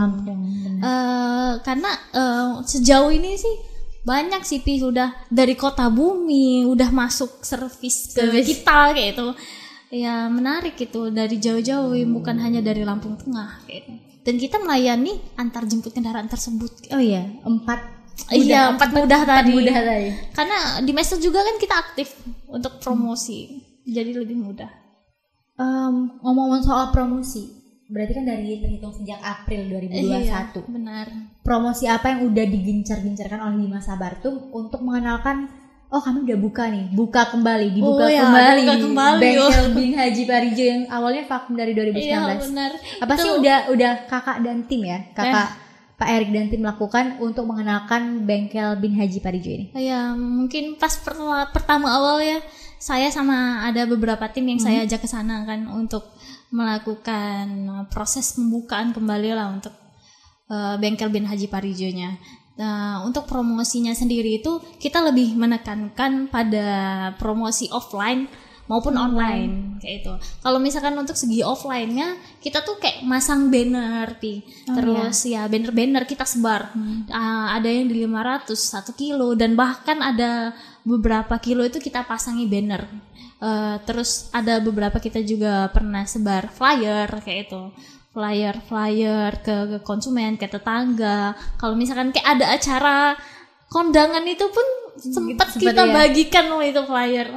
Eh, 0.81 1.53
karena 1.61 1.91
eh, 2.15 2.51
sejauh 2.65 3.13
ini 3.13 3.37
sih 3.37 3.57
banyak 3.99 4.41
sih 4.41 4.65
pi 4.65 4.81
udah 4.81 5.29
dari 5.29 5.53
kota 5.53 5.91
bumi 5.93 6.65
udah 6.65 6.89
masuk 6.89 7.45
servis 7.45 8.17
ke 8.17 8.25
kita 8.47 8.97
kayak 8.97 9.13
itu 9.13 9.27
ya 9.93 10.33
menarik 10.33 10.81
gitu 10.81 11.13
dari 11.13 11.37
jauh-jauh 11.37 11.93
bukan 12.17 12.41
hanya 12.41 12.65
dari 12.65 12.89
Lampung 12.89 13.21
Tengah 13.21 13.69
kayak 13.69 13.85
gitu. 13.85 14.08
Dan 14.29 14.37
kita 14.37 14.61
melayani 14.61 15.17
antar 15.35 15.65
jemput 15.65 15.97
kendaraan 15.97 16.29
tersebut 16.29 16.93
Oh 16.93 17.01
iya, 17.01 17.25
empat. 17.41 17.81
iya 18.29 18.69
empat 18.69 18.93
mudah 18.93 19.25
tadi 19.25 19.57
mudah 19.57 19.73
tadi. 19.81 20.13
karena 20.37 20.85
di 20.85 20.93
medsos 20.93 21.17
juga 21.17 21.41
kan 21.41 21.57
kita 21.57 21.73
aktif 21.73 22.13
untuk 22.45 22.77
promosi 22.77 23.57
jadi 23.89 24.13
lebih 24.13 24.37
mudah 24.37 24.69
Em, 25.59 26.23
ngomong-ngomong 26.23 26.63
soal 26.63 26.95
promosi, 26.95 27.51
berarti 27.91 28.15
kan 28.15 28.23
dari 28.23 28.63
terhitung 28.63 28.95
sejak 28.95 29.19
April 29.19 29.67
2021. 29.91 30.23
Iya, 30.23 30.47
benar 30.71 31.07
Promosi 31.43 31.91
apa 31.91 32.15
yang 32.15 32.31
udah 32.31 32.47
digencar-gencarkan 32.47 33.43
oleh 33.43 33.67
Dimas 33.67 33.91
Sabartum 33.91 34.55
untuk 34.55 34.87
mengenalkan 34.87 35.51
oh 35.89 35.99
kami 35.99 36.23
udah 36.23 36.37
buka 36.37 36.69
nih, 36.69 36.93
buka 36.93 37.23
kembali, 37.29 37.73
dibuka 37.73 38.05
Oh 38.05 38.11
ya, 38.11 38.23
kembali, 38.23 38.61
buka 38.63 38.77
kembali, 38.83 39.21
bengkel 39.21 39.65
Bin 39.77 39.93
Haji 39.93 40.23
Parijo 40.25 40.61
yang 40.63 40.83
awalnya 40.89 41.25
vakum 41.25 41.55
dari 41.55 41.73
2019. 41.73 41.97
iya 41.99 42.19
benar 42.37 42.71
Apa 42.99 43.13
sih 43.15 43.25
Itu- 43.27 43.41
udah 43.41 43.59
udah 43.71 43.93
kakak 44.05 44.39
dan 44.41 44.65
tim 44.65 44.85
ya, 44.85 44.99
Eh. 44.99 45.13
kakak 45.13 45.49
Pak 45.97 46.09
Erik 46.09 46.31
dan 46.31 46.47
tim 46.47 46.63
lakukan 46.63 47.19
untuk 47.19 47.43
mengenalkan 47.45 48.23
bengkel 48.23 48.77
Bin 48.77 48.95
Haji 48.95 49.19
Parijo 49.19 49.51
ini? 49.51 49.67
Ya 49.75 50.13
mungkin 50.13 50.77
pas 50.77 50.95
pertama, 50.95 51.49
pertama 51.49 51.91
awal 51.91 52.21
ya 52.21 52.39
saya 52.79 53.11
sama 53.11 53.67
ada 53.67 53.83
beberapa 53.83 54.23
tim 54.29 54.47
yang 54.47 54.61
saya 54.61 54.87
ajak 54.87 55.03
ke 55.03 55.09
sana 55.09 55.43
kan 55.43 55.67
untuk 55.67 56.07
melakukan 56.49 57.49
proses 57.89 58.33
pembukaan 58.33 58.93
kembali 58.93 59.33
lah 59.33 59.51
untuk 59.51 59.75
uh, 60.47 60.77
bengkel 60.77 61.09
bin 61.09 61.25
Haji 61.25 61.47
Parijonya. 61.47 62.15
Nah, 62.59 63.07
untuk 63.07 63.31
promosinya 63.31 63.95
sendiri 63.95 64.43
itu 64.43 64.59
kita 64.83 64.99
lebih 64.99 65.39
menekankan 65.39 66.27
pada 66.27 66.67
promosi 67.15 67.71
offline 67.71 68.27
maupun 68.69 69.01
online 69.01 69.81
kayak 69.81 70.05
itu. 70.05 70.13
Kalau 70.45 70.61
misalkan 70.61 70.93
untuk 70.99 71.17
segi 71.17 71.41
offline-nya 71.41 72.19
kita 72.43 72.61
tuh 72.67 72.77
kayak 72.77 73.07
masang 73.07 73.49
banner 73.49 74.21
pi. 74.21 74.45
Terus 74.69 75.25
ya 75.25 75.49
banner-banner 75.49 76.05
kita 76.05 76.29
sebar. 76.29 76.75
Ah, 77.09 77.57
ada 77.57 77.71
yang 77.71 77.89
di 77.89 78.05
500, 78.05 78.53
1 78.53 78.93
kilo 78.93 79.33
dan 79.33 79.57
bahkan 79.57 80.03
ada 80.05 80.53
beberapa 80.85 81.41
kilo 81.41 81.65
itu 81.65 81.81
kita 81.81 82.05
pasangi 82.05 82.45
banner. 82.45 82.85
Eh, 83.39 83.77
terus 83.87 84.35
ada 84.35 84.59
beberapa 84.59 84.99
kita 84.99 85.23
juga 85.23 85.71
pernah 85.71 86.03
sebar 86.03 86.51
flyer 86.51 87.07
kayak 87.23 87.47
itu 87.47 87.63
flyer 88.13 88.57
flyer 88.67 89.31
ke, 89.45 89.57
ke 89.77 89.79
konsumen 89.85 90.41
ke 90.41 90.49
tetangga 90.49 91.37
kalau 91.61 91.75
misalkan 91.77 92.11
kayak 92.11 92.39
ada 92.39 92.47
acara 92.57 92.97
kondangan 93.69 94.25
itu 94.25 94.49
pun 94.49 94.67
sempat 94.99 95.55
sempet 95.55 95.71
kita 95.73 95.83
ya. 95.87 95.93
bagikan 95.93 96.45
loh 96.49 96.65
itu 96.65 96.81
flyer 96.89 97.29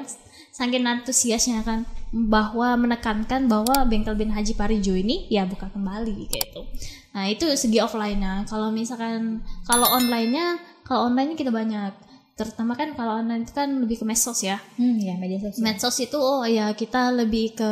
saking 0.52 0.84
antusiasnya 0.84 1.64
kan 1.64 1.88
bahwa 2.12 2.76
menekankan 2.76 3.48
bahwa 3.48 3.88
bengkel 3.88 4.20
bin 4.20 4.36
Haji 4.36 4.54
Parijo 4.60 4.92
ini 4.92 5.32
ya 5.32 5.48
buka 5.48 5.72
kembali 5.72 6.28
gitu. 6.28 6.62
Nah 7.16 7.32
itu 7.32 7.48
segi 7.56 7.80
offline-nya. 7.80 8.44
Kalau 8.52 8.68
misalkan 8.68 9.40
kalau 9.64 9.88
online-nya, 9.96 10.60
kalau 10.84 11.08
online 11.08 11.40
kita 11.40 11.56
banyak. 11.56 11.96
Terutama 12.36 12.76
kan 12.76 12.92
kalau 13.00 13.24
online 13.24 13.48
itu 13.48 13.56
kan 13.56 13.80
lebih 13.80 14.04
ke 14.04 14.06
medsos 14.08 14.44
ya. 14.44 14.60
Hmm, 14.76 15.00
ya 15.00 15.16
media 15.16 15.40
sosial. 15.40 15.64
Medsos 15.64 15.96
itu 16.04 16.20
oh 16.20 16.44
ya 16.44 16.76
kita 16.76 17.16
lebih 17.16 17.56
ke 17.56 17.72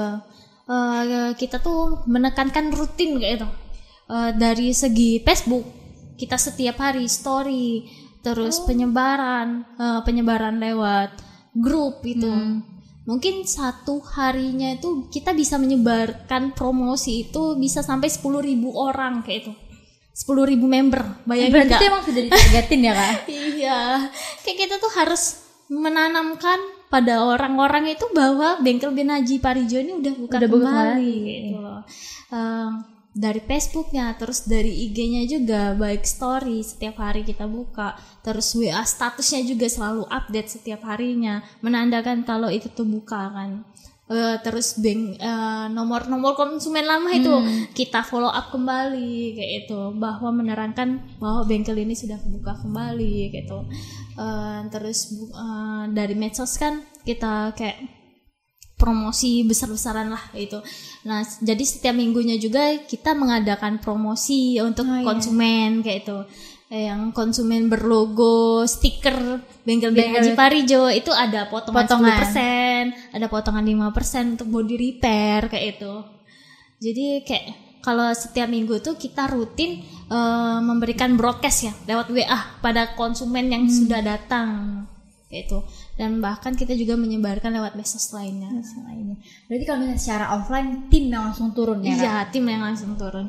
eh, 0.70 1.32
kita 1.34 1.57
tuh 1.59 2.05
menekankan 2.05 2.70
rutin 2.70 3.17
kayak 3.17 3.41
itu. 3.41 3.49
Eh, 4.09 4.32
dari 4.38 4.70
segi 4.74 5.22
Facebook 5.26 5.65
kita 6.20 6.36
setiap 6.36 6.84
hari 6.84 7.07
story, 7.07 7.88
terus 8.22 8.61
penyebaran, 8.67 9.65
eh, 9.80 10.01
penyebaran 10.05 10.61
lewat 10.61 11.17
grup 11.55 12.05
itu. 12.05 12.61
Mungkin 13.09 13.41
satu 13.41 14.05
harinya 14.13 14.78
itu 14.78 15.09
kita 15.09 15.34
bisa 15.34 15.57
menyebarkan 15.57 16.53
promosi 16.53 17.26
itu 17.26 17.57
bisa 17.57 17.82
sampai 17.82 18.05
10.000 18.05 18.70
orang 18.70 19.26
kayak 19.26 19.49
itu. 19.49 19.53
10.000 20.13 20.67
member, 20.67 21.24
bayangin 21.24 21.53
Berarti 21.55 21.74
itu 21.80 21.86
emang 21.88 22.03
sudah 22.03 22.22
ditargetin 22.28 22.82
ya 22.84 22.93
kak? 22.93 23.13
Iya, 23.59 23.80
kayak 24.43 24.57
kita 24.57 24.76
tuh 24.78 24.91
harus 24.93 25.24
menanamkan 25.72 26.59
pada 26.89 27.21
orang-orang 27.21 27.93
itu 27.93 28.05
bahwa 28.11 28.57
bengkel 28.59 28.91
bin 28.91 29.13
Haji 29.13 29.37
Parijo 29.37 29.77
ini 29.77 29.93
udah 29.97 30.13
buka 30.17 30.35
Udah 30.41 30.49
kembali 30.49 31.13
gitu 31.25 31.57
loh. 31.61 31.81
Dari 33.09 33.41
Facebooknya, 33.41 34.13
terus 34.21 34.45
dari 34.45 34.85
IG-nya 34.85 35.25
juga 35.25 35.73
baik 35.73 36.05
story 36.05 36.61
setiap 36.61 37.01
hari 37.01 37.25
kita 37.25 37.49
buka, 37.49 37.97
terus 38.21 38.53
WA 38.53 38.85
statusnya 38.85 39.43
juga 39.49 39.65
selalu 39.65 40.05
update 40.05 40.61
setiap 40.61 40.85
harinya, 40.85 41.41
menandakan 41.65 42.21
kalau 42.21 42.53
itu 42.53 42.69
tuh 42.69 42.85
buka 42.85 43.33
kan. 43.33 43.65
Eh, 44.09 44.41
terus 44.41 44.73
bank 44.81 45.21
eh, 45.21 45.65
nomor-nomor 45.69 46.33
konsumen 46.33 46.81
lama 46.81 47.13
itu 47.13 47.29
kita 47.77 48.01
follow 48.01 48.33
up 48.33 48.49
kembali 48.49 49.37
kayak 49.37 49.69
itu 49.69 49.79
bahwa 50.01 50.33
menerangkan 50.33 50.97
bahwa 51.21 51.45
bengkel 51.45 51.77
ini 51.77 51.93
sudah 51.93 52.17
buka 52.25 52.57
kembali 52.57 53.29
gitu 53.29 53.69
Eh, 54.20 54.61
terus 54.67 54.99
eh, 55.15 55.84
dari 55.89 56.11
medsos 56.13 56.59
kan 56.59 56.84
kita 57.01 57.55
kayak 57.55 57.80
promosi 58.76 59.43
besar-besaran 59.43 60.07
lah 60.07 60.24
itu. 60.34 60.59
Nah, 61.03 61.20
jadi 61.39 61.63
setiap 61.63 61.91
minggunya 61.91 62.36
juga 62.36 62.80
kita 62.80 63.11
mengadakan 63.11 63.80
promosi 63.80 64.55
untuk 64.59 64.88
Oh, 64.88 64.95
iya. 64.95 65.03
konsumen 65.03 65.80
kayak 65.80 65.99
itu. 66.03 66.17
Eh, 66.70 66.86
Yang 66.86 67.11
konsumen 67.11 67.67
berlogo 67.67 68.63
stiker 68.63 69.41
Bengkel 69.65 69.89
Bin 69.89 69.99
Bengkel- 70.05 70.22
Haji 70.22 70.32
Parijo 70.34 70.88
itu 70.88 71.11
ada 71.11 71.47
potongan, 71.47 71.82
Potongan. 71.82 72.17
10%, 72.24 72.86
ada 73.15 73.26
potongan 73.28 73.65
5% 73.65 74.38
untuk 74.38 74.47
body 74.47 74.76
repair 74.78 75.49
kayak 75.49 75.76
itu. 75.76 75.93
Jadi 76.80 77.05
kayak 77.26 77.45
kalau 77.80 78.11
setiap 78.11 78.47
minggu 78.47 78.80
tuh 78.80 78.95
kita 78.95 79.27
rutin 79.27 79.82
eh, 80.09 80.59
memberikan 80.59 81.13
broadcast 81.13 81.59
ya 81.63 81.73
lewat 81.86 82.09
WA 82.09 82.39
pada 82.59 82.97
konsumen 82.97 83.47
yang 83.47 83.63
Hmm. 83.65 83.73
sudah 83.73 84.01
datang 84.01 84.49
itu. 85.30 85.61
Dan 85.93 86.17
bahkan 86.17 86.57
kita 86.57 86.73
juga 86.73 86.97
menyebarkan 86.97 87.53
lewat 87.53 87.77
medsos 87.77 88.09
lainnya. 88.09 88.49
Lainnya. 88.82 89.21
Berarti 89.45 89.63
kalau 89.63 89.80
misalnya 89.86 90.01
secara 90.01 90.25
offline 90.34 90.89
tim 90.89 91.13
yang 91.13 91.30
langsung 91.30 91.53
turun 91.53 91.86
ya? 91.86 91.93
Iya, 91.93 92.13
tim 92.34 92.49
yang 92.49 92.65
langsung 92.65 92.97
turun. 92.97 93.27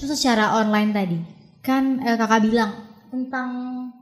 Terus 0.00 0.16
secara 0.16 0.56
online 0.56 0.90
tadi, 0.96 1.18
kan 1.60 2.00
eh, 2.00 2.16
kakak 2.16 2.40
bilang 2.48 2.72
tentang 3.12 3.48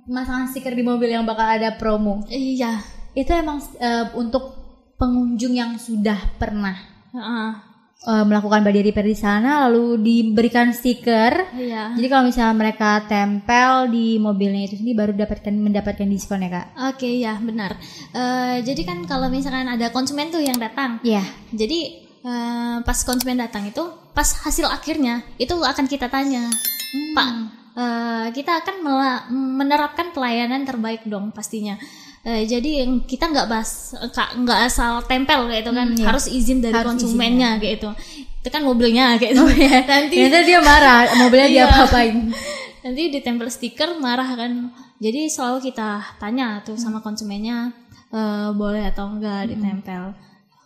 pemasangan 0.06 0.46
stiker 0.48 0.70
di 0.70 0.86
mobil 0.86 1.10
yang 1.10 1.26
bakal 1.26 1.44
ada 1.44 1.74
promo. 1.74 2.22
Iya. 2.30 2.78
Itu 3.12 3.34
emang 3.34 3.58
eh, 3.80 4.14
untuk 4.14 4.54
pengunjung 4.94 5.52
yang 5.52 5.74
sudah 5.74 6.38
pernah 6.38 6.78
Heeh. 7.10 7.73
Eh, 8.04 8.24
melakukan 8.24 8.60
body 8.60 8.80
repair 8.84 9.08
di 9.08 9.16
sana, 9.16 9.64
lalu 9.66 9.96
diberikan 9.98 10.70
stiker. 10.70 11.56
Iya. 11.56 11.96
Jadi 11.96 12.06
kalau 12.12 12.24
misalnya 12.28 12.54
mereka 12.54 13.02
tempel 13.08 13.88
di 13.88 14.20
mobilnya 14.20 14.68
itu 14.68 14.76
sendiri 14.76 14.96
baru 14.96 15.12
dapatkan 15.16 15.54
mendapatkan 15.56 16.04
diskon 16.04 16.44
ya 16.44 16.50
kak? 16.52 16.66
Oke, 16.94 17.08
ya 17.18 17.34
benar. 17.40 17.74
Eh, 18.12 18.56
jadi 18.60 18.82
kan 18.84 19.02
kalau 19.08 19.32
misalkan 19.32 19.66
ada 19.66 19.88
konsumen 19.88 20.28
tuh 20.28 20.44
yang 20.44 20.60
datang, 20.60 21.00
Iya. 21.00 21.24
jadi 21.50 22.04
eh, 22.24 22.76
pas 22.80 22.98
konsumen 23.04 23.36
datang 23.36 23.68
itu, 23.68 23.84
pas 24.12 24.24
hasil 24.24 24.64
akhirnya 24.68 25.20
itu 25.36 25.52
akan 25.52 25.84
kita 25.84 26.08
tanya, 26.08 26.48
Pak, 27.12 27.28
eh, 27.76 28.26
kita 28.32 28.64
akan 28.64 28.76
menerapkan 29.32 30.12
pelayanan 30.14 30.64
terbaik 30.64 31.04
dong 31.04 31.32
pastinya. 31.32 31.76
Eh, 32.24 32.42
jadi 32.44 32.82
yang 32.82 33.04
kita 33.04 33.28
nggak 33.28 33.46
bas, 33.46 33.92
ka- 34.10 34.32
nggak 34.34 34.60
asal 34.64 35.04
tempel 35.04 35.44
kayak 35.44 35.60
itu 35.60 35.72
kan, 35.72 35.86
Hmm, 35.86 35.98
iya. 35.98 36.06
harus 36.08 36.24
izin 36.26 36.58
dari 36.58 36.72
Harus 36.72 36.88
konsumennya 36.90 37.56
kayak 37.56 37.74
itu. 37.78 37.90
Itu 38.40 38.48
kan 38.48 38.60
mobilnya 38.60 39.14
kayak 39.14 39.32
itu. 39.32 39.44
Nanti 39.84 40.16
Ternyata 40.18 40.40
dia 40.42 40.60
marah, 40.60 41.04
mobilnya 41.18 41.48
dia 41.48 41.56
Iya. 41.60 41.64
apa-apain. 41.68 42.16
nanti 42.84 43.08
ditempel 43.08 43.48
stiker 43.48 43.96
marah 43.96 44.28
kan 44.30 44.68
jadi 44.98 45.24
selalu 45.26 45.64
kita 45.64 46.04
tanya 46.14 46.60
tuh 46.60 46.76
sama 46.76 47.00
konsumennya 47.00 47.72
eh, 48.10 48.50
boleh 48.52 48.84
atau 48.86 49.08
enggak 49.10 49.48
ditempel 49.48 50.12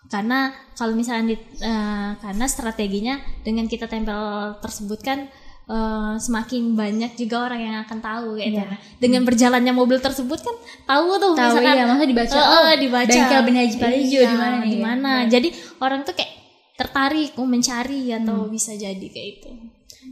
karena 0.04 0.50
kalau 0.74 0.92
misalnya 0.92 1.30
di- 1.30 1.46
eh, 1.60 2.10
karena 2.18 2.44
strateginya 2.44 3.14
dengan 3.40 3.64
kita 3.64 3.86
tempel 3.86 4.18
tersebut 4.58 4.98
kan 4.98 5.30
eh, 5.68 6.14
semakin 6.16 6.72
banyak 6.72 7.12
juga 7.20 7.36
orang 7.52 7.60
yang 7.60 7.76
akan 7.84 7.98
tahu 8.00 8.28
gitu. 8.40 8.56
Iya. 8.58 8.80
Dengan 8.96 9.22
berjalannya 9.28 9.72
mobil 9.76 10.00
tersebut 10.00 10.40
kan 10.40 10.56
tahu 10.88 11.20
tuh 11.20 11.32
Tahu 11.36 11.44
misalkan 11.44 11.74
iya, 11.76 11.84
maksudnya 11.84 12.08
dibaca. 12.08 12.34
Eh, 12.34 12.48
oh, 12.48 12.62
eh, 12.64 12.76
dibaca 12.80 13.12
Bengkel 13.12 13.42
bin 13.44 13.56
Haji 13.56 13.76
Parijo 13.76 14.18
Iya, 14.18 14.30
di 14.32 14.36
mana 14.36 14.56
di 14.64 14.78
mana. 14.80 15.12
ya? 15.28 15.38
Jadi 15.38 15.48
orang 15.84 16.00
tuh 16.02 16.16
kayak 16.16 16.32
tertarik 16.78 17.34
mau 17.36 17.46
mencari 17.46 18.14
atau 18.14 18.46
bisa 18.48 18.72
jadi 18.72 19.06
kayak 19.06 19.28
itu. 19.38 19.50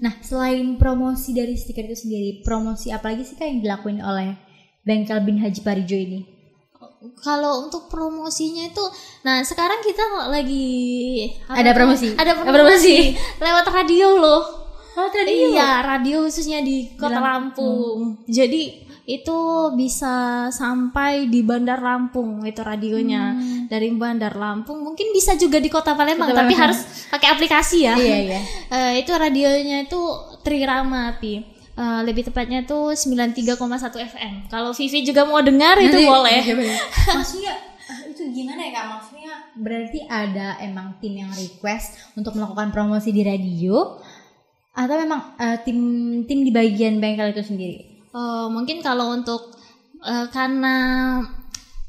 Nah, 0.02 0.12
selain 0.20 0.76
promosi 0.76 1.32
dari 1.32 1.54
stiker 1.56 1.88
itu 1.88 1.96
sendiri, 2.04 2.42
promosi 2.42 2.90
apa 2.92 3.14
lagi 3.14 3.24
sih 3.24 3.38
kak 3.38 3.48
yang 3.48 3.62
dilakuin 3.64 4.02
oleh 4.02 4.34
Bengkel 4.82 5.22
bin 5.24 5.38
Haji 5.40 5.62
Parijo 5.62 5.96
ini? 5.96 6.20
Kalau 7.22 7.64
untuk 7.64 7.86
promosinya 7.86 8.66
itu, 8.66 8.82
nah 9.22 9.38
sekarang 9.46 9.78
kita 9.78 10.26
lagi 10.26 11.30
Ada 11.46 11.70
promosi? 11.70 12.18
Ada 12.18 12.32
Ada 12.42 12.50
promosi 12.50 13.14
lewat 13.38 13.66
radio 13.70 14.08
loh. 14.18 14.65
Oh, 14.96 15.08
Iya, 15.12 15.84
radio 15.84 16.24
khususnya 16.24 16.60
di 16.60 16.96
Kota 16.96 17.20
Lam- 17.20 17.52
Lampung. 17.52 18.24
Jadi 18.24 18.84
itu 19.06 19.38
bisa 19.72 20.48
sampai 20.50 21.28
di 21.28 21.44
Bandar 21.44 21.78
Lampung 21.78 22.42
itu 22.42 22.58
radionya. 22.58 23.36
Dari 23.66 23.92
Bandar 23.92 24.34
Lampung 24.34 24.82
mungkin 24.82 25.12
bisa 25.12 25.36
juga 25.36 25.60
di 25.60 25.68
Kota 25.68 25.92
Palembang, 25.92 26.32
Kota 26.32 26.42
tapi 26.42 26.52
Palembang. 26.52 26.74
harus 26.74 26.78
pakai 27.06 27.28
aplikasi 27.30 27.84
ya. 27.84 27.94
Iya, 27.94 28.16
iya. 28.18 28.40
Eh, 28.74 28.92
itu 29.00 29.12
radionya 29.12 29.84
itu 29.84 30.00
Trirama 30.40 31.14
Pi. 31.16 31.44
Eh, 31.76 32.00
lebih 32.02 32.24
tepatnya 32.24 32.64
tuh 32.64 32.96
93,1 32.96 33.52
FM. 34.00 34.48
Kalau 34.48 34.72
Vivi 34.72 35.04
juga 35.04 35.22
mau 35.22 35.38
dengar 35.38 35.76
itu 35.76 35.92
Nanti- 35.92 36.08
boleh. 36.08 36.40
iya, 36.40 36.54
boleh. 36.56 36.78
Maksudnya 37.14 37.52
ah, 37.86 38.00
itu 38.08 38.22
gimana 38.32 38.58
ya 38.58 38.70
kak? 38.72 38.84
Maksudnya 38.90 39.32
berarti 39.54 39.98
ada 40.02 40.56
emang 40.58 40.96
tim 40.98 41.14
yang 41.14 41.28
request 41.30 41.94
untuk 42.12 42.32
melakukan 42.32 42.68
promosi 42.70 43.08
di 43.08 43.20
radio 43.20 44.00
atau 44.76 44.94
memang 44.94 45.34
eh, 45.36 45.56
tim 45.64 45.78
tim 46.22 46.44
di 46.44 46.52
bagian 46.52 47.00
bengkel 47.00 47.32
itu 47.32 47.42
sendiri? 47.42 47.78
Eh, 48.12 48.46
mungkin 48.48 48.78
kalau 48.78 49.10
untuk 49.10 49.56
eh, 49.98 50.28
karena 50.28 50.76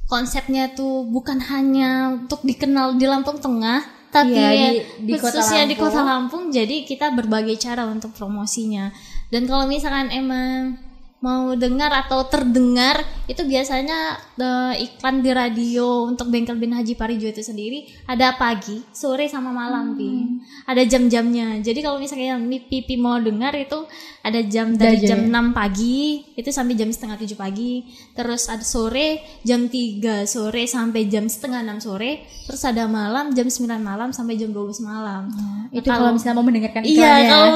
konsepnya 0.07 0.71
tuh 0.71 1.03
bukan 1.05 1.37
hanya 1.43 2.15
untuk 2.15 2.39
dikenal 2.41 2.95
di 2.95 3.03
Lampung 3.03 3.37
Tengah, 3.37 3.83
tapi 4.07 4.31
ya 4.33 4.49
di- 4.71 4.83
di 5.03 5.13
Kota 5.19 5.35
khususnya 5.35 5.67
di 5.67 5.75
Lampung. 5.75 5.91
Kota 5.91 6.01
Lampung. 6.01 6.43
Jadi 6.47 6.87
kita 6.87 7.11
berbagai 7.11 7.59
cara 7.59 7.83
untuk 7.85 8.15
promosinya. 8.15 8.87
Dan 9.27 9.43
kalau 9.43 9.67
misalkan 9.67 10.07
emang 10.07 10.79
mau 11.17 11.49
dengar 11.53 11.89
atau 11.97 12.29
terdengar 12.29 13.01
itu 13.25 13.41
biasanya 13.41 13.97
eh, 14.35 14.85
iklan 14.85 15.19
di 15.19 15.31
radio 15.31 16.05
untuk 16.05 16.29
bengkel 16.29 16.55
bin 16.55 16.71
Haji 16.71 16.93
Parijo 16.93 17.25
itu 17.25 17.41
sendiri 17.41 17.83
ada 18.05 18.33
pagi, 18.33 18.85
sore 18.91 19.25
sama 19.25 19.49
malam 19.49 19.97
Pi. 19.97 20.05
Hmm. 20.05 20.37
Ada 20.63 20.85
jam-jamnya. 20.85 21.57
Jadi 21.59 21.79
kalau 21.81 21.97
misalnya 21.97 22.37
Mi- 22.37 22.61
Pipi 22.61 22.95
mau 22.95 23.17
dengar 23.17 23.51
itu 23.53 23.81
ada 24.21 24.37
jam 24.43 24.77
dari 24.77 25.01
jam 25.01 25.25
jamnya. 25.25 25.51
6 25.51 25.57
pagi 25.57 25.97
itu 26.33 26.49
sampai 26.49 26.75
jam 26.75 26.87
setengah 26.87 27.17
7 27.17 27.33
pagi. 27.33 27.81
Terus 28.13 28.45
ada 28.45 28.61
sore 28.61 29.17
jam 29.41 29.65
3 29.65 30.23
sore 30.23 30.63
sampai 30.63 31.09
jam 31.09 31.25
setengah 31.25 31.65
6 31.65 31.81
sore. 31.81 32.11
Terus 32.45 32.61
ada 32.61 32.85
malam 32.85 33.33
jam 33.33 33.47
9 33.47 33.65
malam 33.81 34.13
sampai 34.13 34.37
jam 34.37 34.51
12 34.51 34.79
malam. 34.79 35.27
Itu 35.73 35.81
kalau- 35.83 36.07
kalau 36.07 36.11
misalnya 36.13 36.35
mau 36.35 36.45
mendengarkan 36.45 36.81
Iya, 36.83 36.93
iklannya. 36.93 37.23
ya. 37.23 37.31
kalau 37.33 37.49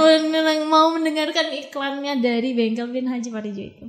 mau 0.65 0.87
mendengarkan 0.91 1.47
iklannya 1.53 2.13
dari 2.17 2.49
Bengkel 2.51 2.89
Bin 2.89 3.05
Haji 3.05 3.29
Parijo 3.29 3.50
itu. 3.59 3.85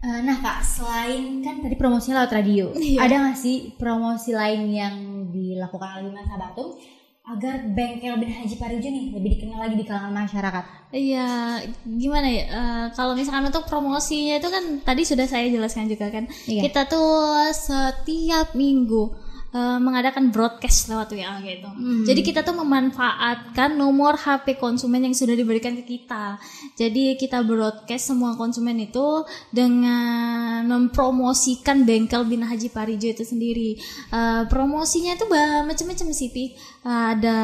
Eh, 0.00 0.20
nah 0.24 0.36
kak, 0.40 0.64
selain 0.64 1.44
kan 1.44 1.60
tadi 1.60 1.76
promosinya 1.76 2.24
lewat 2.24 2.32
radio, 2.32 2.72
Iya. 2.72 3.04
ada 3.04 3.14
nggak 3.20 3.36
sih 3.36 3.76
promosi 3.76 4.32
lain 4.32 4.72
yang 4.72 4.94
dilakukan 5.28 6.00
oleh 6.00 6.08
Mas 6.08 6.24
Sabatum 6.24 6.72
agar 7.20 7.68
bengkel 7.76 8.16
bin 8.16 8.32
Haji 8.32 8.56
Parijo 8.56 8.88
nih 8.88 9.12
lebih 9.12 9.36
dikenal 9.36 9.60
lagi 9.60 9.76
di 9.76 9.84
kalangan 9.84 10.24
masyarakat? 10.24 10.64
Iya, 10.90 11.28
gimana 11.84 12.26
ya? 12.26 12.44
eh, 12.48 12.86
kalau 12.96 13.12
misalkan 13.12 13.44
untuk 13.44 13.68
promosinya 13.68 14.40
itu 14.40 14.48
kan 14.48 14.64
tadi 14.80 15.04
sudah 15.04 15.28
saya 15.28 15.52
jelaskan 15.52 15.84
juga 15.84 16.08
kan. 16.08 16.24
Iya. 16.48 16.64
Kita 16.64 16.88
tuh 16.88 17.52
setiap 17.52 18.56
minggu 18.56 19.12
eh, 19.50 19.78
mengadakan 19.78 20.30
broadcast 20.30 20.86
lewat 20.86 21.10
WA 21.10 21.38
gitu. 21.40 21.68
Jadi 22.06 22.20
kita 22.22 22.40
tuh 22.40 22.54
memanfaatkan 22.54 23.74
nomor 23.74 24.14
HP 24.14 24.56
konsumen 24.56 25.02
yang 25.02 25.12
sudah 25.12 25.34
diberikan 25.34 25.74
ke 25.74 25.84
kita. 25.84 26.38
Jadi 26.74 27.14
kita 27.14 27.42
broadcast 27.42 28.08
semua 28.08 28.34
konsumen 28.34 28.78
itu 28.78 29.22
dengan 29.50 30.64
mempromosikan 30.64 31.82
bengkel 31.82 32.24
Bina 32.24 32.46
Haji 32.46 32.70
Parijo 32.70 33.08
itu 33.08 33.22
sendiri. 33.22 33.76
Eh, 34.10 34.42
promosinya 34.46 35.14
itu 35.14 35.26
bah- 35.26 35.62
macam-macam 35.62 36.06
sih, 36.10 36.30
Pi. 36.30 36.54
Ada 36.80 37.36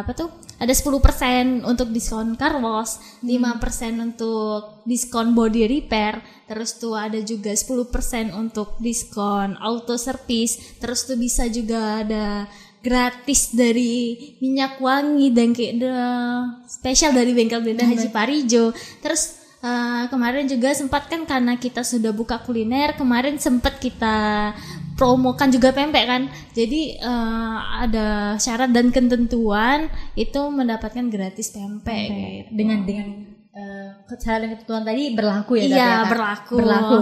apa 0.00 0.12
tuh? 0.14 0.45
Ada 0.56 0.72
10% 0.72 1.68
untuk 1.68 1.92
diskon 1.92 2.32
car 2.32 2.56
wash, 2.64 2.96
5% 3.20 4.00
untuk 4.00 4.80
diskon 4.88 5.36
body 5.36 5.68
repair, 5.68 6.24
terus 6.48 6.80
tuh 6.80 6.96
ada 6.96 7.20
juga 7.20 7.52
10% 7.52 8.32
untuk 8.32 8.80
diskon 8.80 9.60
auto 9.60 10.00
service, 10.00 10.80
terus 10.80 11.04
tuh 11.04 11.20
bisa 11.20 11.44
juga 11.52 12.00
ada 12.00 12.48
gratis 12.80 13.52
dari 13.52 14.16
minyak 14.40 14.78
wangi 14.78 15.34
dan 15.34 15.50
kayak 15.50 15.74
the- 15.82 16.46
spesial 16.70 17.10
dari 17.10 17.34
bengkel 17.34 17.60
Benda 17.60 17.82
Haji 17.82 18.08
Parijo. 18.14 18.70
Terus 19.02 19.42
eh, 19.60 20.04
kemarin 20.06 20.46
juga 20.46 20.70
sempat 20.72 21.10
kan 21.10 21.26
karena 21.26 21.58
kita 21.58 21.82
sudah 21.82 22.14
buka 22.14 22.38
kuliner, 22.40 22.94
kemarin 22.94 23.36
sempat 23.42 23.82
kita 23.82 24.54
promokan 24.96 25.48
juga 25.48 25.70
pempek 25.70 26.04
kan. 26.04 26.22
Jadi 26.50 26.96
eh, 26.96 27.56
ada 27.78 28.08
syarat 28.36 28.72
dan 28.72 28.88
ketentuan 28.88 29.86
itu 30.14 30.40
mendapatkan 30.50 31.06
gratis 31.06 31.52
pempek. 31.52 32.08
gitu. 32.08 32.50
dengan 32.50 32.78
dengan 32.82 33.08
eh, 33.52 33.88
cara 34.16 34.40
dan 34.40 34.50
ketentuan 34.52 34.82
tadi 34.82 35.12
berlaku 35.12 35.52
ya 35.56 35.62
Iya, 35.62 35.76
ya, 35.76 35.88
Kak? 35.98 36.08
berlaku. 36.10 36.54
berlaku 36.56 36.96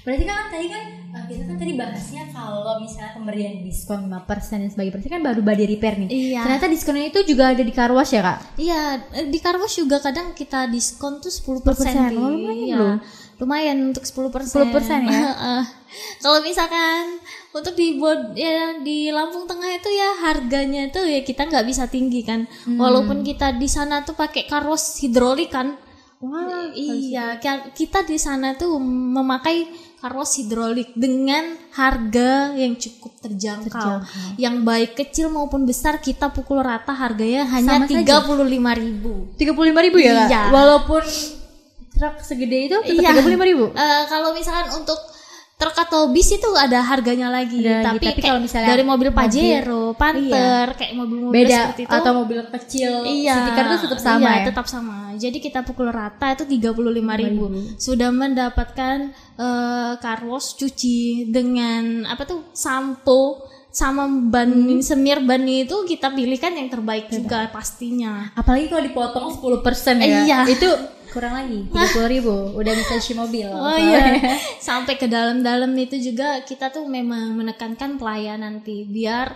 berarti 0.00 0.24
kan 0.24 0.50
tadi 0.50 0.66
kan 0.66 0.82
eh, 1.12 1.24
kita 1.26 1.42
kan 1.46 1.56
tadi 1.56 1.72
bahasnya 1.72 2.22
kalau 2.28 2.80
misalnya 2.80 3.12
pemberian 3.14 3.62
diskon 3.62 4.08
5% 4.08 4.26
dan 4.58 4.68
sebagainya 4.68 5.08
kan 5.08 5.22
baru 5.22 5.40
body 5.40 5.64
repair 5.68 5.94
nih 5.96 6.08
Iya. 6.10 6.40
ternyata 6.42 6.66
diskonnya 6.66 7.06
itu 7.06 7.20
juga 7.22 7.52
ada 7.52 7.60
di 7.60 7.70
car 7.70 7.88
wash 7.90 8.12
ya 8.12 8.20
kak 8.20 8.38
Iya, 8.56 8.80
eh, 9.14 9.26
di 9.28 9.38
Carwash 9.38 9.76
juga 9.78 10.00
kadang 10.00 10.32
kita 10.32 10.66
diskon 10.66 11.20
tuh 11.20 11.30
10%. 11.30 11.86
10%. 11.86 12.12
Pi. 12.12 12.16
Oh, 12.18 12.32
Iya. 12.34 12.76
loh. 12.76 12.96
Lumayan 13.40 13.88
untuk 13.88 14.04
10%. 14.04 14.52
10% 14.52 14.70
ya? 15.02 15.20
Heeh. 15.26 15.62
Kalau 16.20 16.38
misalkan 16.40 17.18
untuk 17.50 17.72
di 17.72 17.96
bod 17.96 18.36
ya 18.36 18.78
di 18.78 19.08
Lampung 19.08 19.42
Tengah 19.44 19.72
itu 19.72 19.88
ya 19.88 20.22
harganya 20.22 20.86
tuh 20.86 21.02
ya 21.02 21.20
kita 21.20 21.48
nggak 21.48 21.64
bisa 21.64 21.88
tinggi 21.88 22.20
kan. 22.20 22.44
Hmm. 22.62 22.76
Walaupun 22.76 23.20
kita 23.20 23.50
di 23.52 23.66
sana 23.66 24.00
tuh 24.00 24.14
pakai 24.14 24.44
Carwash 24.44 25.00
hidrolik 25.00 25.50
kan. 25.50 25.74
wah 26.20 26.68
Iya, 26.70 27.40
ki- 27.40 27.72
kita 27.74 28.04
di 28.04 28.20
sana 28.20 28.52
tuh 28.52 28.76
memakai 28.76 29.64
carwash 29.96 30.36
hidrolik 30.38 30.92
dengan 30.92 31.44
harga 31.72 32.52
yang 32.52 32.76
cukup 32.76 33.16
terjangkau. 33.18 34.04
Yang 34.36 34.56
baik 34.60 34.90
kecil 34.94 35.28
maupun 35.28 35.64
besar 35.64 35.96
kita 35.96 36.28
pukul 36.28 36.60
rata 36.60 36.92
harganya 36.92 37.48
hanya 37.48 37.88
tiga 37.88 38.20
puluh 38.20 38.44
lima 38.44 38.72
ribu. 38.72 39.32
tiga 39.34 39.52
puluh 39.52 39.72
lima 39.72 39.80
ribu 39.80 39.96
ya 39.96 40.28
Iya. 40.28 40.42
walaupun 40.48 41.00
truk 42.00 42.16
segede 42.20 42.58
itu 42.64 42.76
tetap 42.80 42.96
Iya. 42.96 43.10
tiga 43.10 43.20
puluh 43.20 43.34
lima 43.36 43.44
ribu 43.44 43.64
Eh, 43.70 44.02
kalau 44.06 44.32
misalkan 44.32 44.72
untuk 44.74 44.96
truk 45.54 45.76
atau 45.78 46.08
bis 46.08 46.32
itu 46.32 46.48
ada 46.56 46.80
harganya 46.80 47.28
lagi, 47.28 47.60
Ada 47.60 47.68
lagi, 47.76 47.86
tapi, 47.92 48.04
tapi 48.08 48.20
kalau 48.22 48.40
misalnya 48.40 48.68
dari 48.70 48.80
mobil 48.82 49.12
mobil- 49.12 49.18
Pajero, 49.20 49.84
Panther, 49.92 50.66
kayak 50.72 50.92
mobil-mobil 50.94 51.36
beda 51.36 51.58
seperti 51.68 51.82
itu 51.84 51.92
atau 51.92 52.12
mobil 52.16 52.40
kecil 52.48 52.92
Iya, 53.04 53.36
car 53.52 53.64
itu 53.68 53.76
tetap 53.84 54.00
sama 54.00 54.24
iya, 54.24 54.32
ya 54.32 54.46
tetap 54.48 54.66
sama. 54.66 54.96
Jadi 55.14 55.36
kita 55.38 55.60
pukul 55.60 55.88
rata 55.90 56.32
itu 56.32 56.48
35.000. 56.48 57.76
Sudah 57.76 58.08
mendapatkan 58.10 58.96
eh 59.36 59.92
car 59.98 60.24
wash 60.24 60.56
cuci 60.56 60.98
dengan 61.28 62.04
apa 62.06 62.24
tuh 62.24 62.40
sampo 62.52 63.44
sama 63.70 64.02
ban 64.08 64.48
Hmm. 64.48 64.80
semir 64.80 65.20
ban 65.20 65.44
itu 65.44 65.84
kita 65.84 66.10
pilih 66.10 66.34
kan 66.36 66.50
yang 66.50 66.66
terbaik 66.66 67.06
juga 67.06 67.46
pastinya. 67.48 68.32
apalagi 68.32 68.66
kalau 68.66 68.82
dipotong 68.82 69.26
10% 69.30 70.00
ya 70.00 70.24
Iya. 70.24 70.38
itu 70.48 70.66
kurang 71.10 71.34
lagi 71.34 71.66
tiga 71.70 71.86
puluh 71.90 72.08
ribu 72.08 72.34
udah 72.54 72.72
bisa 72.72 72.96
cuci 72.96 73.14
mobil 73.14 73.48
Oh 73.50 73.74
iya, 73.74 74.16
sampai 74.62 74.94
ke 74.94 75.06
dalam-dalam 75.06 75.70
itu 75.74 75.98
juga 75.98 76.40
kita 76.42 76.70
tuh 76.70 76.86
memang 76.86 77.34
menekankan 77.34 77.98
pelayanan 77.98 78.58
nanti 78.58 78.82
biar 78.82 79.34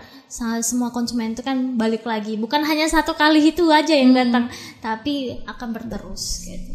semua 0.60 0.90
konsumen 0.90 1.32
itu 1.32 1.40
kan 1.40 1.78
balik 1.78 2.02
lagi. 2.02 2.34
Bukan 2.34 2.62
hanya 2.62 2.86
satu 2.86 3.14
kali 3.14 3.54
itu 3.54 3.70
aja 3.70 3.94
yang 3.94 4.10
datang, 4.10 4.50
tapi 4.78 5.38
akan 5.46 5.68
berterus 5.70 6.42
gitu. 6.42 6.74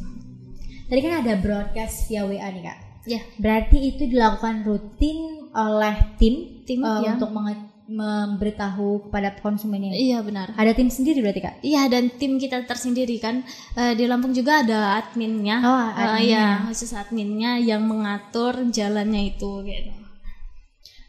Tadi 0.88 1.00
kan 1.00 1.22
ada 1.22 1.36
broadcast 1.36 2.08
via 2.08 2.24
WA 2.24 2.50
nih 2.50 2.64
kak. 2.64 2.78
Ya, 3.06 3.22
Berarti 3.38 3.78
itu 3.94 4.04
dilakukan 4.08 4.64
rutin 4.64 5.50
oleh 5.52 5.96
tim, 6.18 6.64
Tim, 6.66 6.80
eh, 6.82 7.00
ya. 7.04 7.14
untuk 7.14 7.30
menge- 7.30 7.69
memberitahu 7.90 9.10
kepada 9.10 9.34
konsumennya. 9.36 9.92
iya 9.92 10.22
benar. 10.22 10.54
Ada 10.54 10.72
tim 10.72 10.88
sendiri 10.88 11.20
berarti 11.20 11.42
kak? 11.42 11.56
Iya 11.60 11.90
dan 11.90 12.14
tim 12.14 12.38
kita 12.38 12.64
tersendiri 12.64 13.18
kan 13.18 13.42
Eh, 13.74 13.94
di 13.94 14.06
Lampung 14.06 14.32
juga 14.32 14.62
ada 14.62 14.96
adminnya. 14.96 15.58
Oh, 15.60 15.74
Eh, 15.74 15.94
adminnya. 15.98 16.22
iya 16.22 16.46
khusus 16.64 16.94
adminnya 16.94 17.58
yang 17.58 17.82
mengatur 17.84 18.70
jalannya 18.70 19.34
itu 19.34 19.52
gitu. 19.64 19.92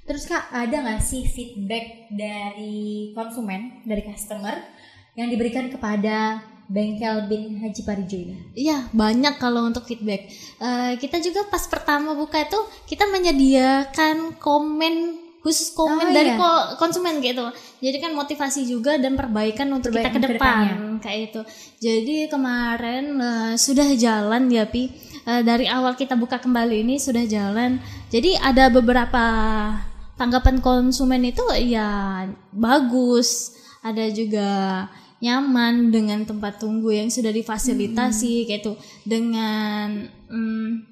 Terus 0.03 0.25
kak 0.25 0.51
ada 0.51 0.77
nggak 0.81 1.01
sih 1.01 1.23
feedback 1.23 2.11
dari 2.11 3.13
konsumen, 3.13 3.85
dari 3.85 4.03
customer 4.03 4.59
yang 5.15 5.29
diberikan 5.29 5.69
kepada 5.69 6.41
bengkel 6.67 7.27
bin 7.27 7.59
Haji 7.59 7.83
Parijo 7.83 8.17
ini? 8.17 8.35
Iya 8.57 8.91
banyak 8.91 9.39
kalau 9.39 9.67
untuk 9.67 9.85
feedback. 9.85 10.27
Eh, 10.59 10.93
kita 10.97 11.19
juga 11.19 11.47
pas 11.47 11.63
pertama 11.67 12.15
buka 12.15 12.41
itu 12.41 12.59
kita 12.87 13.07
menyediakan 13.07 14.35
komen 14.37 14.95
khusus 15.41 15.73
komen 15.73 16.05
Oh, 16.05 16.13
dari 16.13 16.33
iya. 16.33 16.39
ko- 16.39 16.77
konsumen 16.77 17.17
gitu. 17.19 17.49
Jadi 17.81 17.97
kan 17.97 18.13
motivasi 18.13 18.65
juga 18.65 19.01
dan 19.01 19.17
perbaikan 19.17 19.73
untuk 19.73 19.89
kita 19.91 20.07
Perbaikan 20.07 20.15
ke 20.15 20.21
ke 20.21 20.33
depan 20.37 20.65
kayak 21.01 21.21
itu. 21.27 21.41
Jadi 21.81 22.17
kemarin 22.29 23.05
eh, 23.17 23.53
sudah 23.57 23.89
jalan 23.95 24.49
ya 24.49 24.65
Pi. 24.65 24.93
Eh, 25.21 25.41
dari 25.41 25.65
awal 25.65 25.97
kita 25.97 26.13
buka 26.15 26.37
kembali 26.37 26.85
ini 26.85 26.97
sudah 26.97 27.25
jalan. 27.25 27.81
Jadi 28.09 28.37
ada 28.37 28.69
beberapa 28.69 29.25
tanggapan 30.15 30.61
konsumen 30.61 31.25
itu 31.25 31.41
ya 31.59 32.25
bagus. 32.51 33.57
Ada 33.81 34.13
juga 34.13 34.49
nyaman 35.21 35.89
dengan 35.89 36.25
tempat 36.25 36.61
tunggu 36.61 36.93
yang 36.93 37.09
sudah 37.09 37.29
difasilitasi 37.31 38.45
kayak 38.45 38.61
itu 38.61 38.73
dengan 39.05 40.09
mm, 40.29 40.90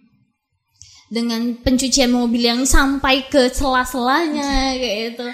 dengan 1.08 1.56
pencucian 1.56 2.12
mobil 2.12 2.44
yang 2.44 2.62
sampai 2.68 3.24
ke 3.28 3.48
sela-selanya 3.48 4.72
kayak 4.80 4.98
itu 5.16 5.26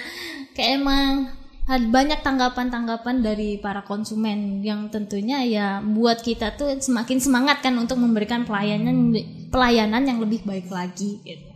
kayak 0.55 0.71
emang 0.79 1.27
ada 1.65 1.81
banyak 1.89 2.21
tanggapan-tanggapan 2.21 3.25
dari 3.25 3.57
para 3.57 3.81
konsumen 3.81 4.61
yang 4.61 4.87
tentunya 4.93 5.41
ya 5.41 5.67
buat 5.81 6.21
kita 6.21 6.53
tuh 6.55 6.77
semakin 6.77 7.17
semangat 7.17 7.65
kan 7.65 7.73
untuk 7.75 7.97
memberikan 7.97 8.45
pelayanan 8.45 9.11
pelayanan 9.49 10.05
yang 10.05 10.21
lebih 10.21 10.45
baik 10.45 10.69
lagi 10.69 11.25
gitu. 11.25 11.49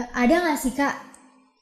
Eh, 0.00 0.08
Ada 0.16 0.40
nggak 0.40 0.58
sih 0.58 0.72
kak 0.72 0.94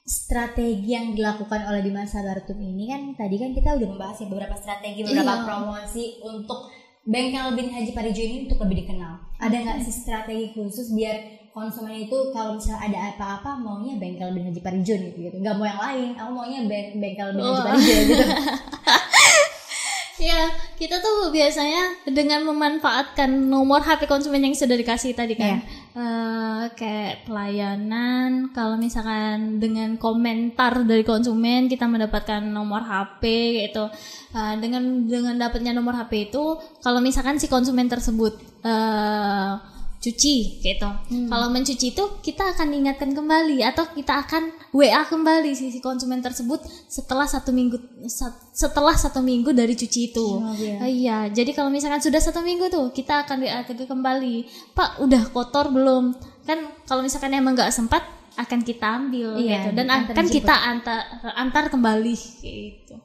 strategi 0.02 0.94
yang 0.94 1.14
dilakukan 1.18 1.66
oleh 1.66 1.82
Bima 1.82 2.06
Sabartum 2.06 2.58
ini 2.58 2.90
kan 2.90 3.02
tadi 3.14 3.38
kan 3.38 3.50
kita 3.54 3.78
udah 3.78 3.88
membahas 3.98 4.18
ya 4.22 4.26
beberapa 4.30 4.54
strategi 4.58 5.02
beberapa 5.02 5.34
Iya. 5.34 5.44
promosi 5.46 6.04
untuk 6.22 6.70
bengkel 7.02 7.58
bin 7.58 7.68
Haji 7.70 7.90
Parijo 7.90 8.22
ini 8.22 8.36
untuk 8.46 8.62
lebih 8.62 8.86
dikenal. 8.86 9.18
Ada 9.42 9.56
nggak 9.58 9.78
sih 9.82 9.94
strategi 9.94 10.54
khusus 10.54 10.94
biar 10.94 11.48
konsumen 11.50 11.92
itu 12.08 12.32
kalau 12.32 12.56
misalnya 12.56 12.80
ada 12.88 12.98
apa-apa 13.12 13.60
maunya 13.60 13.98
bengkel 13.98 14.32
bin 14.32 14.48
Haji 14.48 14.60
Parijo 14.62 14.94
nih 14.96 15.10
gitu, 15.18 15.36
nggak 15.42 15.54
mau 15.58 15.66
yang 15.68 15.80
lain, 15.82 16.08
aku 16.16 16.30
maunya 16.32 16.58
be- 16.64 16.94
bengkel 16.96 17.28
bin 17.34 17.42
Haji 17.42 17.52
Wah. 17.58 17.64
Parijo 17.66 17.92
gitu. 18.08 18.24
Ya, 20.22 20.54
kita 20.82 20.98
tuh 20.98 21.30
biasanya 21.30 22.10
dengan 22.10 22.42
memanfaatkan 22.42 23.30
nomor 23.30 23.86
HP 23.86 24.10
konsumen 24.10 24.42
yang 24.42 24.50
sudah 24.50 24.74
dikasih 24.74 25.14
tadi 25.14 25.38
kan. 25.38 25.62
Eh, 25.94 26.62
kayak 26.74 27.22
pelayanan, 27.30 28.50
kalau 28.50 28.74
misalkan 28.74 29.62
dengan 29.62 29.94
komentar 29.94 30.82
dari 30.82 31.06
konsumen 31.06 31.70
kita 31.70 31.86
mendapatkan 31.86 32.42
nomor 32.42 32.82
HP 32.82 33.22
gitu. 33.62 33.86
Eh, 34.34 34.54
dengan 34.58 35.06
dengan 35.06 35.38
dapatnya 35.38 35.70
nomor 35.70 35.94
HP 35.94 36.34
itu, 36.34 36.58
kalau 36.82 36.98
misalkan 36.98 37.38
si 37.38 37.46
konsumen 37.46 37.86
tersebut 37.86 38.42
eh 38.66 39.71
cuci 40.02 40.58
gitu. 40.58 40.88
Kalau 41.30 41.46
mencuci 41.46 41.86
itu 41.88 42.04
kita 42.18 42.52
akan 42.52 42.74
ingatkan 42.74 43.14
kembali 43.14 43.62
atau 43.62 43.86
kita 43.86 44.18
akan 44.20 44.50
WA 44.74 45.06
kembali 45.06 45.54
si, 45.54 45.70
si 45.70 45.78
konsumen 45.78 46.18
tersebut 46.18 46.58
setelah 46.86 47.22
satu 47.24 47.54
minggu 47.54 47.78
setelah 48.50 48.92
satu 48.92 49.22
minggu 49.22 49.54
dari 49.54 49.72
cuci 49.72 50.10
itu. 50.10 50.26
Oh, 50.42 50.50
iya, 50.82 51.30
jadi 51.30 51.54
kalau 51.54 51.70
misalkan 51.70 52.02
sudah 52.02 52.18
satu 52.18 52.42
minggu 52.42 52.66
tuh 52.66 52.90
kita 52.90 53.22
akan 53.22 53.36
WA 53.40 53.62
ke- 53.62 53.78
kembali. 53.78 54.34
Pak, 54.74 54.98
udah 54.98 55.30
kotor 55.30 55.70
belum? 55.70 56.18
Kan 56.42 56.58
kalau 56.82 57.00
misalkan 57.00 57.30
emang 57.30 57.54
nggak 57.54 57.70
sempat 57.70 58.02
akan 58.34 58.64
kita 58.64 58.86
ambil 58.98 59.36
Iya, 59.36 59.60
gitu 59.62 59.68
dan 59.76 59.86
akan 59.86 60.24
kita 60.26 60.54
antar 60.56 60.98
antar 61.36 61.64
kembali 61.68 62.16
gitu. 62.40 62.96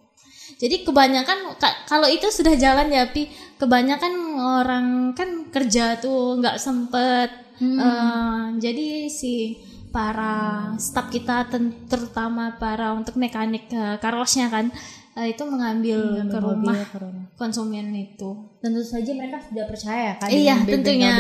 Jadi 0.55 0.87
kebanyakan 0.87 1.59
ka- 1.59 1.83
kalau 1.83 2.07
itu 2.07 2.31
sudah 2.31 2.55
jalan 2.55 2.87
ya, 2.87 3.11
Pi. 3.11 3.27
Kebanyakan 3.59 4.13
orang 4.37 4.87
kan 5.11 5.51
kerja 5.51 5.99
tuh 5.99 6.39
nggak 6.39 6.55
sempet. 6.55 7.29
Hmm. 7.59 7.77
Eh, 7.81 8.45
jadi 8.63 9.11
si 9.11 9.57
para 9.91 10.75
staf 10.77 11.09
kita 11.09 11.49
terutama 11.89 12.53
para 12.61 12.93
untuk 12.93 13.17
mekanik 13.17 13.65
uh, 13.73 13.97
karosnya 13.97 14.45
kan 14.51 14.69
uh, 15.17 15.25
itu 15.25 15.43
mengambil 15.49 15.97
Mengambil 15.97 16.29
ke 16.29 16.37
rumah 16.37 16.77
ke 16.85 16.97
rumah. 17.01 17.25
konsumen 17.33 17.89
itu. 17.97 18.29
Tentu 18.61 18.81
saja 18.85 19.11
mereka 19.17 19.41
sudah 19.41 19.65
percaya 19.65 20.09
kan 20.21 20.29
Iya, 20.29 20.61
dengan 20.61 20.69
tentunya. 20.69 21.11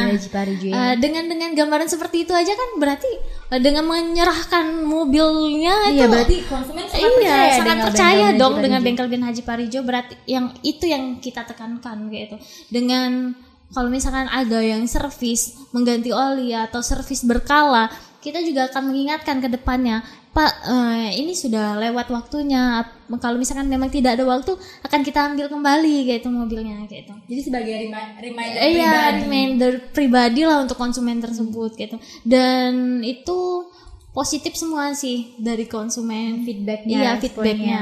Uh, 0.77 0.93
dengan 1.01 1.23
dengan 1.25 1.49
gambaran 1.57 1.89
seperti 1.89 2.29
itu 2.29 2.33
aja 2.37 2.53
kan 2.53 2.69
berarti 2.77 3.09
uh, 3.49 3.59
dengan 3.59 3.89
menyerahkan 3.89 4.85
mobilnya 4.85 5.89
iya, 5.89 6.05
itu 6.05 6.13
berarti 6.13 6.37
konsumen 6.45 6.85
sangat 6.85 7.01
iya 7.01 7.09
percaya 7.17 7.49
sangat 7.49 7.65
dengan 7.65 7.85
percaya 7.89 8.25
Bengkel 8.29 8.39
dong 8.39 8.55
dengan 8.61 8.79
bengkel 8.85 9.07
bin 9.09 9.23
Haji 9.25 9.41
Parijo 9.41 9.79
berarti 9.81 10.13
yang 10.29 10.45
itu 10.61 10.85
yang 10.85 11.17
kita 11.17 11.41
tekankan 11.49 12.13
gitu. 12.13 12.37
Dengan 12.69 13.33
kalau 13.73 13.89
misalkan 13.91 14.29
ada 14.31 14.63
yang 14.63 14.85
servis 14.87 15.57
mengganti 15.75 16.13
oli 16.13 16.55
atau 16.55 16.79
servis 16.79 17.27
berkala 17.27 17.91
kita 18.17 18.43
juga 18.43 18.67
akan 18.67 18.91
mengingatkan 18.91 19.39
ke 19.39 19.47
depannya 19.47 20.03
Pak 20.37 20.53
eh, 20.63 21.17
ini 21.17 21.33
sudah 21.33 21.81
lewat 21.81 22.13
waktunya 22.13 22.85
kalau 23.17 23.41
misalkan 23.41 23.65
memang 23.65 23.89
tidak 23.89 24.13
ada 24.13 24.21
waktu 24.21 24.53
akan 24.85 25.01
kita 25.01 25.33
ambil 25.33 25.49
kembali 25.49 26.05
gitu 26.05 26.29
mobilnya 26.29 26.85
gitu 26.85 27.09
Jadi 27.25 27.41
sebagai 27.41 27.73
remi- 27.73 28.13
reminder 28.21 28.61
Iya, 28.61 28.85
pribadi. 28.93 29.17
reminder 29.17 29.71
pribadi 29.89 30.41
lah 30.45 30.61
untuk 30.61 30.77
konsumen 30.77 31.17
tersebut 31.17 31.73
gitu. 31.73 31.97
Dan 32.21 33.01
itu 33.01 33.65
positif 34.13 34.53
semua 34.53 34.93
sih 34.93 35.33
dari 35.37 35.65
konsumen. 35.65 36.45
feedbacknya, 36.45 36.97
Iya, 36.99 37.11
feedbacknya. 37.17 37.81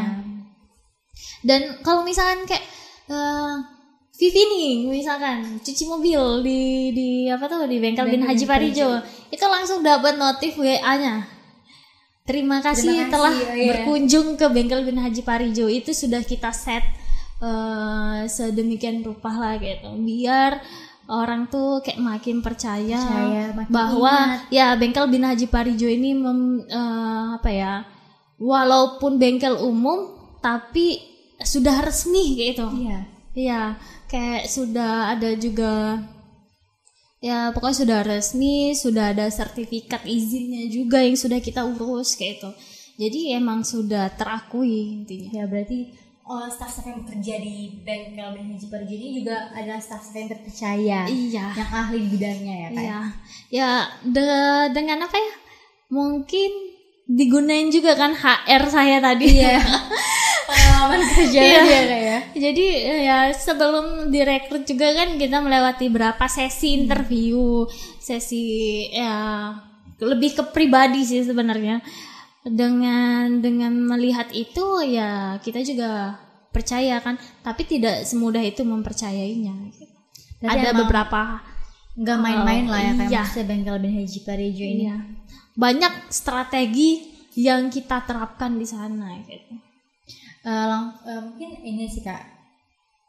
Dan 1.44 1.84
kalau 1.84 2.08
misalkan 2.08 2.48
kayak 2.48 2.64
eh, 3.12 3.56
Vivi 4.16 4.44
nih, 4.48 4.72
misalkan 4.88 5.60
cuci 5.60 5.84
mobil 5.86 6.40
di 6.40 6.60
di 6.90 7.10
apa 7.28 7.52
tuh 7.52 7.68
di 7.68 7.84
bengkel 7.84 8.08
bin 8.08 8.24
Haji 8.24 8.48
Parijo, 8.48 9.04
itu 9.28 9.44
langsung 9.44 9.84
dapat 9.84 10.16
notif 10.16 10.56
WA-nya. 10.56 11.35
Terima 12.26 12.58
kasih, 12.58 13.06
kasih, 13.06 13.14
telah 13.14 13.34
oh 13.38 13.54
iya. 13.54 13.70
berkunjung 13.70 14.34
ke 14.34 14.50
bengkel 14.50 14.82
bin 14.82 14.98
Haji 14.98 15.22
Parijo. 15.22 15.70
Itu 15.70 15.94
sudah 15.94 16.26
kita 16.26 16.50
set 16.50 16.82
eh, 17.38 18.20
sedemikian 18.26 19.06
rupa 19.06 19.30
lah 19.30 19.62
gitu, 19.62 19.94
biar 20.02 20.58
orang 21.06 21.46
tuh 21.54 21.86
kayak 21.86 22.02
makin 22.02 22.42
percaya, 22.42 22.98
Percaya, 22.98 23.54
makin 23.54 23.70
bahwa 23.70 24.42
ya 24.50 24.74
bengkel 24.74 25.06
bin 25.06 25.22
Haji 25.22 25.46
Parijo 25.54 25.86
ini 25.86 26.18
mem- 26.18 26.66
eh, 26.66 27.26
apa 27.38 27.50
ya, 27.54 27.74
walaupun 28.42 29.22
bengkel 29.22 29.62
umum 29.62 30.18
tapi 30.42 30.98
sudah 31.38 31.86
resmi 31.86 32.42
gitu. 32.42 32.66
Iya. 32.74 33.00
Iya, 33.36 33.62
kayak 34.08 34.48
sudah 34.48 35.12
ada 35.14 35.36
juga 35.36 36.00
ya 37.26 37.50
pokoknya 37.50 37.78
sudah 37.82 38.00
resmi, 38.04 38.56
sudah 38.72 39.10
ada 39.10 39.26
sertifikat 39.28 40.06
izinnya 40.06 40.70
juga 40.70 41.02
yang 41.02 41.18
sudah 41.18 41.42
kita 41.42 41.66
urus 41.66 42.14
kayak 42.14 42.38
itu. 42.38 42.50
Jadi 42.96 43.20
emang 43.34 43.66
sudah 43.66 44.14
terakui 44.14 45.02
intinya. 45.02 45.34
Ya 45.34 45.46
berarti 45.46 45.90
oh, 46.24 46.46
staff-staff 46.48 46.86
yang 46.86 47.02
bekerja 47.02 47.36
di 47.38 47.56
bengkel 47.82 48.30
Ben 48.32 48.46
Haji 48.50 48.68
Parijo 48.68 48.94
ini 48.94 49.10
juga 49.20 49.50
adalah 49.52 49.78
staff-staff 49.78 50.16
yang 50.16 50.30
terpercaya, 50.30 51.00
Iya. 51.06 51.46
yang 51.54 51.70
ahli 51.72 51.98
di 52.00 52.10
bidangnya 52.14 52.56
ya 52.56 52.70
kan? 52.70 52.78
Iya. 52.80 53.00
Ya 53.50 53.70
de- 54.06 54.70
dengan 54.72 55.04
apa 55.04 55.18
ya? 55.18 55.34
Mungkin 55.88 56.50
digunain 57.06 57.70
juga 57.70 57.94
kan 57.94 58.14
HR 58.14 58.64
saya 58.66 58.98
tadi. 58.98 59.28
Iya. 59.34 59.60
Pengalaman 60.46 61.02
kerja 61.14 61.40
Iya. 61.42 61.60
dia 61.62 61.82
kayak. 61.86 62.22
Jadi 62.36 62.66
eh, 62.86 63.02
ya 63.06 63.18
sebelum 63.32 64.10
direkrut 64.10 64.64
juga 64.64 64.94
kan 64.94 65.18
kita 65.18 65.42
melewati 65.42 65.90
berapa 65.90 66.26
sesi 66.26 66.78
interview, 66.78 67.66
sesi 67.98 68.44
ya 68.90 69.52
lebih 69.98 70.36
ke 70.36 70.44
pribadi 70.50 71.02
sih 71.02 71.26
sebenarnya. 71.26 71.82
Dengan 72.46 73.42
dengan 73.42 73.74
melihat 73.74 74.30
itu 74.30 74.86
ya 74.86 75.42
kita 75.42 75.66
juga 75.66 76.22
percaya 76.54 77.02
kan, 77.02 77.18
tapi 77.42 77.66
tidak 77.66 78.06
semudah 78.06 78.40
itu 78.40 78.62
mempercayainya. 78.62 79.74
Berarti 80.40 80.62
Ada 80.62 80.70
emang 80.70 80.80
beberapa 80.86 81.22
nggak 81.96 82.20
main-main 82.22 82.66
lah 82.68 82.82
ya 82.84 82.92
kayak 82.94 83.12
Iya. 83.12 83.44
bengkel 83.48 83.76
Ben 83.82 83.94
Haji 83.98 84.20
Parijo 84.22 84.62
ini. 84.68 84.84
Iya. 84.86 84.98
Banyak 85.56 86.12
strategi 86.12 87.08
yang 87.36 87.72
kita 87.72 88.04
terapkan 88.06 88.56
di 88.56 88.68
sana 88.68 89.16
gitu. 89.26 89.65
Eh, 90.46 90.66
lang- 90.70 90.94
eh, 91.10 91.22
mungkin 91.26 91.50
ini 91.66 91.90
sih 91.90 92.06
kak 92.06 92.22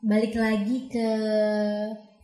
balik 0.01 0.33
lagi 0.41 0.89
ke 0.89 1.09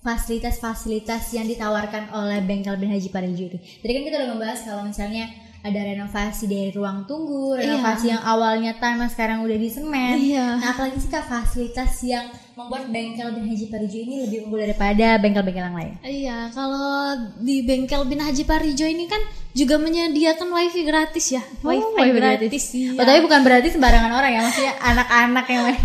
fasilitas-fasilitas 0.03 1.37
yang 1.37 1.47
ditawarkan 1.47 2.11
oleh 2.11 2.41
bengkel 2.43 2.75
Ben 2.81 2.91
Haji 2.91 3.13
Parijo 3.13 3.45
itu. 3.47 3.59
Tadi 3.61 3.93
kan 3.93 4.03
kita 4.09 4.17
udah 4.19 4.31
membahas 4.35 4.61
kalau 4.67 4.83
misalnya 4.83 5.29
ada 5.63 5.79
renovasi 5.81 6.45
dari 6.45 6.71
ruang 6.71 7.07
tunggu, 7.07 7.55
renovasi 7.55 8.11
yang 8.11 8.19
awalnya 8.21 8.75
tanah 8.75 9.07
sekarang 9.07 9.41
udah 9.41 9.55
di 9.55 9.71
semen. 9.71 10.19
Iya. 10.19 10.59
Nah, 10.59 10.75
apalagi 10.75 10.99
sih 10.99 11.07
kak 11.07 11.23
fasilitas 11.23 12.03
yang 12.03 12.27
membuat 12.53 12.91
bengkel 12.91 13.31
Ben 13.31 13.47
Haji 13.47 13.67
Parijo 13.67 13.97
ini 13.97 14.27
lebih 14.27 14.45
unggul 14.45 14.59
daripada 14.61 15.17
bengkel-bengkel 15.17 15.63
yang 15.65 15.79
lain. 15.79 15.95
Iya, 16.03 16.51
kalau 16.51 17.15
di 17.39 17.63
bengkel 17.63 18.03
Bin 18.05 18.19
Haji 18.19 18.43
Parijo 18.43 18.85
ini 18.85 19.07
kan 19.07 19.23
juga 19.53 19.79
menyediakan 19.79 20.51
wifi 20.51 20.83
gratis 20.83 21.31
ya. 21.31 21.43
wifi, 21.63 21.79
Oh, 21.79 21.95
wifi 21.95 22.11
gratis. 22.13 22.43
gratis. 22.43 22.65
iya. 22.75 22.91
Oh, 22.93 23.05
tapi 23.05 23.19
bukan 23.21 23.41
berarti 23.41 23.69
sembarangan 23.71 24.13
orang 24.13 24.31
ya, 24.33 24.41
maksudnya 24.43 24.75
anak-anak 24.83 25.47
yang 25.47 25.63
main. 25.63 25.81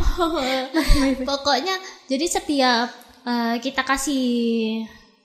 Pokoknya 1.29 1.75
jadi 2.05 2.25
setiap 2.25 2.87
eh, 3.23 3.55
kita 3.59 3.85
kasih 3.85 4.25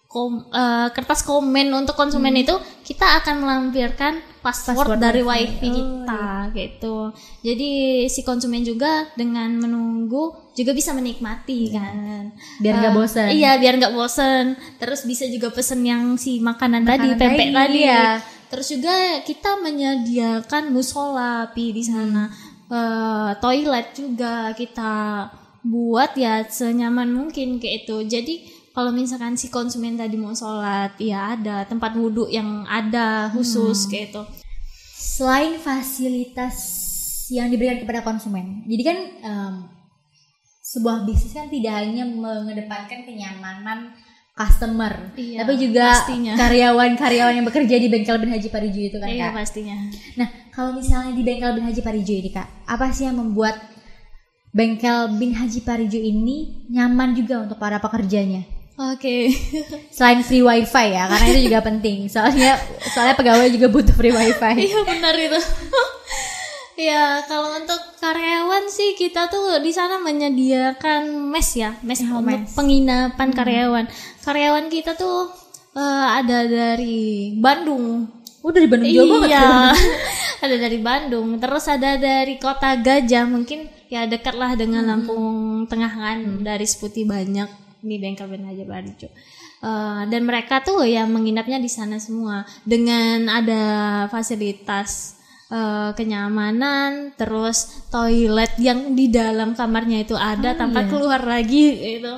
kom- 0.07 0.44
eh, 0.46 0.88
kertas 0.92 1.24
komen 1.24 1.72
untuk 1.72 1.96
konsumen 1.96 2.36
itu 2.36 2.53
kita 2.84 3.16
akan 3.18 3.40
melampirkan 3.40 4.20
password, 4.43 4.76
Password 4.76 5.01
dari 5.01 5.22
wifi. 5.22 5.62
wifi 5.62 5.68
Oh, 5.70 5.74
kita 6.03 6.24
gitu. 6.53 6.97
Jadi 7.40 7.70
si 8.07 8.20
konsumen 8.20 8.61
juga 8.61 9.07
dengan 9.14 9.55
menunggu 9.57 10.53
juga 10.53 10.74
bisa 10.74 10.90
menikmati 10.93 11.70
kan. 11.70 12.28
Biar 12.59 12.74
nggak 12.76 12.93
Eh, 12.93 12.97
bosan. 12.99 13.28
Iya, 13.30 13.57
biar 13.57 13.74
nggak 13.78 13.95
bosen. 13.95 14.45
Terus 14.76 15.07
bisa 15.07 15.24
juga 15.26 15.49
pesen 15.49 15.80
yang 15.80 16.18
si 16.18 16.43
makanan, 16.43 16.82
tadi, 16.82 17.09
Makanan 17.09 17.20
pempek 17.22 17.49
tadi, 17.49 17.57
tadi. 17.57 17.78
iya. 17.80 18.20
Terus 18.51 18.66
juga 18.68 18.93
kita 19.22 19.51
menyediakan 19.62 20.64
musola 20.68 21.49
pi 21.55 21.72
di 21.72 21.80
sana. 21.80 22.28
Eh, 22.68 23.30
toilet 23.38 23.95
juga 23.95 24.51
kita 24.53 24.93
buat 25.62 26.18
ya 26.18 26.43
senyaman 26.43 27.07
mungkin 27.09 27.57
kayak 27.57 27.86
itu. 27.86 27.97
Jadi 28.05 28.34
kalau 28.72 28.90
misalkan 28.90 29.36
si 29.36 29.48
konsumen 29.48 29.94
tadi 29.94 30.16
mau 30.16 30.32
sholat, 30.32 30.96
ya 30.96 31.36
ada 31.36 31.64
tempat 31.64 31.92
wudhu 31.92 32.26
yang 32.26 32.64
ada 32.64 33.28
khusus 33.30 33.86
kayak 33.86 34.12
itu. 34.12 34.22
selain 34.92 35.56
fasilitas 35.56 36.56
yang 37.28 37.48
diberikan 37.48 37.80
kepada 37.80 38.00
konsumen. 38.00 38.64
Jadi 38.64 38.82
kan 38.82 38.98
em, 39.20 39.54
sebuah 40.62 41.04
bisnis 41.04 41.32
kan 41.32 41.48
tidak 41.48 41.84
hanya 41.84 42.04
mengedepankan 42.04 43.04
kenyamanan 43.04 43.92
customer, 44.32 45.12
Iya, 45.12 45.44
tapi 45.44 45.60
juga 45.60 45.92
karyawan-karyawan 46.32 47.36
yang 47.36 47.44
bekerja 47.44 47.76
di 47.76 47.92
bengkel 47.92 48.16
Ben 48.16 48.32
Haji 48.32 48.48
Parijo 48.48 48.80
itu 48.80 48.96
kan 48.96 49.04
Iya 49.04 49.28
kak. 49.28 49.44
pastinya. 49.44 49.76
Nah 50.16 50.28
kalau 50.48 50.72
misalnya 50.72 51.12
di 51.12 51.20
bengkel 51.20 51.52
Ben 51.52 51.68
Haji 51.68 51.82
Parijo 51.84 52.14
ini 52.16 52.32
kak, 52.32 52.48
apa 52.64 52.88
sih 52.88 53.04
yang 53.04 53.20
membuat 53.20 53.60
bengkel 54.52 55.16
Bin 55.16 55.36
Haji 55.36 55.60
Parijo 55.60 56.00
ini 56.00 56.64
nyaman 56.68 57.12
juga 57.12 57.44
untuk 57.44 57.60
para 57.60 57.76
pekerjanya? 57.76 58.44
Oke. 58.91 59.30
Selain 59.97 60.20
free 60.26 60.43
wifi 60.43 60.87
ya, 60.91 61.07
karena 61.07 61.26
itu 61.30 61.41
juga 61.47 61.61
penting. 61.62 62.11
Soalnya 62.11 62.59
soalnya 62.91 63.14
pegawai 63.14 63.47
juga 63.53 63.70
butuh 63.70 63.95
free 63.95 64.11
wifi. 64.11 64.55
Iya 64.66 64.80
benar 64.83 65.14
itu. 65.14 65.39
ya 66.91 67.22
kalau 67.30 67.55
untuk 67.62 67.78
karyawan 68.03 68.66
sih 68.66 68.99
kita 68.99 69.30
tuh 69.30 69.62
di 69.62 69.70
sana 69.70 70.03
menyediakan 70.03 71.30
mes 71.30 71.49
ya, 71.55 71.78
mes 71.87 72.03
Oh, 72.11 72.18
untuk 72.18 72.43
mes. 72.43 72.51
penginapan 72.59 73.28
karyawan. 73.30 73.87
Karyawan 74.26 74.66
kita 74.66 74.99
tuh 74.99 75.30
eh, 75.78 76.07
ada 76.18 76.49
dari 76.49 77.37
Bandung. 77.39 78.11
Udah 78.43 78.59
di 78.59 78.66
Bandung 78.66 78.91
jauh 78.91 79.07
banget 79.22 79.39
iya. 79.39 79.43
tuh. 79.47 79.78
ada 80.43 80.57
dari 80.59 80.78
Bandung, 80.83 81.39
terus 81.39 81.70
ada 81.70 81.95
dari 81.95 82.35
Kota 82.43 82.74
Gajah, 82.74 83.30
mungkin 83.30 83.70
ya 83.87 84.11
dekat 84.11 84.35
lah 84.35 84.59
dengan 84.59 84.83
Lampung 84.83 85.62
Tengah 85.70 85.93
kan, 85.95 86.18
dari 86.43 86.66
Seputi 86.66 87.07
banyak 87.07 87.61
di 87.83 87.99
bengkel 87.99 88.30
Ben 88.30 88.47
Haji 88.47 88.64
Parijo. 88.64 89.09
Eh, 89.62 90.03
dan 90.11 90.22
mereka 90.26 90.62
tuh 90.62 90.87
ya 90.87 91.07
menginapnya 91.07 91.59
di 91.59 91.70
sana 91.70 91.99
semua 91.99 92.43
dengan 92.62 93.30
ada 93.30 93.62
fasilitas 94.11 95.18
eh, 95.51 95.91
kenyamanan, 95.95 97.14
terus 97.18 97.87
toilet 97.91 98.55
yang 98.62 98.95
di 98.95 99.11
dalam 99.11 99.59
kamarnya 99.59 100.03
itu 100.07 100.14
ada 100.18 100.55
tanpa 100.55 100.87
iya. 100.87 100.89
keluar 100.89 101.22
lagi 101.22 101.78
gitu. 101.99 102.14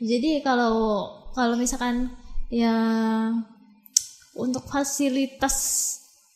Jadi 0.00 0.44
kalau 0.44 1.08
kalau 1.32 1.56
misalkan 1.56 2.12
ya 2.52 2.76
untuk 4.36 4.68
fasilitas 4.68 5.56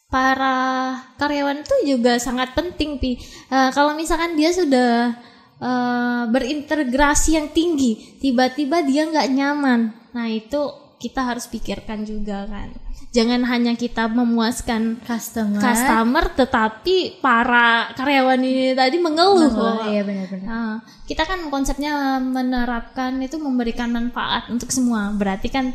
para 0.08 0.96
karyawan 1.20 1.62
itu 1.62 1.96
juga 1.96 2.18
sangat 2.18 2.56
penting 2.56 2.98
pi 2.98 3.20
Eh, 3.50 3.70
kalau 3.74 3.98
misalkan 3.98 4.38
dia 4.38 4.54
sudah 4.54 5.18
eh, 5.60 6.24
berintegrasi 6.26 7.36
yang 7.36 7.48
tinggi 7.50 8.16
tiba-tiba 8.18 8.80
dia 8.82 9.04
nggak 9.04 9.28
nyaman 9.30 9.80
nah 10.10 10.26
itu 10.26 10.58
kita 10.96 11.22
harus 11.22 11.46
pikirkan 11.46 12.02
juga 12.02 12.44
kan 12.44 12.72
jangan 13.10 13.42
hanya 13.42 13.74
kita 13.74 14.06
memuaskan 14.06 15.02
Customer. 15.02 15.58
customer 15.58 16.24
tetapi 16.30 17.18
para 17.18 17.90
karyawan 17.92 18.38
ini 18.38 18.70
tadi 18.72 18.96
mengeluh 18.96 19.50
Oh, 19.50 19.82
iya 19.90 20.06
benar-benar. 20.06 20.46
Nah, 20.46 20.72
kita 21.10 21.26
kan 21.26 21.42
konsepnya 21.50 22.22
menerapkan 22.22 23.18
itu 23.18 23.34
memberikan 23.34 23.90
manfaat 23.90 24.46
untuk 24.46 24.70
semua. 24.70 25.10
Berarti 25.10 25.50
kan 25.50 25.74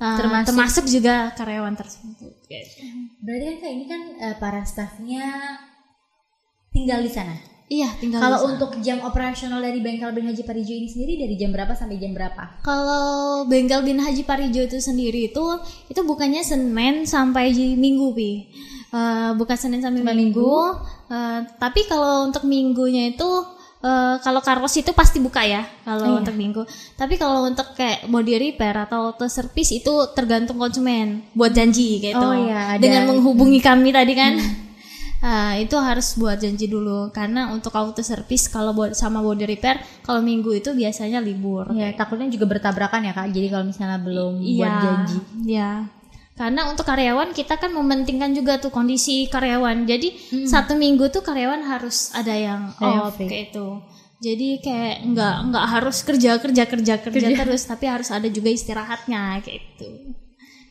uh, 0.00 0.16
Termasuk- 0.16 0.48
termasuk, 0.48 0.84
juga 0.88 1.36
karyawan 1.36 1.76
tersebut. 1.76 2.16
gitu. 2.48 2.80
Berarti 3.20 3.60
kan 3.60 3.68
ini 3.68 3.84
kan 3.84 4.02
eh, 4.16 4.36
para 4.40 4.64
staffnya 4.64 5.60
tinggal 6.72 7.04
di 7.04 7.12
sana. 7.12 7.36
Iya, 7.70 7.86
tinggal 7.96 8.18
Kalau 8.18 8.50
untuk 8.50 8.74
jam 8.80 8.98
operasional 9.00 9.62
dari 9.62 9.78
bengkel 9.78 10.10
bin 10.10 10.26
Haji 10.26 10.42
Parijo 10.42 10.74
ini 10.74 10.84
sendiri 10.84 11.14
dari 11.16 11.34
jam 11.34 11.48
berapa 11.48 11.70
sampai 11.70 11.96
jam 11.96 12.10
berapa? 12.10 12.58
kalau 12.60 13.06
bengkel 13.46 13.80
bin 13.80 13.96
Haji 13.96 14.22
Parijo 14.22 14.58
itu 14.60 14.76
sendiri 14.76 15.30
itu 15.30 15.46
itu 15.86 16.00
bukannya 16.00 16.42
Senin 16.42 17.06
sampai 17.06 17.54
Minggu 17.72 18.10
pi. 18.10 18.50
Eh, 18.90 19.30
bukan 19.32 19.54
Senin 19.54 19.78
sampai 19.78 20.02
Sampai 20.02 20.18
Minggu. 20.18 20.50
Eh, 21.08 21.40
tapi 21.56 21.86
kalau 21.86 22.26
untuk 22.26 22.42
minggunya 22.42 23.06
itu 23.08 23.30
eh, 23.80 24.18
kalau 24.18 24.40
Carlos 24.40 24.74
itu 24.74 24.90
pasti 24.90 25.16
buka 25.16 25.40
ya 25.40 25.62
kalau 25.80 26.04
Iya. 26.04 26.16
untuk 26.20 26.34
minggu. 26.34 26.62
Tapi 26.94 27.14
kalau 27.14 27.46
untuk 27.46 27.70
kayak 27.72 28.04
body 28.04 28.34
repair 28.50 28.74
atau 28.76 29.08
auto 29.08 29.24
service 29.24 29.70
itu 29.70 29.94
tergantung 30.10 30.58
konsumen 30.58 31.22
buat 31.32 31.48
janji 31.50 32.02
gitu. 32.02 32.18
Oh 32.18 32.34
iya, 32.34 32.74
ada- 32.74 32.82
Dengan 32.82 33.08
menghubungi 33.08 33.62
kami 33.62 33.88
tadi 33.88 34.12
kan. 34.12 34.34
Ah, 35.20 35.52
itu 35.60 35.76
harus 35.76 36.16
buat 36.16 36.40
janji 36.40 36.64
dulu 36.64 37.12
karena 37.12 37.52
untuk 37.52 37.76
auto 37.76 38.00
service 38.00 38.48
kalau 38.48 38.72
buat 38.72 38.96
sama 38.96 39.20
body 39.20 39.44
repair 39.44 39.76
kalau 40.00 40.24
minggu 40.24 40.48
itu 40.56 40.72
biasanya 40.72 41.20
libur. 41.20 41.68
Ya 41.76 41.92
takutnya 41.92 42.32
juga 42.32 42.48
bertabrakan 42.48 43.04
ya 43.04 43.12
kak. 43.12 43.28
Jadi 43.28 43.46
kalau 43.52 43.64
misalnya 43.68 44.00
belum 44.00 44.40
buat 44.40 44.48
Iya, 44.48 44.80
janji. 44.80 45.18
Iya. 45.44 45.70
Karena 46.40 46.72
untuk 46.72 46.88
karyawan 46.88 47.36
kita 47.36 47.60
kan 47.60 47.68
mementingkan 47.68 48.32
juga 48.32 48.56
tuh 48.56 48.72
kondisi 48.72 49.28
karyawan. 49.28 49.84
Jadi 49.84 50.08
satu 50.48 50.72
minggu 50.80 51.12
tuh 51.12 51.20
karyawan 51.20 51.68
harus 51.68 52.16
ada 52.16 52.32
yang 52.32 52.72
off 52.80 53.20
kayak 53.20 53.52
itu. 53.52 53.68
Jadi 54.24 54.48
kayak 54.64 55.04
nggak 55.04 55.36
nggak 55.52 55.66
harus 55.68 56.00
kerja 56.00 56.40
kerja 56.40 56.64
kerja 56.64 56.94
kerja 56.96 57.28
terus, 57.44 57.68
tapi 57.68 57.88
harus 57.88 58.08
ada 58.08 58.24
juga 58.28 58.48
istirahatnya 58.52 59.44
kayak 59.44 59.60
itu. 59.76 60.16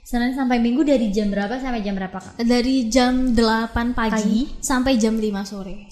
Senin 0.10 0.34
sampai 0.34 0.58
Minggu 0.58 0.82
dari 0.82 1.14
jam 1.14 1.30
berapa 1.30 1.62
sampai 1.62 1.86
jam 1.86 1.94
berapa 1.94 2.18
kak? 2.18 2.42
Dari 2.42 2.90
jam 2.90 3.38
8 3.38 3.94
pagi, 3.94 4.50
sampai 4.58 4.98
jam 4.98 5.14
5 5.14 5.46
sore. 5.46 5.86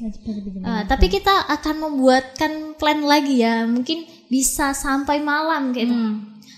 Uh, 0.58 0.82
tapi 0.90 1.06
kita 1.06 1.46
akan 1.46 1.86
membuatkan 1.86 2.74
plan 2.82 3.06
lagi 3.06 3.46
ya, 3.46 3.70
mungkin 3.70 4.10
bisa 4.26 4.74
sampai 4.74 5.22
malam 5.22 5.70
gitu. 5.70 5.94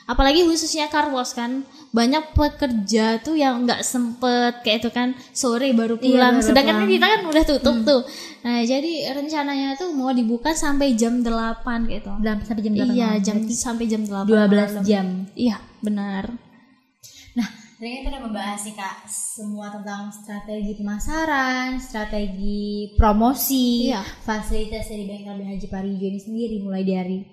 Apalagi 0.07 0.47
khususnya 0.47 0.88
car 0.88 1.12
wash 1.12 1.36
kan, 1.36 1.68
banyak 1.91 2.32
pekerja 2.32 3.20
tuh 3.20 3.36
yang 3.36 3.68
nggak 3.68 3.84
sempet 3.84 4.64
kayak 4.64 4.80
itu 4.80 4.89
kan 4.89 5.12
sore 5.36 5.76
baru 5.76 5.99
Iya, 5.99 6.16
pulang. 6.16 6.36
baru 6.39 6.47
Sedangkan 6.47 6.76
pulang. 6.80 6.91
kita 6.95 7.05
kan 7.12 7.22
udah 7.28 7.43
tutup 7.43 7.76
tuh. 7.84 8.01
Nah 8.39 8.64
jadi 8.64 8.91
rencananya 9.12 9.76
tuh 9.76 9.91
mau 9.91 10.16
dibuka 10.16 10.55
sampai 10.55 10.95
jam 10.95 11.20
8 11.20 11.91
gitu. 11.91 12.07
Sampai 12.24 12.62
jam 12.64 12.74
8 12.74 12.88
Iya 12.88 13.10
malam. 13.12 13.20
jam 13.20 13.38
sampai 13.51 13.86
jam 13.86 14.01
8 14.07 14.32
12 14.32 14.47
malam. 14.47 14.84
jam. 14.88 15.05
Iya 15.36 15.60
benar. 15.84 16.48
Tadi 17.80 18.03
kita 18.03 18.11
udah 18.11 18.23
membahas 18.27 18.67
nih 18.67 18.75
kak 18.75 19.07
semua 19.07 19.71
tentang 19.71 20.11
strategi 20.11 20.75
pemasaran, 20.75 21.80
strategi 21.80 22.91
promosi, 22.99 23.88
Iya. 23.88 24.03
fasilitas 24.03 24.91
dari 24.91 25.07
bengkel 25.07 25.39
bin 25.39 25.47
Haji 25.47 25.67
Parijo 25.71 26.03
ini 26.11 26.19
sendiri 26.19 26.59
mulai 26.59 26.84
dari 26.84 27.23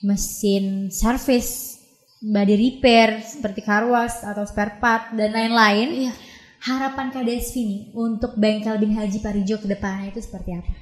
mesin 0.00 0.88
service, 0.88 1.76
body 2.24 2.56
repair 2.56 3.20
seperti 3.20 3.60
car 3.60 3.84
wash 3.84 4.24
atau 4.24 4.48
spare 4.48 4.80
part 4.80 5.12
dan 5.12 5.28
lain-lain. 5.28 6.08
Iya. 6.08 6.12
Harapan 6.64 7.12
Kak 7.12 7.28
Desvi 7.28 7.60
nih 7.60 7.82
untuk 7.92 8.40
bengkel 8.40 8.80
bin 8.80 8.96
Haji 8.96 9.20
Parijo 9.20 9.60
ke 9.60 9.68
depannya 9.68 10.08
itu 10.08 10.24
seperti 10.24 10.56
apa? 10.56 10.72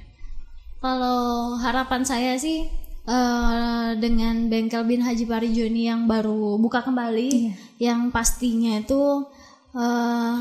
Kalau 0.79 1.59
harapan 1.59 2.07
saya 2.07 2.39
sih 2.39 2.71
eh, 3.09 3.89
dengan 3.97 4.45
bengkel 4.47 4.85
bin 4.85 5.01
Haji 5.01 5.25
Parijo 5.25 5.65
ini 5.65 5.89
yang 5.89 6.05
baru 6.05 6.55
buka 6.55 6.85
kembali, 6.85 7.29
Iya. 7.29 7.53
yang 7.89 8.13
pastinya 8.13 8.77
itu 8.77 9.25
eh, 9.73 10.35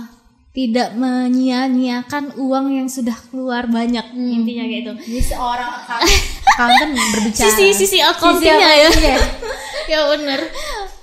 tidak 0.53 0.93
menyia-nyiakan 0.93 2.35
uang 2.37 2.67
yang 2.75 2.89
sudah 2.91 3.15
keluar 3.31 3.65
banyak 3.69 4.03
intinya 4.13 4.65
kayak 4.67 4.83
itu. 4.83 4.93
Jadi 5.07 5.23
seorang 5.25 5.71
accountant 5.81 6.93
berbicara. 6.93 7.47
Sisi 7.49 7.67
sisi 7.73 7.99
accountingnya 8.03 8.71
ya. 8.75 8.89
accountingnya. 8.91 9.19
ya 9.93 10.01
benar. 10.13 10.41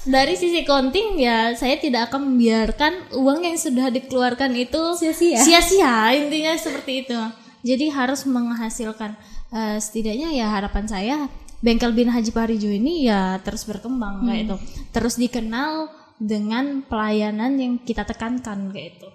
Dari 0.05 0.33
sisi 0.37 0.61
accounting 0.61 1.17
ya 1.17 1.55
saya 1.57 1.81
tidak 1.81 2.11
akan 2.13 2.29
membiarkan 2.29 2.93
uang 3.17 3.41
yang 3.41 3.57
sudah 3.57 3.89
dikeluarkan 3.89 4.53
itu 4.53 4.81
Sia-sia. 5.01 5.41
sia-sia 5.41 6.13
intinya 6.13 6.53
seperti 6.53 7.07
itu. 7.07 7.17
Jadi 7.65 7.89
harus 7.89 8.21
menghasilkan 8.29 9.17
Eh, 9.55 9.77
setidaknya 9.79 10.35
ya 10.35 10.51
harapan 10.51 10.83
saya 10.83 11.17
bengkel 11.59 11.91
bin 11.91 12.09
Haji 12.09 12.31
Parijo 12.31 12.67
ini 12.67 13.07
ya 13.07 13.37
terus 13.39 13.63
berkembang 13.63 14.23
kayak 14.23 14.41
itu. 14.47 14.55
Terus 14.91 15.15
dikenal 15.15 15.87
dengan 16.15 16.83
pelayanan 16.83 17.59
yang 17.59 17.73
kita 17.79 18.03
tekankan 18.03 18.71
kayak 18.71 18.97
itu. 18.97 19.09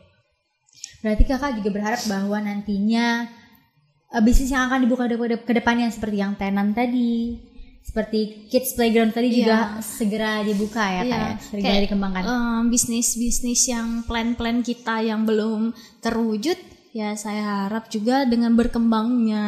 Berarti 1.01 1.25
kakak 1.25 1.57
juga 1.57 1.71
berharap 1.73 2.03
bahwa 2.05 2.37
nantinya 2.39 3.25
eh, 4.11 4.23
bisnis 4.23 4.53
yang 4.53 4.69
akan 4.69 4.85
dibuka 4.85 5.09
ke 5.41 5.53
depannya 5.53 5.89
seperti 5.89 6.21
yang 6.21 6.37
tenan 6.37 6.77
tadi, 6.77 7.41
seperti 7.81 8.47
kids 8.53 8.77
playground 8.77 9.11
tadi 9.11 9.33
juga 9.33 9.81
segera 9.81 10.45
dibuka 10.45 10.85
ya 10.85 11.03
kak 11.03 11.09
Iya, 11.09 11.17
ya, 11.17 11.33
segera 11.41 11.65
kayak, 11.73 11.83
dikembangkan. 11.89 12.23
em, 12.23 12.63
bisnis-bisnis 12.69 13.63
yang 13.67 13.89
plan-plan 14.05 14.61
kita 14.61 15.01
yang 15.01 15.25
belum 15.25 15.73
terwujud 15.99 16.59
ya 16.93 17.17
saya 17.17 17.65
harap 17.65 17.89
juga 17.89 18.27
dengan 18.27 18.53
berkembangnya 18.53 19.47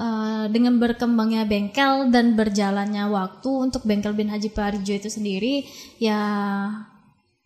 eh, 0.00 0.44
dengan 0.48 0.80
berkembangnya 0.80 1.44
bengkel 1.44 2.08
dan 2.08 2.32
berjalannya 2.32 3.04
waktu 3.12 3.50
untuk 3.52 3.84
bengkel 3.84 4.16
bin 4.16 4.32
Haji 4.32 4.48
Parijo 4.56 4.96
itu 4.96 5.12
sendiri 5.12 5.68
ya 6.00 6.20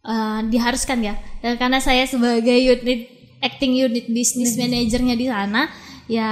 eh, 0.07 0.41
diharuskan 0.47 1.03
ya 1.03 1.19
Dan 1.43 1.59
karena 1.59 1.83
saya 1.83 2.07
sebagai 2.07 2.55
unit 2.55 3.11
acting 3.43 3.75
unit 3.75 4.07
business 4.07 4.55
manajernya 4.55 5.15
di 5.19 5.27
sana 5.27 5.67
ya 6.07 6.31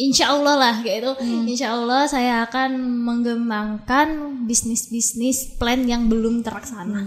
Insya 0.00 0.32
Allah 0.32 0.56
lah 0.56 0.74
gitu. 0.80 1.12
Insya 1.44 1.76
Allah 1.76 2.08
saya 2.08 2.48
akan 2.48 2.72
mengembangkan 3.04 4.32
bisnis-bisnis 4.48 5.60
plan 5.60 5.84
yang 5.84 6.08
belum 6.08 6.40
terlaksana. 6.40 7.04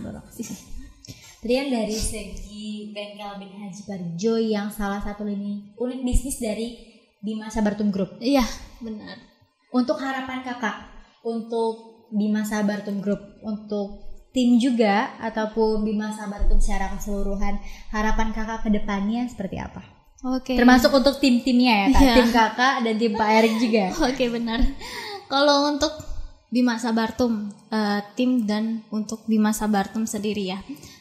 Tadi 1.42 1.54
yang 1.58 1.74
dari 1.74 1.98
segi 1.98 2.94
bengkel 2.94 3.42
bin 3.42 3.50
Haji 3.58 3.82
Parijo 3.90 4.38
yang 4.38 4.70
salah 4.70 5.02
satu 5.02 5.26
lini 5.26 5.74
unit 5.74 6.06
bisnis 6.06 6.38
dari 6.38 6.93
Bima 7.24 7.48
Sabartum 7.48 7.88
Group. 7.90 8.20
Iya, 8.20 8.44
benar. 8.84 9.16
Untuk 9.72 9.96
harapan 9.98 10.44
kakak 10.44 10.76
untuk 11.24 12.06
Bima 12.12 12.44
Sabartum 12.44 13.00
Group 13.00 13.40
untuk 13.42 14.04
tim 14.36 14.60
juga 14.60 15.16
ataupun 15.24 15.88
Bima 15.88 16.12
Sabartum 16.12 16.60
secara 16.60 16.92
keseluruhan 16.94 17.58
harapan 17.90 18.36
kakak 18.36 18.68
ke 18.68 18.70
depannya 18.70 19.24
seperti 19.26 19.58
apa? 19.58 19.82
Oke. 20.24 20.56
Termasuk 20.56 20.92
untuk 20.92 21.20
tim-timnya 21.20 21.88
ya 21.88 21.88
kak, 21.92 22.02
Iya. 22.04 22.16
tim 22.16 22.30
kakak 22.32 22.76
dan 22.84 22.96
tim 22.96 23.14
Pak 23.16 23.30
Erik 23.40 23.56
juga. 23.60 23.86
Oke, 24.12 24.26
benar. 24.32 24.60
Kalau 25.32 25.68
untuk 25.72 25.92
Bima 26.48 26.78
Sabartum 26.78 27.50
eh, 27.72 28.00
tim 28.14 28.46
dan 28.46 28.86
untuk 28.94 29.26
Bima 29.26 29.56
Sabartum 29.56 30.06
sendiri 30.06 30.54
ya. 30.54 30.60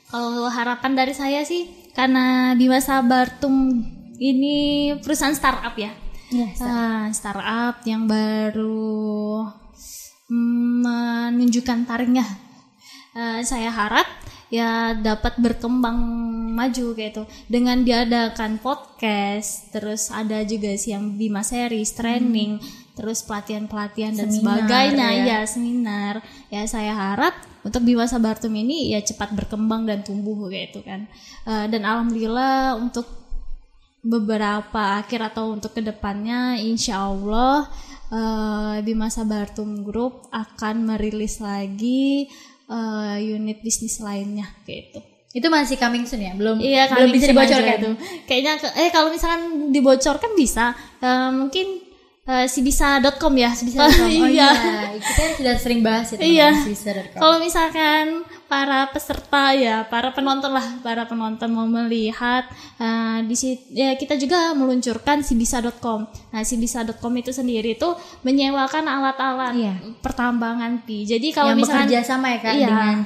Kalau 0.09 0.49
harapan 0.49 0.93
dari 0.97 1.13
saya 1.13 1.45
sih 1.45 1.93
karena 1.93 2.57
Bima 2.57 2.81
Sabartum 2.81 3.85
ini 4.17 4.91
perusahaan 5.03 5.35
startup 5.35 5.77
ya. 5.77 6.02
Iya, 6.33 6.49
Ah, 6.65 7.05
startup. 7.13 7.85
yang 7.85 8.09
baru 8.09 9.45
mm, 10.33 10.81
menunjukkan 10.81 11.85
taringnya. 11.85 12.25
Eh, 13.13 13.45
saya 13.45 13.69
harap 13.69 14.09
ya 14.49 14.97
dapat 14.97 15.37
berkembang 15.37 15.97
maju 16.57 16.97
kayak 16.97 17.13
itu. 17.13 17.23
Dengan 17.49 17.85
diadakan 17.85 18.57
podcast 18.65 19.69
terus 19.69 20.09
ada 20.09 20.41
juga 20.45 20.73
sih 20.77 20.97
yang 20.97 21.21
Bima 21.21 21.45
series 21.45 21.93
training 21.93 22.57
terus 22.93 23.25
pelatihan-pelatihan 23.25 24.17
dan 24.17 24.29
sebagainya. 24.33 25.09
ya. 25.13 25.25
ya 25.25 25.39
seminar. 25.45 26.25
Ya 26.49 26.65
saya 26.65 26.97
harap 26.97 27.37
untuk 27.61 27.85
Bima 27.85 28.09
Sabartum 28.09 28.53
ini 28.57 28.97
ya 28.97 29.05
cepat 29.05 29.37
berkembang 29.37 29.85
dan 29.85 30.01
tumbuh 30.01 30.49
kayak 30.49 30.73
itu 30.73 30.81
kan. 30.81 31.05
Eh, 31.45 31.67
dan 31.69 31.85
alhamdulillah 31.85 32.81
untuk 32.81 33.22
beberapa 34.03 34.99
akhir 34.99 35.31
atau 35.33 35.55
untuk 35.55 35.73
ke 35.73 35.81
depannya 35.81 36.59
insya 36.59 37.07
Allah 37.07 37.71
eh, 38.11 38.77
Bima 38.83 39.07
Sabartum 39.09 39.87
Group 39.87 40.27
akan 40.35 40.91
merilis 40.95 41.39
lagi 41.39 42.27
eh, 42.67 43.17
unit 43.23 43.63
bisnis 43.63 44.03
lainnya 44.03 44.51
kayak 44.67 44.83
itu. 44.91 45.01
Itu 45.33 45.49
masih 45.49 45.81
coming 45.81 46.05
soon 46.05 46.21
ya? 46.29 46.37
Belum 46.37 46.61
Iya, 46.61 46.93
belum 46.93 47.09
bisa 47.09 47.33
dibocorkan. 47.33 47.79
itu. 47.81 47.91
Kayaknya 48.29 48.53
eh 48.77 48.91
kalau 48.93 49.09
misalkan 49.09 49.73
dibocorkan 49.73 50.33
bisa 50.37 50.77
Eh, 51.03 51.31
mungkin 51.35 51.83
eh, 52.23 52.47
sibisa.com 52.47 53.35
ya. 53.35 53.51
Bisa.com. 53.51 53.89
Oh 54.23 54.29
iya. 54.29 54.51
iya. 54.53 54.79
Kita 54.95 55.23
sudah 55.39 55.55
sering 55.59 55.81
bahas 55.81 56.13
ya 56.13 56.19
Iya. 56.23 56.49
Kalau 57.15 57.43
misalkan 57.43 58.23
para 58.47 58.85
peserta 58.93 59.57
ya, 59.57 59.89
para 59.89 60.13
penonton 60.13 60.53
lah, 60.53 60.63
para 60.85 61.09
penonton 61.09 61.49
mau 61.51 61.65
melihat 61.65 62.45
eh, 62.77 63.25
di 63.25 63.35
ya 63.73 63.97
kita 63.97 64.15
juga 64.17 64.53
meluncurkan 64.53 65.25
sibisa.com. 65.25 66.05
Nah, 66.31 66.43
sibisa.com 66.45 67.13
itu 67.17 67.33
sendiri 67.33 67.75
itu 67.75 67.89
menyewakan 68.23 68.85
alat-alat 68.85 69.53
Iya. 69.57 69.75
pertambangan 69.99 70.85
pi. 70.85 71.03
Jadi 71.03 71.33
kalau 71.33 71.53
yang 71.53 71.59
misalkan 71.59 71.89
bekerja 71.89 72.01
sama 72.05 72.27
ya 72.31 72.39
kak 72.39 72.55
Iya. 72.55 72.69
dengan 72.69 72.97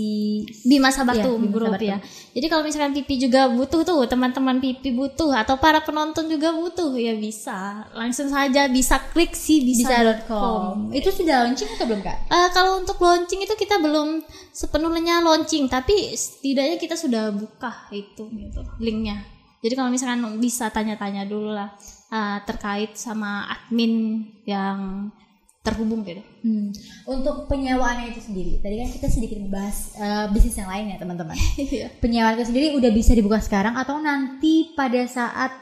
si 0.00 0.40
Bima 0.64 0.88
Bima 0.88 1.52
grup 1.52 1.76
Sabartum. 1.76 1.84
ya. 1.84 1.98
Jadi 2.32 2.46
kalau 2.48 2.62
misalkan 2.64 2.96
Pipi 2.96 3.20
juga 3.20 3.52
butuh 3.52 3.84
tuh, 3.84 4.00
teman-teman 4.08 4.56
Pipi 4.56 4.96
butuh 4.96 5.36
atau 5.36 5.60
para 5.60 5.84
penonton 5.84 6.24
juga 6.32 6.56
butuh 6.56 6.96
ya 6.96 7.12
bisa. 7.20 7.84
Langsung 7.92 8.32
saja 8.32 8.64
bisa 8.72 8.96
klik 9.12 9.36
si 9.36 9.60
bisa.com. 9.60 10.88
Itu 10.96 11.12
sudah 11.12 11.44
launching 11.44 11.68
atau 11.76 11.84
belum 11.84 12.00
kak? 12.00 12.16
Eh, 12.32 12.48
kalau 12.56 12.80
untuk 12.80 12.96
launching 12.96 13.44
itu 13.44 13.54
kita 13.58 13.76
belum 13.76 14.24
sepenuhnya 14.56 15.20
launching, 15.20 15.68
tapi 15.68 16.16
setidaknya 16.16 16.80
kita 16.80 16.96
sudah 16.96 17.28
buka 17.34 17.92
itu 17.92 18.24
gitu 18.32 18.60
linknya. 18.80 19.20
Jadi 19.60 19.76
kalau 19.76 19.92
misalkan 19.92 20.24
bisa 20.40 20.72
tanya-tanya 20.72 21.28
dulu 21.28 21.52
lah 21.52 21.76
eh, 22.08 22.38
terkait 22.48 22.96
sama 22.96 23.44
admin 23.52 24.24
yang 24.48 25.10
terhubung 25.60 26.00
gitu. 26.08 26.24
Hmm. 26.40 26.72
Untuk 27.04 27.44
penyewaannya 27.44 28.16
itu 28.16 28.20
sendiri, 28.24 28.64
tadi 28.64 28.80
kan 28.80 28.88
kita 28.88 29.08
sedikit 29.12 29.36
membahas 29.44 29.92
eh, 30.00 30.26
bisnis 30.32 30.56
yang 30.56 30.72
lain 30.72 30.92
ya 30.92 30.96
teman-teman. 30.96 31.36
Penyewaan 32.02 32.40
itu 32.40 32.48
sendiri 32.48 32.66
udah 32.80 32.90
bisa 32.92 33.12
dibuka 33.12 33.36
sekarang 33.44 33.76
atau 33.76 34.00
nanti 34.00 34.72
pada 34.72 35.04
saat 35.04 35.52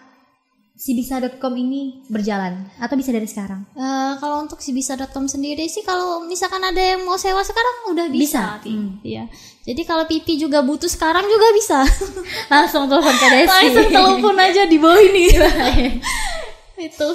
si 0.78 0.94
bisa.com 0.94 1.50
ini 1.58 2.06
berjalan 2.06 2.70
atau 2.78 2.94
bisa 2.94 3.10
dari 3.10 3.26
sekarang? 3.26 3.66
Eh, 3.74 4.12
kalau 4.22 4.46
untuk 4.46 4.62
si 4.62 4.70
bisa.com 4.70 5.26
sendiri 5.26 5.66
sih 5.66 5.82
kalau 5.82 6.22
misalkan 6.22 6.62
ada 6.62 6.78
yang 6.78 7.02
mau 7.02 7.18
sewa 7.18 7.42
sekarang 7.42 7.90
udah 7.90 8.06
Bisa? 8.14 8.62
bisa. 8.62 8.70
Hmm. 8.70 9.02
Iya. 9.02 9.26
Jadi 9.66 9.82
kalau 9.82 10.06
Pipi 10.06 10.38
juga 10.38 10.62
butuh 10.62 10.86
sekarang 10.86 11.26
juga 11.26 11.50
bisa. 11.58 11.82
Langsung 12.54 12.86
telepon 12.86 13.18
Kak 13.18 13.30
Desi. 13.34 13.50
Langsung 13.50 13.90
telepon 13.90 14.36
aja 14.38 14.62
di 14.70 14.78
bawah 14.78 15.02
ini. 15.02 15.26
Itu. 16.86 17.08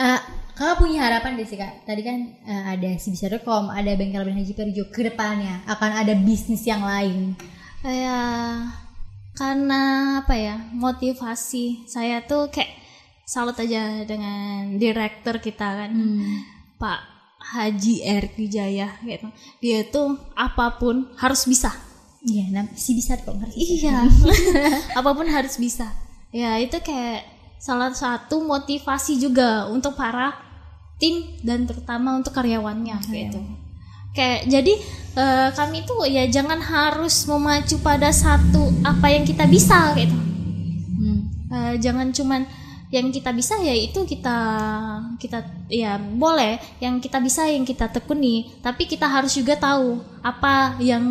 Eh, 0.00 0.20
kakak 0.54 0.78
punya 0.78 1.06
harapan 1.06 1.34
deh 1.34 1.46
sih 1.46 1.58
kak. 1.58 1.82
Tadi 1.84 2.02
kan 2.02 2.18
eh, 2.46 2.62
ada 2.78 2.90
si 2.96 3.10
bisa.com, 3.10 3.70
ada 3.70 3.90
bengkel 3.98 4.22
Ben 4.24 4.38
Haji 4.38 4.54
Perijo. 4.54 4.86
Ke 4.88 5.10
depannya 5.10 5.62
akan 5.66 5.90
ada 6.02 6.14
bisnis 6.14 6.62
yang 6.64 6.82
lain. 6.82 7.34
Kayak 7.82 8.70
karena 9.34 9.82
apa 10.22 10.34
ya 10.38 10.56
motivasi 10.70 11.90
saya 11.90 12.22
tuh 12.22 12.54
kayak 12.54 12.70
salut 13.26 13.58
aja 13.58 14.06
dengan 14.06 14.78
direktur 14.78 15.42
kita 15.42 15.84
kan 15.84 15.92
Pak 16.78 17.00
Haji 17.42 18.06
R 18.06 18.30
Wijaya 18.38 18.94
gitu 19.02 19.26
dia 19.58 19.82
tuh 19.90 20.14
apa 20.38 20.78
pun 20.78 21.10
harus 21.18 21.44
bisa 21.50 21.74
Iya, 22.24 22.48
nah, 22.56 22.64
si 22.72 22.96
bisa.com 22.96 23.36
harus. 23.36 23.52
iya 23.52 24.00
apa 24.98 25.10
pun 25.12 25.28
harus 25.28 25.60
bisa 25.60 25.92
ya 26.32 26.56
itu 26.56 26.80
kayak 26.80 27.26
salah 27.60 27.92
satu 27.92 28.44
motivasi 28.44 29.20
juga 29.20 29.68
untuk 29.68 29.92
para 29.96 30.32
tim 31.04 31.36
dan 31.44 31.68
terutama 31.68 32.16
untuk 32.16 32.32
karyawannya 32.32 32.96
gitu. 33.12 33.40
Kayak 34.16 34.48
jadi 34.48 34.72
eh, 35.20 35.48
kami 35.52 35.84
tuh 35.84 36.08
ya 36.08 36.24
jangan 36.32 36.64
harus 36.64 37.28
memacu 37.28 37.76
pada 37.84 38.08
satu 38.08 38.72
apa 38.80 39.12
yang 39.12 39.28
kita 39.28 39.44
bisa 39.44 39.92
gitu. 40.00 40.16
Hmm. 40.96 41.28
Eh, 41.52 41.74
jangan 41.76 42.08
cuman 42.08 42.48
yang 42.88 43.10
kita 43.10 43.34
bisa 43.34 43.58
ya 43.58 43.74
itu 43.74 44.06
kita 44.06 44.38
kita 45.18 45.66
ya 45.66 45.98
boleh 45.98 46.62
yang 46.80 47.04
kita 47.04 47.20
bisa 47.20 47.44
yang 47.52 47.68
kita 47.68 47.92
tekuni. 47.92 48.48
Tapi 48.64 48.88
kita 48.88 49.04
harus 49.04 49.36
juga 49.36 49.60
tahu 49.60 50.00
apa 50.24 50.80
yang 50.80 51.04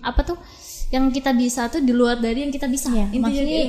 apa 0.00 0.24
tuh 0.24 0.40
yang 0.88 1.12
kita 1.12 1.36
bisa 1.36 1.68
tuh 1.68 1.84
di 1.84 1.92
luar 1.92 2.16
dari 2.16 2.48
yang 2.48 2.54
kita 2.54 2.64
bisa. 2.64 2.88
Intinya 2.88 3.28
maksudnya 3.28 3.62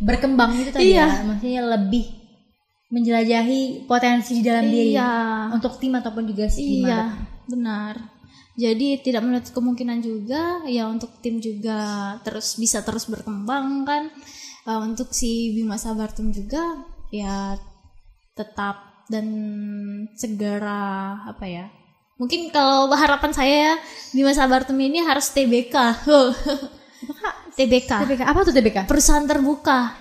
berkembang 0.00 0.50
itu 0.56 0.70
tadi 0.72 0.96
Iya. 0.96 1.04
ya, 1.04 1.22
maksudnya 1.28 1.62
lebih 1.76 2.21
menjelajahi 2.92 3.88
potensi 3.88 4.38
di 4.38 4.42
dalam 4.44 4.68
diri 4.68 4.92
iya. 4.92 5.48
untuk 5.48 5.80
tim 5.80 5.96
ataupun 5.96 6.28
juga 6.28 6.46
si 6.52 6.84
iya 6.84 7.16
benar. 7.48 7.96
Jadi 8.52 9.00
tidak 9.00 9.24
menutup 9.24 9.56
kemungkinan 9.56 10.04
juga 10.04 10.60
ya 10.68 10.84
untuk 10.84 11.08
tim 11.24 11.40
juga 11.40 12.14
terus 12.20 12.60
bisa 12.60 12.84
terus 12.84 13.08
berkembang 13.08 13.88
kan. 13.88 14.12
Eh, 14.68 14.80
untuk 14.84 15.10
si 15.10 15.56
Bima 15.56 15.74
Sabartum 15.80 16.30
juga 16.30 16.60
ya 17.10 17.56
tetap 18.38 19.04
dan 19.10 19.26
segera 20.14 21.18
apa 21.26 21.44
ya 21.44 21.66
mungkin 22.16 22.54
kalau 22.54 22.86
harapan 22.94 23.32
saya 23.34 23.54
ya 23.54 23.74
Bima 24.14 24.30
Sabartum 24.30 24.78
ini 24.78 25.02
harus 25.02 25.34
TBK 25.34 25.74
TBK 27.58 27.90
TBK 28.06 28.22
apa 28.22 28.40
tuh 28.46 28.54
TBK? 28.54 28.78
perusahaan 28.86 29.26
terbuka 29.26 29.98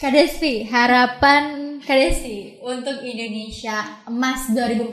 Kak 0.00 0.16
Desti, 0.16 0.64
harapan 0.64 1.76
Kak 1.84 1.92
Desti 1.92 2.56
untuk 2.64 3.04
Indonesia 3.04 4.00
emas 4.08 4.48
2045 4.48 4.88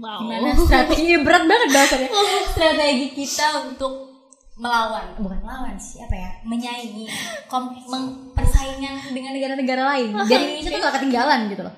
wow. 0.00 0.18
Gimana 0.24 0.56
strategi 0.56 1.20
berat 1.20 1.44
banget 1.44 1.68
bahasanya. 1.68 2.08
Strategi 2.56 3.06
kita 3.12 3.68
untuk 3.68 4.08
melawan 4.56 5.20
Bukan 5.20 5.44
melawan 5.44 5.76
sih, 5.76 6.00
apa 6.00 6.16
ya? 6.16 6.30
Menyaingi 6.48 7.12
kom, 7.44 7.76
meng- 7.92 8.32
Persaingan 8.32 9.12
dengan 9.12 9.36
negara-negara 9.36 9.82
lain. 9.92 10.16
Biar 10.24 10.40
Indonesia 10.48 10.70
tuh 10.72 10.80
gak 10.80 10.94
ketinggalan 10.96 11.40
gitu 11.52 11.62
loh. 11.68 11.74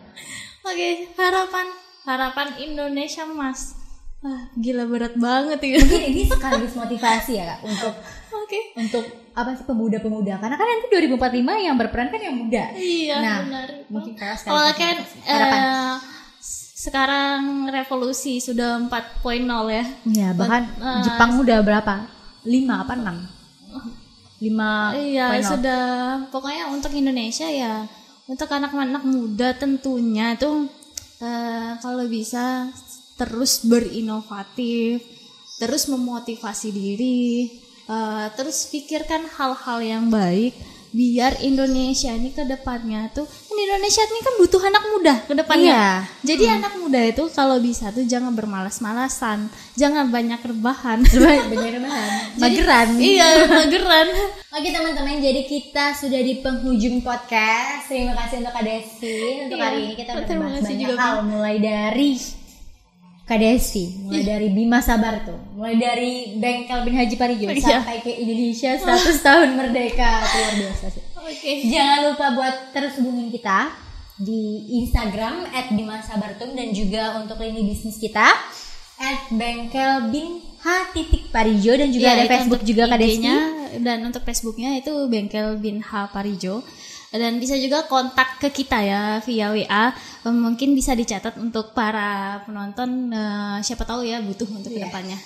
Oke, 0.63 1.11
harapan 1.19 1.67
harapan 2.07 2.49
Indonesia 2.55 3.27
Mas. 3.27 3.75
Wah, 4.23 4.47
gila 4.55 4.87
berat 4.87 5.19
banget 5.19 5.59
ya. 5.59 5.83
Mungkin 5.83 6.03
ini 6.07 6.23
sekaligus 6.31 6.79
motivasi 6.79 7.43
ya 7.43 7.59
kak 7.59 7.67
Untuk 7.67 7.91
Oke. 8.33 8.61
untuk 8.75 9.05
apa 9.33 9.53
sih 9.53 9.65
pemuda-pemuda? 9.65 10.37
Karena 10.37 10.57
kan 10.57 10.67
nanti 10.67 10.87
2045 10.89 11.21
yang 11.59 11.77
berperan 11.77 12.09
kan 12.09 12.21
yang 12.21 12.37
muda. 12.37 12.65
Iya, 12.73 13.17
Nah, 13.19 13.37
benar. 13.45 13.69
mungkin 13.89 14.13
kakak 14.13 14.37
sekaligus 14.39 14.49
Kalau 14.49 14.73
kan 14.75 14.97
eh, 15.29 15.95
sekarang 16.73 17.41
revolusi 17.69 18.41
sudah 18.41 18.81
4.0 18.83 19.23
ya. 19.69 19.85
ya 20.05 20.29
bahkan 20.33 20.63
eh, 20.73 21.01
Jepang 21.05 21.39
udah 21.39 21.59
berapa? 21.61 21.95
5 22.43 22.51
apa 22.73 22.93
6 22.97 23.07
5 24.43 25.07
Iya, 25.07 25.27
sudah. 25.41 25.85
Pokoknya 26.29 26.67
untuk 26.69 26.91
Indonesia 26.93 27.47
ya 27.47 27.87
untuk 28.25 28.49
anak-anak 28.49 29.03
muda 29.03 29.55
tentunya 29.55 30.33
itu 30.33 30.67
eh, 31.21 31.71
kalau 31.79 32.07
bisa 32.07 32.71
terus 33.15 33.63
berinovatif, 33.63 35.05
terus 35.57 35.87
memotivasi 35.87 36.75
diri, 36.75 37.47
eh, 37.93 38.27
terus 38.33 38.73
pikirkan 38.73 39.29
hal-hal 39.37 39.79
yang 39.85 40.05
baik 40.09 40.57
biar 40.93 41.41
Indonesia 41.41 42.13
ini 42.13 42.37
ke 42.37 42.45
depannya 42.45 43.09
tuh 43.17 43.25
kan 43.25 43.57
Indonesia 43.57 44.05
ini 44.05 44.21
kan 44.21 44.35
butuh 44.37 44.61
anak 44.61 44.85
muda 44.93 45.15
ke 45.25 45.33
depannya. 45.33 45.73
Iya. 45.73 45.89
Jadi 46.21 46.45
anak 46.53 46.73
muda 46.77 47.01
itu 47.01 47.25
kalau 47.33 47.57
bisa 47.61 47.89
tuh 47.89 48.05
jangan 48.05 48.37
bermalas-malasan, 48.37 49.49
jangan 49.73 50.13
banyak 50.13 50.41
rebahan. 50.41 51.01
banyak 51.49 51.81
rebahan 51.81 52.11
mageran 52.37 52.89
iya, 53.01 53.45
mageran. 53.65 54.09
Oke 54.53 54.69
teman-teman, 54.69 55.21
jadi 55.21 55.49
kita 55.49 55.97
sudah 55.97 56.21
di 56.21 56.45
penghujung 56.45 57.01
podcast. 57.01 57.89
Terima 57.89 58.13
kasih 58.13 58.45
untuk 58.45 58.53
Kak 58.53 58.65
Desi. 58.65 59.49
Untuk 59.49 59.57
Iya, 59.57 59.65
hari 59.65 59.79
ini 59.89 59.95
kita 59.97 60.11
udah 60.13 60.27
terima 60.29 60.45
bahas 60.49 60.61
kasih 60.61 60.75
banyak 60.77 60.89
juga, 60.93 61.01
hal, 61.01 61.17
mulai 61.25 61.57
dari 61.57 62.11
Kak 63.23 63.39
Desi, 63.39 64.03
mulai 64.03 64.23
dari 64.25 64.49
Bima 64.49 64.79
Sabarto, 64.79 65.33
mulai 65.55 65.75
dari 65.75 66.13
Bengkel 66.37 66.83
Bin 66.83 66.93
Haji 66.93 67.15
Parijo 67.15 67.47
Iya. 67.47 67.79
sampai 67.79 68.03
ke 68.03 68.11
Indonesia 68.13 68.75
100 68.75 68.83
tahun 69.27 69.49
merdeka. 69.55 70.11
Luar 70.21 70.53
biasa 70.59 70.85
sih. 70.91 71.03
Oke. 71.15 71.51
Jangan 71.67 71.99
lupa 72.09 72.27
buat 72.33 72.55
terus 72.71 72.99
hubungin 72.99 73.31
kita 73.31 73.71
di 74.19 74.43
Instagram 74.77 75.47
@bimasabartum 75.71 76.53
dan 76.53 76.69
juga 76.71 77.17
untuk 77.17 77.39
lini 77.39 77.63
bisnis 77.65 77.97
kita 77.97 78.27
@bengkel 79.31 80.11
bin 80.11 80.43
H 80.59 80.67
titik 80.93 81.31
Parijo 81.31 81.75
dan 81.75 81.89
juga 81.89 82.07
Iya, 82.09 82.15
ada 82.17 82.25
Facebook 82.29 82.63
juga. 82.63 82.87
IG-nya, 82.87 83.37
dan 83.79 83.99
untuk 84.03 84.23
Facebooknya 84.23 84.77
itu 84.77 84.91
bengkel 85.07 85.57
bin 85.57 85.79
H 85.81 86.11
Parijo 86.11 86.63
dan 87.13 87.37
bisa 87.37 87.53
juga 87.55 87.85
kontak 87.85 88.41
ke 88.41 88.49
kita 88.49 88.81
ya 88.81 89.03
via 89.21 89.53
WA 89.53 89.85
mungkin 90.27 90.73
bisa 90.73 90.97
dicatat 90.97 91.37
untuk 91.37 91.77
para 91.77 92.41
penonton 92.43 93.13
eh, 93.13 93.59
siapa 93.61 93.85
tahu 93.85 94.01
ya 94.03 94.25
butuh 94.25 94.49
untuk 94.49 94.73
Iya. 94.73 94.81
ke 94.81 94.85
depannya 94.89 95.19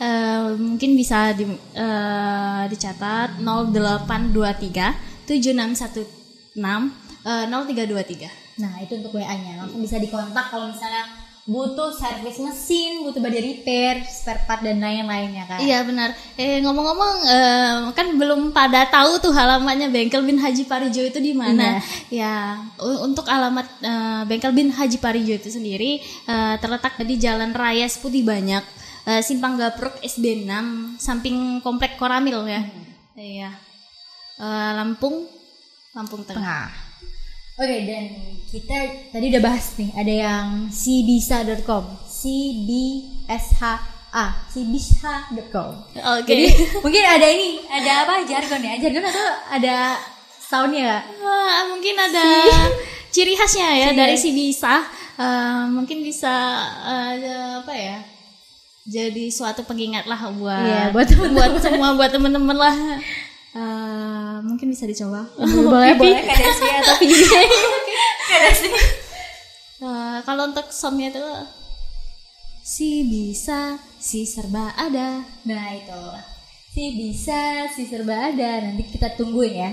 Eh, 0.00 0.56
mungkin 0.56 0.96
bisa 0.96 1.32
di, 1.32 1.44
eh, 1.76 2.62
dicatat 2.68 3.40
0823 3.40 4.96
7616 5.24 6.92
eh, 7.24 7.44
0323 7.48 8.28
Nah 8.60 8.76
itu 8.76 8.92
untuk 8.96 9.16
WA-nya 9.16 9.56
langsung 9.56 9.80
bisa 9.80 9.96
dikontak 9.96 10.52
kalau 10.52 10.68
misalnya 10.68 11.08
butuh 11.42 11.90
servis 11.90 12.36
mesin, 12.38 13.02
butuh 13.02 13.18
body 13.18 13.40
repair, 13.40 14.04
spare 14.04 14.44
part 14.44 14.60
dan 14.60 14.78
lain-lainnya 14.78 15.44
kan. 15.44 15.58
Iya 15.58 15.82
benar. 15.82 16.12
Eh 16.34 16.60
ngomong-ngomong 16.60 17.12
eh, 17.24 17.76
kan 17.90 18.06
belum 18.14 18.40
pada 18.50 18.86
tahu 18.86 19.18
tuh 19.18 19.32
alamatnya 19.32 19.88
Bengkel 19.88 20.22
Bin 20.22 20.36
Haji 20.36 20.64
Parijo 20.64 21.00
itu 21.00 21.18
di 21.18 21.32
mana. 21.32 21.80
Ya, 22.06 22.60
u- 22.76 23.02
untuk 23.02 23.26
alamat 23.26 23.66
eh, 23.80 24.22
Bengkel 24.24 24.52
Bin 24.52 24.70
Haji 24.70 24.98
Parijo 24.98 25.32
itu 25.32 25.48
sendiri 25.48 25.98
eh, 26.02 26.54
terletak 26.58 27.00
di 27.00 27.16
Jalan 27.16 27.50
Raya 27.50 27.84
Seputih 27.84 28.22
Banyak, 28.22 28.62
eh, 29.06 29.20
Simpang 29.20 29.56
Gapruk 29.56 29.98
SB 30.00 30.46
6, 30.46 30.98
samping 30.98 31.58
Komplek 31.60 31.96
Koramil 31.96 32.46
ya. 32.46 32.62
Iya. 33.14 33.50
Eh, 34.38 34.72
Lampung, 34.72 35.26
Lampung 35.92 36.22
Tengah. 36.22 36.38
Tengah. 36.38 36.89
Oke, 37.60 37.76
dan 37.84 38.04
kita 38.48 38.76
tadi 39.12 39.28
udah 39.28 39.42
bahas 39.44 39.76
nih, 39.76 39.92
ada 39.92 40.12
yang 40.16 40.46
cbisa.com, 40.72 41.84
cbsha, 42.08 43.72
cbisha.com. 44.48 45.70
Oke. 45.92 46.24
Jadi 46.24 46.44
mungkin 46.80 47.02
ada 47.04 47.26
ini, 47.28 47.60
ada 47.68 48.08
apa 48.08 48.24
jargon 48.24 48.64
ya? 48.64 48.80
Jargon 48.80 49.04
atau 49.04 49.28
ada 49.52 49.76
soundnya? 50.40 51.04
Wah, 51.20 51.68
mungkin 51.68 52.00
ada 52.00 52.48
ciri 53.12 53.36
khasnya 53.36 53.68
ya 53.76 53.88
Ciri 53.92 53.98
dari 54.00 54.16
khas. 54.16 54.24
si 54.24 54.30
bisa. 54.32 54.74
Eh, 55.20 55.62
mungkin 55.68 56.00
bisa 56.00 56.32
eh, 56.80 57.60
apa 57.60 57.74
ya? 57.76 58.00
Jadi 58.88 59.28
suatu 59.28 59.68
pengingat 59.68 60.08
lah 60.08 60.32
buat 60.32 60.64
Iya, 60.64 60.82
buat 60.96 61.04
temen-temen. 61.04 61.36
buat 61.52 61.60
semua 61.60 61.88
buat 61.92 62.08
temen-temen 62.08 62.56
lah. 62.56 62.74
Eh, 63.50 64.36
mungkin 64.46 64.70
bisa 64.70 64.86
dicoba. 64.86 65.26
boleh, 65.74 65.98
boleh, 65.98 66.22
Kak 66.22 66.36
Desi 66.38 66.68
atau 66.70 66.94
Desi. 68.46 68.68
Eh, 69.80 70.18
kalau 70.22 70.42
untuk 70.54 70.70
songnya 70.70 71.10
itu 71.10 71.24
si 72.62 73.10
bisa 73.10 73.74
si 73.98 74.22
serba 74.22 74.70
ada. 74.78 75.26
Nah 75.50 75.66
itu, 75.74 76.02
si 76.70 76.94
bisa, 76.94 77.66
si 77.74 77.90
serba 77.90 78.30
ada. 78.30 78.70
Nanti 78.70 78.86
kita 78.86 79.18
tungguin 79.18 79.54
ya. 79.58 79.70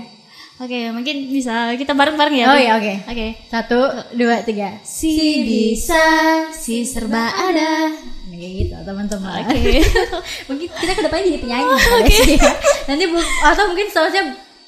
Oke, 0.58 0.90
mungkin 0.90 1.30
bisa 1.30 1.70
kita 1.78 1.94
bareng-bareng 1.94 2.34
ya. 2.34 2.46
Oh 2.50 2.58
iya, 2.58 2.72
oke. 2.82 2.94
Oke. 3.06 3.38
Satu, 3.46 3.78
dua, 4.18 4.42
tiga. 4.42 4.82
Si 4.82 5.46
bisa, 5.46 6.02
si 6.50 6.82
serba 6.82 7.30
ada. 7.30 7.94
Kayak 8.38 8.52
gitu 8.56 8.74
teman-teman. 8.80 9.42
Oke. 9.42 9.82
mungkin 10.48 10.66
kita 10.70 10.92
ke 10.92 11.02
depannya 11.02 11.24
jadi 11.26 11.38
penyanyi 11.40 11.66
Kak 11.74 12.00
Desi, 12.04 12.32
ya. 12.36 12.52
Nanti 12.86 13.04
bu- 13.04 13.30
atau 13.44 13.64
mungkin 13.66 13.86
seharusnya 13.88 14.22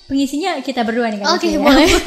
pengisinya 0.05 0.59
kita 0.59 0.83
berdua 0.83 1.07
nih 1.09 1.23
Oke, 1.25 1.47
Desi, 1.47 1.55
ya. 1.55 1.63
boleh. 1.63 1.87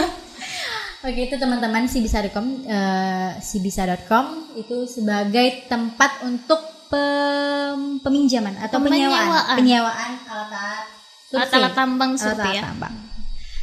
Oke 1.04 1.20
itu 1.22 1.36
teman-teman 1.36 1.84
sibisa.com 1.84 2.46
eh, 2.64 3.32
sibisa.com 3.38 4.26
itu 4.56 4.84
sebagai 4.86 5.64
tempat 5.66 6.24
untuk 6.24 6.60
pem- 6.88 8.00
peminjaman 8.00 8.56
atau 8.58 8.80
penyewaan 8.80 9.56
Penyewaan. 9.56 10.12
alat-alat. 10.22 10.86
Alat-alat 11.34 11.74
tambang 11.74 12.12
Alat-alat 12.14 12.54
ya. 12.54 12.62
tambang. 12.62 12.96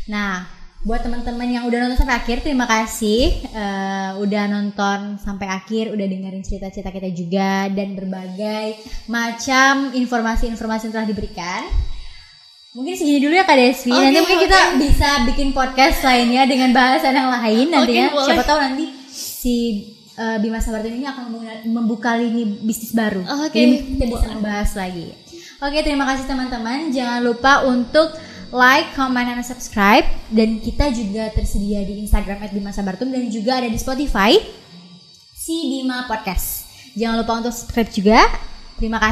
Nah 0.07 0.45
buat 0.81 1.05
teman-teman 1.05 1.45
yang 1.45 1.65
udah 1.69 1.77
nonton 1.85 2.01
sampai 2.01 2.17
akhir 2.17 2.41
terima 2.41 2.65
kasih 2.65 3.45
eh, 3.53 4.11
udah 4.17 4.45
nonton 4.49 5.21
sampai 5.21 5.47
akhir 5.53 5.93
udah 5.93 6.07
dengerin 6.09 6.41
cerita-cerita 6.41 6.89
kita 6.89 7.13
juga 7.13 7.69
dan 7.69 7.93
berbagai 7.93 8.81
macam 9.05 9.93
informasi-informasi 9.93 10.89
yang 10.89 10.95
telah 10.97 11.09
diberikan 11.09 11.69
Mungkin 12.71 12.95
segini 12.95 13.19
dulu 13.19 13.35
ya 13.35 13.43
Kak 13.43 13.59
Desvi. 13.59 13.91
Oke, 13.91 13.99
nanti 13.99 14.19
mungkin 14.23 14.41
kita 14.47 14.61
oke. 14.63 14.79
bisa 14.79 15.09
bikin 15.27 15.51
podcast 15.51 16.07
lainnya 16.07 16.47
dengan 16.47 16.71
bahasan 16.71 17.19
yang 17.19 17.27
lain 17.27 17.67
nantinya. 17.67 18.15
boleh. 18.15 18.27
Siapa 18.31 18.45
tahu 18.47 18.59
nanti 18.63 18.85
si 19.11 19.57
uh, 20.15 20.39
Bima 20.39 20.63
Sabartun 20.63 20.95
ini 20.95 21.03
akan 21.03 21.35
membuka- 21.67 22.15
lini 22.15 22.63
bisnis 22.63 22.95
baru. 22.95 23.27
Oke. 23.43 23.59
Jadi 23.59 23.75
kita 23.99 24.05
bisa 24.07 24.27
membahas 24.31 24.71
lagi. 24.79 25.11
Oke, 25.59 25.83
terima 25.83 26.07
kasih 26.15 26.31
teman-teman. 26.31 26.95
Jangan 26.95 27.21
lupa 27.27 27.67
untuk 27.67 28.15
like, 28.55 28.93
comment, 28.95 29.27
dan 29.27 29.43
subscribe. 29.43 30.07
Dan 30.31 30.63
kita 30.63 30.93
juga 30.95 31.33
tersedia 31.35 31.83
di 31.83 32.05
Instagram 32.05 32.47
@bimasabartum 32.53 33.11
dan 33.11 33.27
juga 33.33 33.59
ada 33.59 33.67
di 33.67 33.79
Spotify 33.81 34.39
si 35.35 35.57
Bima 35.73 36.05
Podcast. 36.05 36.69
Jangan 36.95 37.25
lupa 37.25 37.33
untuk 37.41 37.55
subscribe 37.57 37.91
juga. 37.91 38.21
Terima 38.77 39.01
kasih. 39.01 39.09